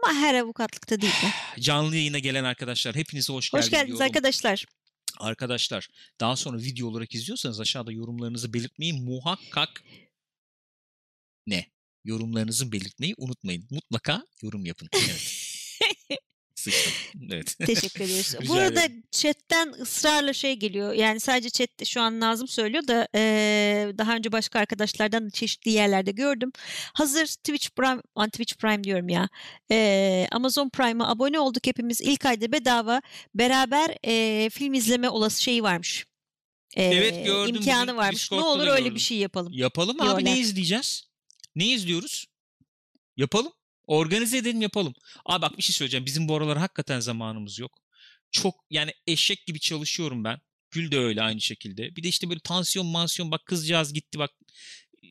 Ama 0.03 0.13
her 0.19 0.35
avukatlıkta 0.35 1.01
değil 1.01 1.13
de. 1.13 1.61
Canlı 1.61 1.95
yayına 1.95 2.19
gelen 2.19 2.43
arkadaşlar 2.43 2.95
hepinize 2.95 3.33
hoş, 3.33 3.53
Hoş 3.53 3.61
geldin 3.61 3.71
geldiniz 3.71 3.87
diyorum. 3.87 4.05
arkadaşlar. 4.05 4.65
Arkadaşlar 5.19 5.87
daha 6.19 6.35
sonra 6.35 6.57
video 6.57 6.87
olarak 6.87 7.15
izliyorsanız 7.15 7.59
aşağıda 7.59 7.91
yorumlarınızı 7.91 8.53
belirtmeyi 8.53 8.93
muhakkak 8.93 9.83
ne? 11.47 11.65
Yorumlarınızı 12.03 12.71
belirtmeyi 12.71 13.13
unutmayın. 13.17 13.67
Mutlaka 13.71 14.27
yorum 14.41 14.65
yapın. 14.65 14.89
Evet. 14.93 15.49
Sıçtım. 16.63 16.93
Evet. 17.31 17.55
Teşekkür 17.65 18.03
ederiz. 18.05 18.35
Bu 18.47 18.53
arada 18.53 18.81
chatten 19.11 19.67
ısrarla 19.81 20.33
şey 20.33 20.53
geliyor. 20.55 20.93
Yani 20.93 21.19
sadece 21.19 21.49
chatte 21.49 21.85
şu 21.85 22.01
an 22.01 22.19
Nazım 22.19 22.47
söylüyor 22.47 22.87
da 22.87 23.07
eee, 23.15 23.97
daha 23.97 24.15
önce 24.15 24.31
başka 24.31 24.59
arkadaşlardan 24.59 25.25
da 25.25 25.29
çeşitli 25.29 25.71
yerlerde 25.71 26.11
gördüm. 26.11 26.51
Hazır 26.93 27.25
Twitch 27.25 27.69
Prime, 27.75 28.01
an 28.15 28.29
Twitch 28.29 28.55
Prime 28.55 28.83
diyorum 28.83 29.09
ya. 29.09 29.29
eee, 29.69 30.27
Amazon 30.31 30.69
Prime'a 30.69 31.07
abone 31.11 31.39
olduk 31.39 31.67
hepimiz. 31.67 32.01
İlk 32.01 32.25
ayda 32.25 32.51
bedava 32.51 33.01
beraber 33.35 33.97
eee, 34.07 34.49
film 34.49 34.73
izleme 34.73 35.09
olası 35.09 35.41
şeyi 35.43 35.63
varmış. 35.63 36.05
Evet, 36.75 37.13
Eee, 37.13 37.23
gördüm. 37.23 37.55
imkanı 37.55 37.95
varmış. 37.95 38.31
Ne 38.31 38.37
Discord'da 38.37 38.45
olur 38.45 38.65
da 38.67 38.75
öyle 38.75 38.95
bir 38.95 38.99
şey 38.99 39.17
yapalım. 39.17 39.53
Yapalım 39.55 39.95
abi 40.01 40.03
Diyorlar. 40.05 40.25
ne 40.25 40.39
izleyeceğiz? 40.39 41.03
Ne 41.55 41.65
izliyoruz? 41.67 42.25
Yapalım. 43.17 43.51
Organize 43.87 44.37
edelim 44.37 44.61
yapalım. 44.61 44.93
Abi 45.25 45.41
bak 45.41 45.57
bir 45.57 45.63
şey 45.63 45.73
söyleyeceğim. 45.73 46.05
Bizim 46.05 46.27
bu 46.27 46.35
aralar 46.35 46.57
hakikaten 46.57 46.99
zamanımız 46.99 47.59
yok. 47.59 47.79
Çok 48.31 48.65
yani 48.69 48.91
eşek 49.07 49.45
gibi 49.45 49.59
çalışıyorum 49.59 50.23
ben. 50.23 50.39
Gül 50.71 50.91
de 50.91 50.99
öyle 50.99 51.21
aynı 51.21 51.41
şekilde. 51.41 51.95
Bir 51.95 52.03
de 52.03 52.07
işte 52.07 52.29
böyle 52.29 52.39
tansiyon 52.39 52.87
mansiyon 52.87 53.31
bak 53.31 53.45
kızcağız 53.45 53.93
gitti 53.93 54.19
bak 54.19 54.31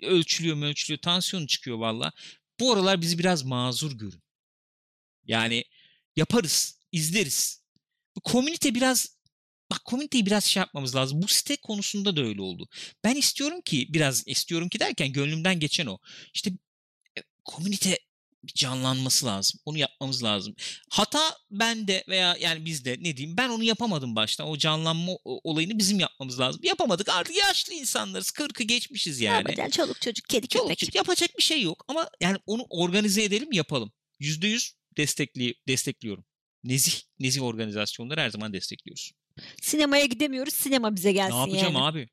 ölçülüyor 0.02 0.62
ölçülüyor 0.62 1.00
tansiyonu 1.00 1.46
çıkıyor 1.46 1.78
valla. 1.78 2.12
Bu 2.60 2.72
aralar 2.72 3.00
bizi 3.00 3.18
biraz 3.18 3.42
mazur 3.42 3.92
görün. 3.92 4.22
Yani 5.24 5.64
yaparız, 6.16 6.80
izleriz. 6.92 7.62
Bu 8.16 8.20
komünite 8.20 8.74
biraz 8.74 9.16
bak 9.70 9.84
komüniteyi 9.84 10.26
biraz 10.26 10.44
şey 10.44 10.60
yapmamız 10.60 10.96
lazım. 10.96 11.22
Bu 11.22 11.28
site 11.28 11.56
konusunda 11.56 12.16
da 12.16 12.20
öyle 12.20 12.42
oldu. 12.42 12.68
Ben 13.04 13.14
istiyorum 13.14 13.60
ki 13.60 13.86
biraz 13.90 14.28
istiyorum 14.28 14.68
ki 14.68 14.80
derken 14.80 15.12
gönlümden 15.12 15.60
geçen 15.60 15.86
o. 15.86 15.98
İşte 16.34 16.50
e, 17.18 17.20
komünite 17.44 17.98
bir 18.44 18.52
canlanması 18.52 19.26
lazım. 19.26 19.60
Onu 19.64 19.78
yapmamız 19.78 20.24
lazım. 20.24 20.54
Hata 20.90 21.38
bende 21.50 22.04
veya 22.08 22.36
yani 22.40 22.64
bizde 22.64 22.96
ne 23.00 23.16
diyeyim 23.16 23.36
ben 23.36 23.48
onu 23.48 23.64
yapamadım 23.64 24.16
baştan. 24.16 24.48
O 24.48 24.56
canlanma 24.58 25.12
olayını 25.24 25.78
bizim 25.78 26.00
yapmamız 26.00 26.40
lazım. 26.40 26.60
Yapamadık 26.64 27.08
artık 27.08 27.36
yaşlı 27.36 27.74
insanlarız. 27.74 28.28
40'ı 28.28 28.64
geçmişiz 28.66 29.20
Ne 29.20 29.26
yani. 29.26 29.36
yapacaksın? 29.36 29.70
Çoluk 29.82 30.00
çocuk, 30.00 30.28
kedi 30.28 30.48
Çoluk 30.48 30.64
köpek. 30.66 30.78
çocuk 30.78 30.94
yapacak 30.94 31.30
bir 31.38 31.42
şey 31.42 31.62
yok 31.62 31.84
ama 31.88 32.10
yani 32.20 32.38
onu 32.46 32.66
organize 32.70 33.22
edelim 33.22 33.52
yapalım. 33.52 33.92
Yüzde 34.20 34.46
yüz 34.46 34.72
destekli, 34.96 35.54
destekliyorum. 35.68 36.24
Nezih, 36.64 37.00
nezih 37.18 37.42
organizasyonları 37.42 38.20
her 38.20 38.30
zaman 38.30 38.52
destekliyoruz. 38.52 39.12
Sinemaya 39.62 40.04
gidemiyoruz. 40.06 40.54
Sinema 40.54 40.96
bize 40.96 41.12
gelsin 41.12 41.36
ne 41.36 41.40
yapacağım 41.40 41.74
yani. 41.74 41.84
abi? 41.84 42.08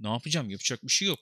Ne 0.00 0.08
yapacağım? 0.08 0.50
Yapacak 0.50 0.82
bir 0.82 0.92
şey 0.92 1.08
yok. 1.08 1.18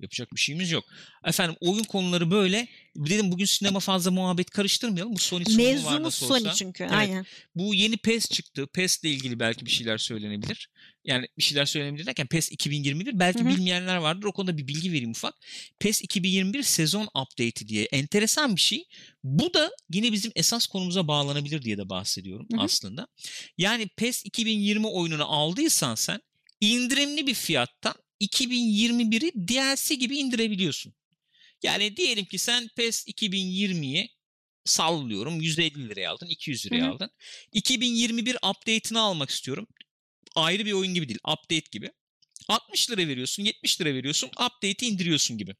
Yapacak 0.00 0.32
bir 0.32 0.40
şeyimiz 0.40 0.70
yok. 0.70 0.84
Efendim 1.24 1.56
oyun 1.60 1.82
konuları 1.82 2.30
böyle. 2.30 2.68
Dedim 2.96 3.32
bugün 3.32 3.44
sinema 3.44 3.80
fazla 3.80 4.10
muhabbet 4.10 4.50
karıştırmayalım. 4.50 5.12
Bu 5.12 5.18
Sony 5.18 5.42
var 5.42 5.56
Mevzumuz 5.56 6.00
nasıl 6.00 6.26
Sony 6.26 6.40
olsa. 6.40 6.52
çünkü. 6.52 6.84
Evet. 6.84 6.92
Aynen. 6.94 7.26
Bu 7.54 7.74
yeni 7.74 7.96
PES 7.96 8.30
çıktı. 8.30 8.66
PES 8.66 8.98
ile 9.04 9.10
ilgili 9.10 9.40
belki 9.40 9.66
bir 9.66 9.70
şeyler 9.70 9.98
söylenebilir. 9.98 10.68
Yani 11.04 11.26
bir 11.38 11.42
şeyler 11.42 11.64
söylenebilir 11.64 12.06
derken 12.06 12.26
PES 12.26 12.52
2021 12.52 13.18
belki 13.18 13.40
Hı 13.40 13.44
hı. 13.44 13.48
bilmeyenler 13.48 13.96
vardır. 13.96 14.26
O 14.26 14.32
konuda 14.32 14.58
bir 14.58 14.66
bilgi 14.68 14.92
vereyim 14.92 15.10
ufak. 15.10 15.34
PES 15.78 16.02
2021 16.02 16.62
sezon 16.62 17.08
update'i 17.14 17.68
diye 17.68 17.84
enteresan 17.84 18.56
bir 18.56 18.60
şey. 18.60 18.84
Bu 19.24 19.54
da 19.54 19.70
yine 19.92 20.12
bizim 20.12 20.32
esas 20.36 20.66
konumuza 20.66 21.08
bağlanabilir 21.08 21.62
diye 21.62 21.78
de 21.78 21.88
bahsediyorum 21.88 22.46
Hı 22.52 22.56
hı. 22.56 22.60
aslında. 22.62 23.06
Yani 23.58 23.88
PES 23.88 24.24
2020 24.24 24.86
oyununu 24.86 25.24
aldıysan 25.32 25.94
sen 25.94 26.20
indirimli 26.60 27.26
bir 27.26 27.34
fiyattan 27.34 27.94
2021'i 28.20 29.32
DLC 29.48 29.94
gibi 29.94 30.16
indirebiliyorsun. 30.16 30.94
Yani 31.62 31.96
diyelim 31.96 32.24
ki 32.24 32.38
sen 32.38 32.68
PES 32.76 33.08
2020'yi 33.08 34.08
sallıyorum 34.64 35.40
150 35.40 35.88
liraya 35.88 36.10
aldın 36.10 36.26
200 36.26 36.66
liraya 36.66 36.84
Hı 36.84 36.88
hı. 36.88 36.90
aldın. 36.90 37.10
2021 37.52 38.36
update'ini 38.36 38.98
almak 38.98 39.30
istiyorum. 39.30 39.66
Ayrı 40.34 40.66
bir 40.66 40.72
oyun 40.72 40.94
gibi 40.94 41.08
değil 41.08 41.18
update 41.28 41.68
gibi. 41.72 41.90
60 42.48 42.90
lira 42.90 43.08
veriyorsun 43.08 43.44
70 43.44 43.80
lira 43.80 43.94
veriyorsun 43.94 44.28
update'i 44.28 44.88
indiriyorsun 44.88 45.38
gibi. 45.38 45.54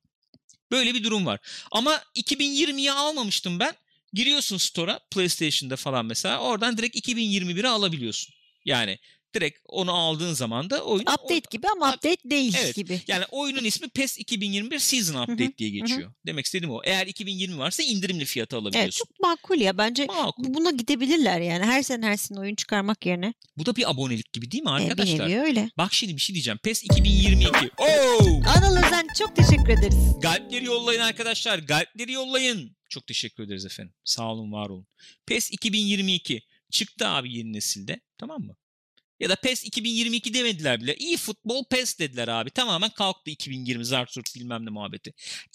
Böyle 0.70 0.94
bir 0.94 1.04
durum 1.04 1.26
var. 1.26 1.40
Ama 1.70 2.02
2020'yi 2.16 2.92
almamıştım 2.92 3.58
ben. 3.58 3.74
Giriyorsun 4.12 4.56
store'a 4.56 5.00
PlayStation'da 5.10 5.76
falan 5.76 6.06
mesela 6.06 6.38
oradan 6.38 6.78
direkt 6.78 7.08
2021'i 7.08 7.68
alabiliyorsun. 7.68 8.34
Yani 8.64 8.98
direkt 9.34 9.58
onu 9.68 9.92
aldığın 9.92 10.32
zaman 10.32 10.70
da 10.70 10.84
oyun 10.84 11.02
Update 11.02 11.42
gibi 11.50 11.66
ama 11.68 11.88
Up- 11.90 11.96
update 11.96 12.30
değil 12.30 12.56
Evet. 12.62 12.74
gibi. 12.74 13.00
yani 13.08 13.24
oyunun 13.30 13.64
ismi 13.64 13.88
PES 13.88 14.18
2021 14.18 14.78
Season 14.78 15.22
Update 15.22 15.44
hı, 15.44 15.58
diye 15.58 15.70
geçiyor. 15.70 16.12
Demek 16.26 16.46
istediğim 16.46 16.74
o. 16.74 16.80
Eğer 16.84 17.06
2020 17.06 17.58
varsa 17.58 17.82
indirimli 17.82 18.24
fiyata 18.24 18.56
Evet 18.56 18.62
alabiliyorsun. 18.62 18.98
çok 19.08 19.20
makul 19.20 19.58
ya. 19.60 19.78
Bence 19.78 20.06
Makul. 20.06 20.44
bu- 20.44 20.54
buna 20.54 20.70
gidebilirler 20.70 21.40
yani. 21.40 21.64
Her 21.64 21.82
sene 21.82 22.06
her 22.06 22.16
sene 22.16 22.40
oyun 22.40 22.54
çıkarmak 22.54 23.06
yerine. 23.06 23.34
Bu 23.56 23.66
da 23.66 23.76
bir 23.76 23.90
abonelik 23.90 24.32
gibi 24.32 24.50
değil 24.50 24.62
mi 24.62 24.70
E, 24.70 24.76
bir 24.78 24.82
arkadaşlar? 24.82 25.44
öyle. 25.44 25.70
Bak 25.78 25.94
şimdi 25.94 26.16
bir 26.16 26.20
şey 26.20 26.34
diyeceğim. 26.34 26.58
PES 26.62 26.84
2022. 26.84 27.50
Oo! 27.78 28.42
Anıl 28.56 28.76
Özen 28.86 29.06
çok 29.18 29.36
teşekkür 29.36 29.68
ederiz. 29.68 29.96
Galpleri 30.22 30.64
yollayın 30.64 31.00
arkadaşlar. 31.00 31.58
Galpleri 31.58 32.12
yollayın. 32.12 32.76
Çok 32.88 33.06
teşekkür 33.06 33.42
ederiz 33.42 33.66
efendim. 33.66 33.94
Sağ 34.04 34.32
olun, 34.32 34.52
var 34.52 34.68
olun. 34.68 34.86
PES 35.26 35.50
2022 35.52 36.42
çıktı 36.70 37.08
abi 37.08 37.32
yeni 37.36 37.52
nesilde. 37.52 38.00
Tamam 38.18 38.40
mı? 38.42 38.56
Ya 39.20 39.28
da 39.28 39.36
PES 39.36 39.64
2022 39.64 40.34
demediler 40.34 40.80
bile. 40.80 40.96
İyi 40.96 41.16
futbol 41.16 41.64
PES 41.64 41.98
dediler 41.98 42.28
abi. 42.28 42.50
Tamamen 42.50 42.90
kalktı 42.90 43.30
2020 43.30 43.84
Zarsurt 43.84 44.34
bilmem 44.36 44.66
ne 44.66 44.70
muhabbeti. 44.70 45.12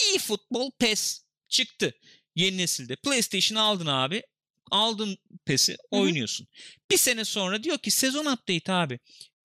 İyi 0.10 0.20
futbol 0.20 0.72
PES 0.80 1.22
çıktı. 1.50 1.94
Yeni 2.36 2.58
nesilde. 2.58 2.96
PlayStation 2.96 3.58
aldın 3.58 3.86
abi. 3.86 4.24
Aldın 4.72 5.18
PES'i 5.46 5.78
oynuyorsun. 5.92 6.48
Bir 6.92 6.98
sene 6.98 7.26
sonra 7.26 7.64
diyor 7.64 7.78
ki 7.78 7.92
sezon 7.92 8.26
update 8.26 8.74
abi. 8.74 9.00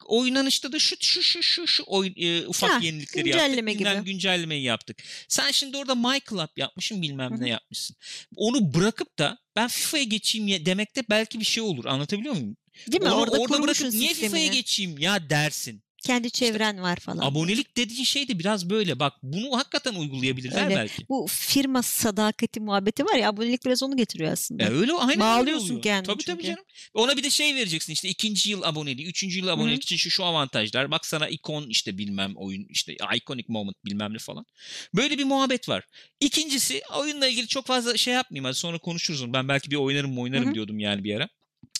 Oynanışta 0.06 0.72
da 0.72 0.78
şu 0.78 0.96
şu 1.00 1.22
şu 1.22 1.42
şu 1.42 1.66
şu 1.66 1.84
oyun, 1.86 2.14
e, 2.16 2.46
ufak 2.46 2.70
Ha, 2.70 2.78
yenilikleri 2.82 3.24
güncelleme 3.24 3.70
yaptık. 3.70 3.78
Günden 3.78 4.02
gibi. 4.02 4.12
güncellemeyi 4.12 4.62
yaptık. 4.62 5.02
Sen 5.28 5.50
şimdi 5.50 5.76
orada 5.76 5.94
My 5.94 6.20
Club 6.30 6.48
yapmışsın 6.56 7.02
bilmem 7.02 7.30
Hı 7.30 7.34
hı. 7.34 7.40
ne 7.40 7.48
yapmışsın. 7.48 7.96
Onu 8.36 8.74
bırakıp 8.74 9.18
da 9.18 9.38
ben 9.56 9.68
FIFA'ya 9.68 10.04
geçeyim 10.04 10.48
ya 10.48 10.66
demekte 10.66 11.02
belki 11.10 11.40
bir 11.40 11.44
şey 11.44 11.62
olur. 11.62 11.84
Anlatabiliyor 11.84 12.34
muyum? 12.34 12.56
Değil 12.92 13.02
mi? 13.02 13.10
Onu 13.10 13.20
orada, 13.20 13.38
orada 13.38 13.62
bırakıp 13.62 13.92
niye 13.92 14.14
FIFA'ya 14.14 14.46
geçeyim 14.46 14.98
ya 14.98 15.30
dersin. 15.30 15.84
Kendi 16.04 16.30
çevren 16.30 16.82
var 16.82 16.96
falan. 16.96 17.18
Abonelik 17.26 17.76
dediğin 17.76 18.04
şey 18.04 18.28
de 18.28 18.38
biraz 18.38 18.70
böyle. 18.70 18.98
Bak 18.98 19.12
bunu 19.22 19.58
hakikaten 19.58 19.94
uygulayabilirler 19.94 20.64
Öyle. 20.64 20.74
belki. 20.74 21.08
Bu 21.08 21.26
firma 21.30 21.82
sadakati 21.82 22.60
muhabbeti 22.60 23.04
var 23.04 23.14
ya 23.14 23.28
abonelik 23.28 23.64
biraz 23.64 23.82
onu 23.82 23.96
getiriyor 23.96 24.32
aslında. 24.32 24.62
E 24.62 24.68
öyle 24.68 24.92
aynen 24.92 25.10
öyle 25.10 25.20
Bağlıyorsun 25.20 25.66
oluyor. 25.66 25.82
kendini 25.82 26.06
Tabii 26.06 26.24
tabii 26.24 26.42
çünkü. 26.42 26.46
canım. 26.46 26.64
Ona 26.94 27.16
bir 27.16 27.22
de 27.22 27.30
şey 27.30 27.54
vereceksin 27.54 27.92
işte 27.92 28.08
ikinci 28.08 28.50
yıl 28.50 28.62
aboneliği, 28.62 29.06
üçüncü 29.06 29.38
yıl 29.38 29.48
abonelik 29.48 29.82
için 29.82 29.96
şu 29.96 30.10
şu 30.10 30.24
avantajlar. 30.24 30.90
Bak 30.90 31.06
sana 31.06 31.28
ikon 31.28 31.68
işte 31.68 31.98
bilmem 31.98 32.32
oyun 32.36 32.66
işte 32.70 32.96
iconic 33.16 33.46
moment 33.48 33.84
bilmem 33.84 34.14
ne 34.14 34.18
falan. 34.18 34.46
Böyle 34.94 35.18
bir 35.18 35.24
muhabbet 35.24 35.68
var. 35.68 35.84
İkincisi 36.20 36.82
oyunla 36.98 37.26
ilgili 37.28 37.46
çok 37.46 37.66
fazla 37.66 37.96
şey 37.96 38.14
yapmayayım 38.14 38.44
hadi 38.44 38.54
sonra 38.56 38.78
konuşuruz 38.78 39.22
onu. 39.22 39.32
Ben 39.32 39.48
belki 39.48 39.70
bir 39.70 39.76
oynarım 39.76 40.18
oynarım 40.18 40.46
Hı 40.46 40.50
hı. 40.50 40.54
diyordum 40.54 40.78
yani 40.78 41.04
bir 41.04 41.16
ara. 41.16 41.28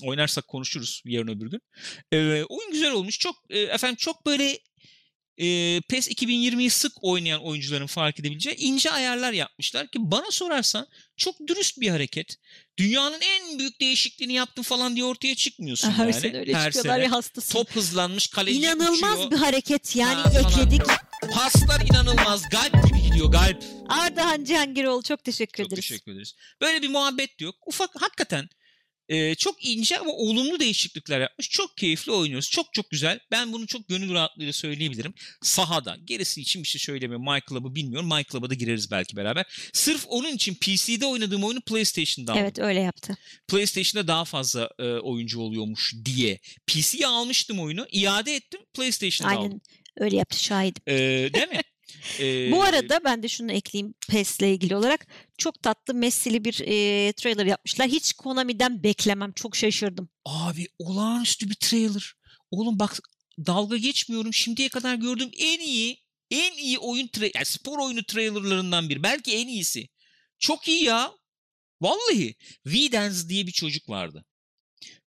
Oynarsak 0.03 0.49
konuşuruz 0.49 1.03
yarın 1.05 1.29
öbür 1.29 1.51
gün. 1.51 1.61
Ee, 2.13 2.43
oyun 2.49 2.73
güzel 2.73 2.93
olmuş. 2.93 3.19
Çok 3.19 3.37
e, 3.51 3.59
efendim 3.61 3.97
çok 3.97 4.27
böyle 4.27 4.59
e, 5.39 5.81
PES 5.89 6.09
2020'yi 6.09 6.71
sık 6.71 6.93
oynayan 7.05 7.45
oyuncuların 7.45 7.87
fark 7.87 8.21
edebileceği 8.21 8.57
ince 8.57 8.91
ayarlar 8.91 9.33
yapmışlar 9.33 9.87
ki 9.91 9.99
bana 10.01 10.31
sorarsan 10.31 10.87
çok 11.17 11.35
dürüst 11.47 11.81
bir 11.81 11.89
hareket. 11.89 12.37
Dünyanın 12.79 13.21
en 13.21 13.59
büyük 13.59 13.81
değişikliğini 13.81 14.33
yaptım 14.33 14.65
falan 14.65 14.95
diye 14.97 15.05
ortaya 15.05 15.35
çıkmıyorsun 15.35 15.91
Her 15.91 16.05
yani. 16.09 16.21
sene 16.21 16.39
öyle 16.39 16.55
Her 16.55 16.73
çıkıyorlar 16.73 16.95
sene. 16.95 17.05
ya 17.05 17.11
hastasın. 17.13 17.53
Top 17.53 17.71
hızlanmış, 17.71 18.27
kaleci 18.27 18.59
İnanılmaz 18.61 19.13
uçuyor. 19.15 19.31
bir 19.31 19.37
hareket 19.37 19.97
yani 19.97 20.15
Ha, 20.15 20.31
falan. 20.31 20.51
ekledik. 20.53 20.83
Paslar 21.35 21.81
inanılmaz. 21.81 22.43
Galp 22.51 22.87
gibi 22.89 23.03
gidiyor 23.03 23.33
galp. 23.33 23.65
Ardahan 23.89 24.45
Cihangiroğlu 24.45 25.03
çok 25.03 25.25
teşekkür 25.25 25.63
Çok 25.65 25.73
ederiz. 25.73 25.89
teşekkür 25.89 26.13
ederiz. 26.13 26.35
Böyle 26.61 26.83
bir 26.83 26.89
muhabbet 26.89 27.41
yok. 27.41 27.55
Ufak 27.67 27.91
hakikaten 28.03 28.49
e, 29.09 29.35
çok 29.35 29.65
ince 29.65 29.99
ama 29.99 30.13
olumlu 30.13 30.61
değişiklikler 30.61 31.21
yapmış. 31.21 31.51
Çok 31.51 31.77
keyifli 31.77 32.13
oynuyoruz. 32.13 32.51
Çok 32.51 32.73
çok 32.75 32.91
güzel. 32.91 33.19
Ben 33.31 33.53
bunu 33.53 33.67
çok 33.67 33.89
gönül 33.89 34.15
rahatlığıyla 34.15 34.53
söyleyebilirim. 34.53 35.15
Sahada. 35.43 35.97
Gerisi 36.05 36.41
için 36.41 36.63
bir 36.63 36.69
şey 36.69 36.81
söylemiyorum. 36.81 37.25
My 37.33 37.41
Club'ı 37.49 37.75
bilmiyorum. 37.75 38.09
My 38.15 38.25
Club'a 38.33 38.51
da 38.51 38.55
gireriz 38.55 38.91
belki 38.91 39.17
beraber. 39.17 39.71
Sırf 39.73 40.05
onun 40.09 40.33
için 40.33 40.55
PC'de 40.55 41.07
oynadığım 41.07 41.45
oyunu 41.45 41.61
PlayStation'da 41.61 42.33
aldım. 42.33 42.43
Evet 42.43 42.59
öyle 42.59 42.81
yaptı. 42.81 43.17
PlayStation'da 43.49 44.09
daha 44.09 44.25
fazla 44.25 44.71
e, 44.79 44.85
oyuncu 44.85 45.41
oluyormuş 45.41 45.95
diye. 46.05 46.39
PC'ye 46.67 47.07
almıştım 47.07 47.61
oyunu. 47.61 47.87
iade 47.93 48.35
ettim. 48.35 48.61
PlayStation'da 48.75 49.33
aldım. 49.33 49.43
Aynen 49.43 49.61
öyle 49.97 50.17
yaptı 50.17 50.45
şahidim. 50.45 50.83
E, 50.87 50.95
değil 51.35 51.49
mi? 51.49 51.61
E, 52.21 52.53
Bu 52.53 52.63
arada 52.63 53.01
ben 53.05 53.23
de 53.23 53.29
şunu 53.29 53.53
ekleyeyim 53.53 53.95
PES'le 54.09 54.41
ilgili 54.43 54.77
olarak. 54.77 55.07
Çok 55.39 55.63
tatlı 55.63 55.95
Messi'li 55.95 56.45
bir 56.45 56.61
e, 56.61 57.13
trailer 57.13 57.47
yapmışlar. 57.47 57.89
Hiç 57.89 58.13
Konami'den 58.13 58.83
beklemem. 58.83 59.33
Çok 59.33 59.57
şaşırdım. 59.57 60.09
Abi 60.25 60.67
olağanüstü 60.79 61.51
bir 61.51 61.55
trailer. 61.55 62.15
Oğlum 62.51 62.79
bak 62.79 62.99
dalga 63.47 63.77
geçmiyorum. 63.77 64.35
Şimdiye 64.35 64.69
kadar 64.69 64.95
gördüğüm 64.95 65.31
en 65.39 65.61
iyi 65.61 66.05
en 66.31 66.53
iyi 66.53 66.79
oyun 66.79 67.07
tra- 67.07 67.31
yani 67.35 67.47
spor 67.47 67.79
oyunu 67.79 68.05
trailerlarından 68.05 68.89
biri. 68.89 69.03
Belki 69.03 69.33
en 69.37 69.49
iyisi. 69.49 69.89
Çok 70.39 70.69
iyi 70.69 70.85
ya. 70.85 71.13
Vallahi. 71.81 72.35
V-Dance 72.67 73.29
diye 73.29 73.47
bir 73.47 73.53
çocuk 73.53 73.89
vardı. 73.89 74.25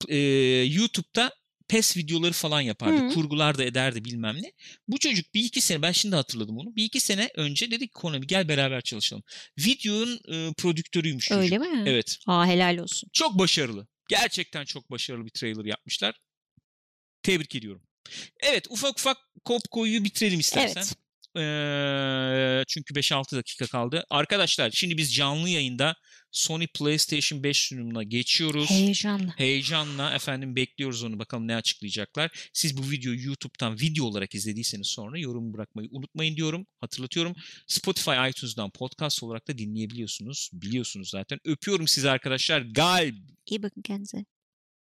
e, 0.09 0.17
YouTube'da 0.65 1.35
PES 1.73 1.97
videoları 1.97 2.33
falan 2.33 2.61
yapardı. 2.61 3.09
Hı. 3.09 3.15
Kurgular 3.15 3.59
da 3.59 3.65
ederdi 3.65 4.05
bilmem 4.05 4.37
ne. 4.43 4.53
Bu 4.89 4.99
çocuk 4.99 5.35
bir 5.35 5.45
iki 5.45 5.61
sene 5.61 5.83
ben 5.83 5.93
şimdi 5.93 6.17
hatırladım 6.17 6.59
onu. 6.59 6.77
Bir 6.77 6.85
iki 6.85 7.01
sene 7.01 7.31
önce 7.35 7.71
dedi 7.71 7.87
ki 7.87 7.93
Konami 7.93 8.27
gel 8.27 8.49
beraber 8.49 8.81
çalışalım. 8.81 9.23
Videonun 9.59 10.21
e, 10.29 10.53
prodüktörüymüş 10.53 11.25
çocuk. 11.25 11.43
Öyle 11.43 11.59
mi? 11.59 11.85
Evet. 11.87 12.19
Aa 12.27 12.47
helal 12.47 12.79
olsun. 12.79 13.11
Çok 13.13 13.39
başarılı. 13.39 13.87
Gerçekten 14.09 14.65
çok 14.65 14.91
başarılı 14.91 15.25
bir 15.25 15.31
trailer 15.31 15.65
yapmışlar. 15.65 16.15
Tebrik 17.23 17.55
ediyorum. 17.55 17.83
Evet 18.41 18.67
ufak 18.71 18.99
ufak 18.99 19.17
Kopko'yu 19.45 20.05
bitirelim 20.05 20.41
istersen. 20.41 20.81
Evet. 20.81 20.97
Ee, 21.37 22.65
çünkü 22.69 22.95
5-6 22.95 23.37
dakika 23.37 23.67
kaldı. 23.67 24.05
Arkadaşlar 24.11 24.71
şimdi 24.71 24.97
biz 24.97 25.15
canlı 25.15 25.49
yayında 25.49 25.95
Sony 26.33 26.67
PlayStation 26.67 27.43
5 27.43 27.59
sunumuna 27.59 28.03
geçiyoruz. 28.03 28.71
Heyecanlı. 28.71 29.35
Heyecanla 29.37 30.15
efendim 30.15 30.57
bekliyoruz 30.57 31.03
onu 31.03 31.19
bakalım 31.19 31.49
ne 31.49 31.57
açıklayacaklar. 31.57 32.51
Siz 32.53 32.77
bu 32.77 32.91
videoyu 32.91 33.25
YouTube'dan 33.27 33.81
video 33.81 34.05
olarak 34.05 34.35
izlediyseniz 34.35 34.87
sonra 34.87 35.19
yorum 35.19 35.55
bırakmayı 35.55 35.89
unutmayın 35.93 36.37
diyorum. 36.37 36.67
Hatırlatıyorum. 36.81 37.35
Spotify, 37.67 38.11
iTunes'dan 38.31 38.71
podcast 38.71 39.23
olarak 39.23 39.49
da 39.49 39.59
dinleyebiliyorsunuz. 39.59 40.51
Biliyorsunuz 40.53 41.11
zaten. 41.11 41.39
Öpüyorum 41.45 41.89
sizi 41.89 42.11
arkadaşlar. 42.11 42.61
Galb. 42.61 43.15
İyi 43.47 43.63
bakın 43.63 43.83
kendinize. 43.83 44.25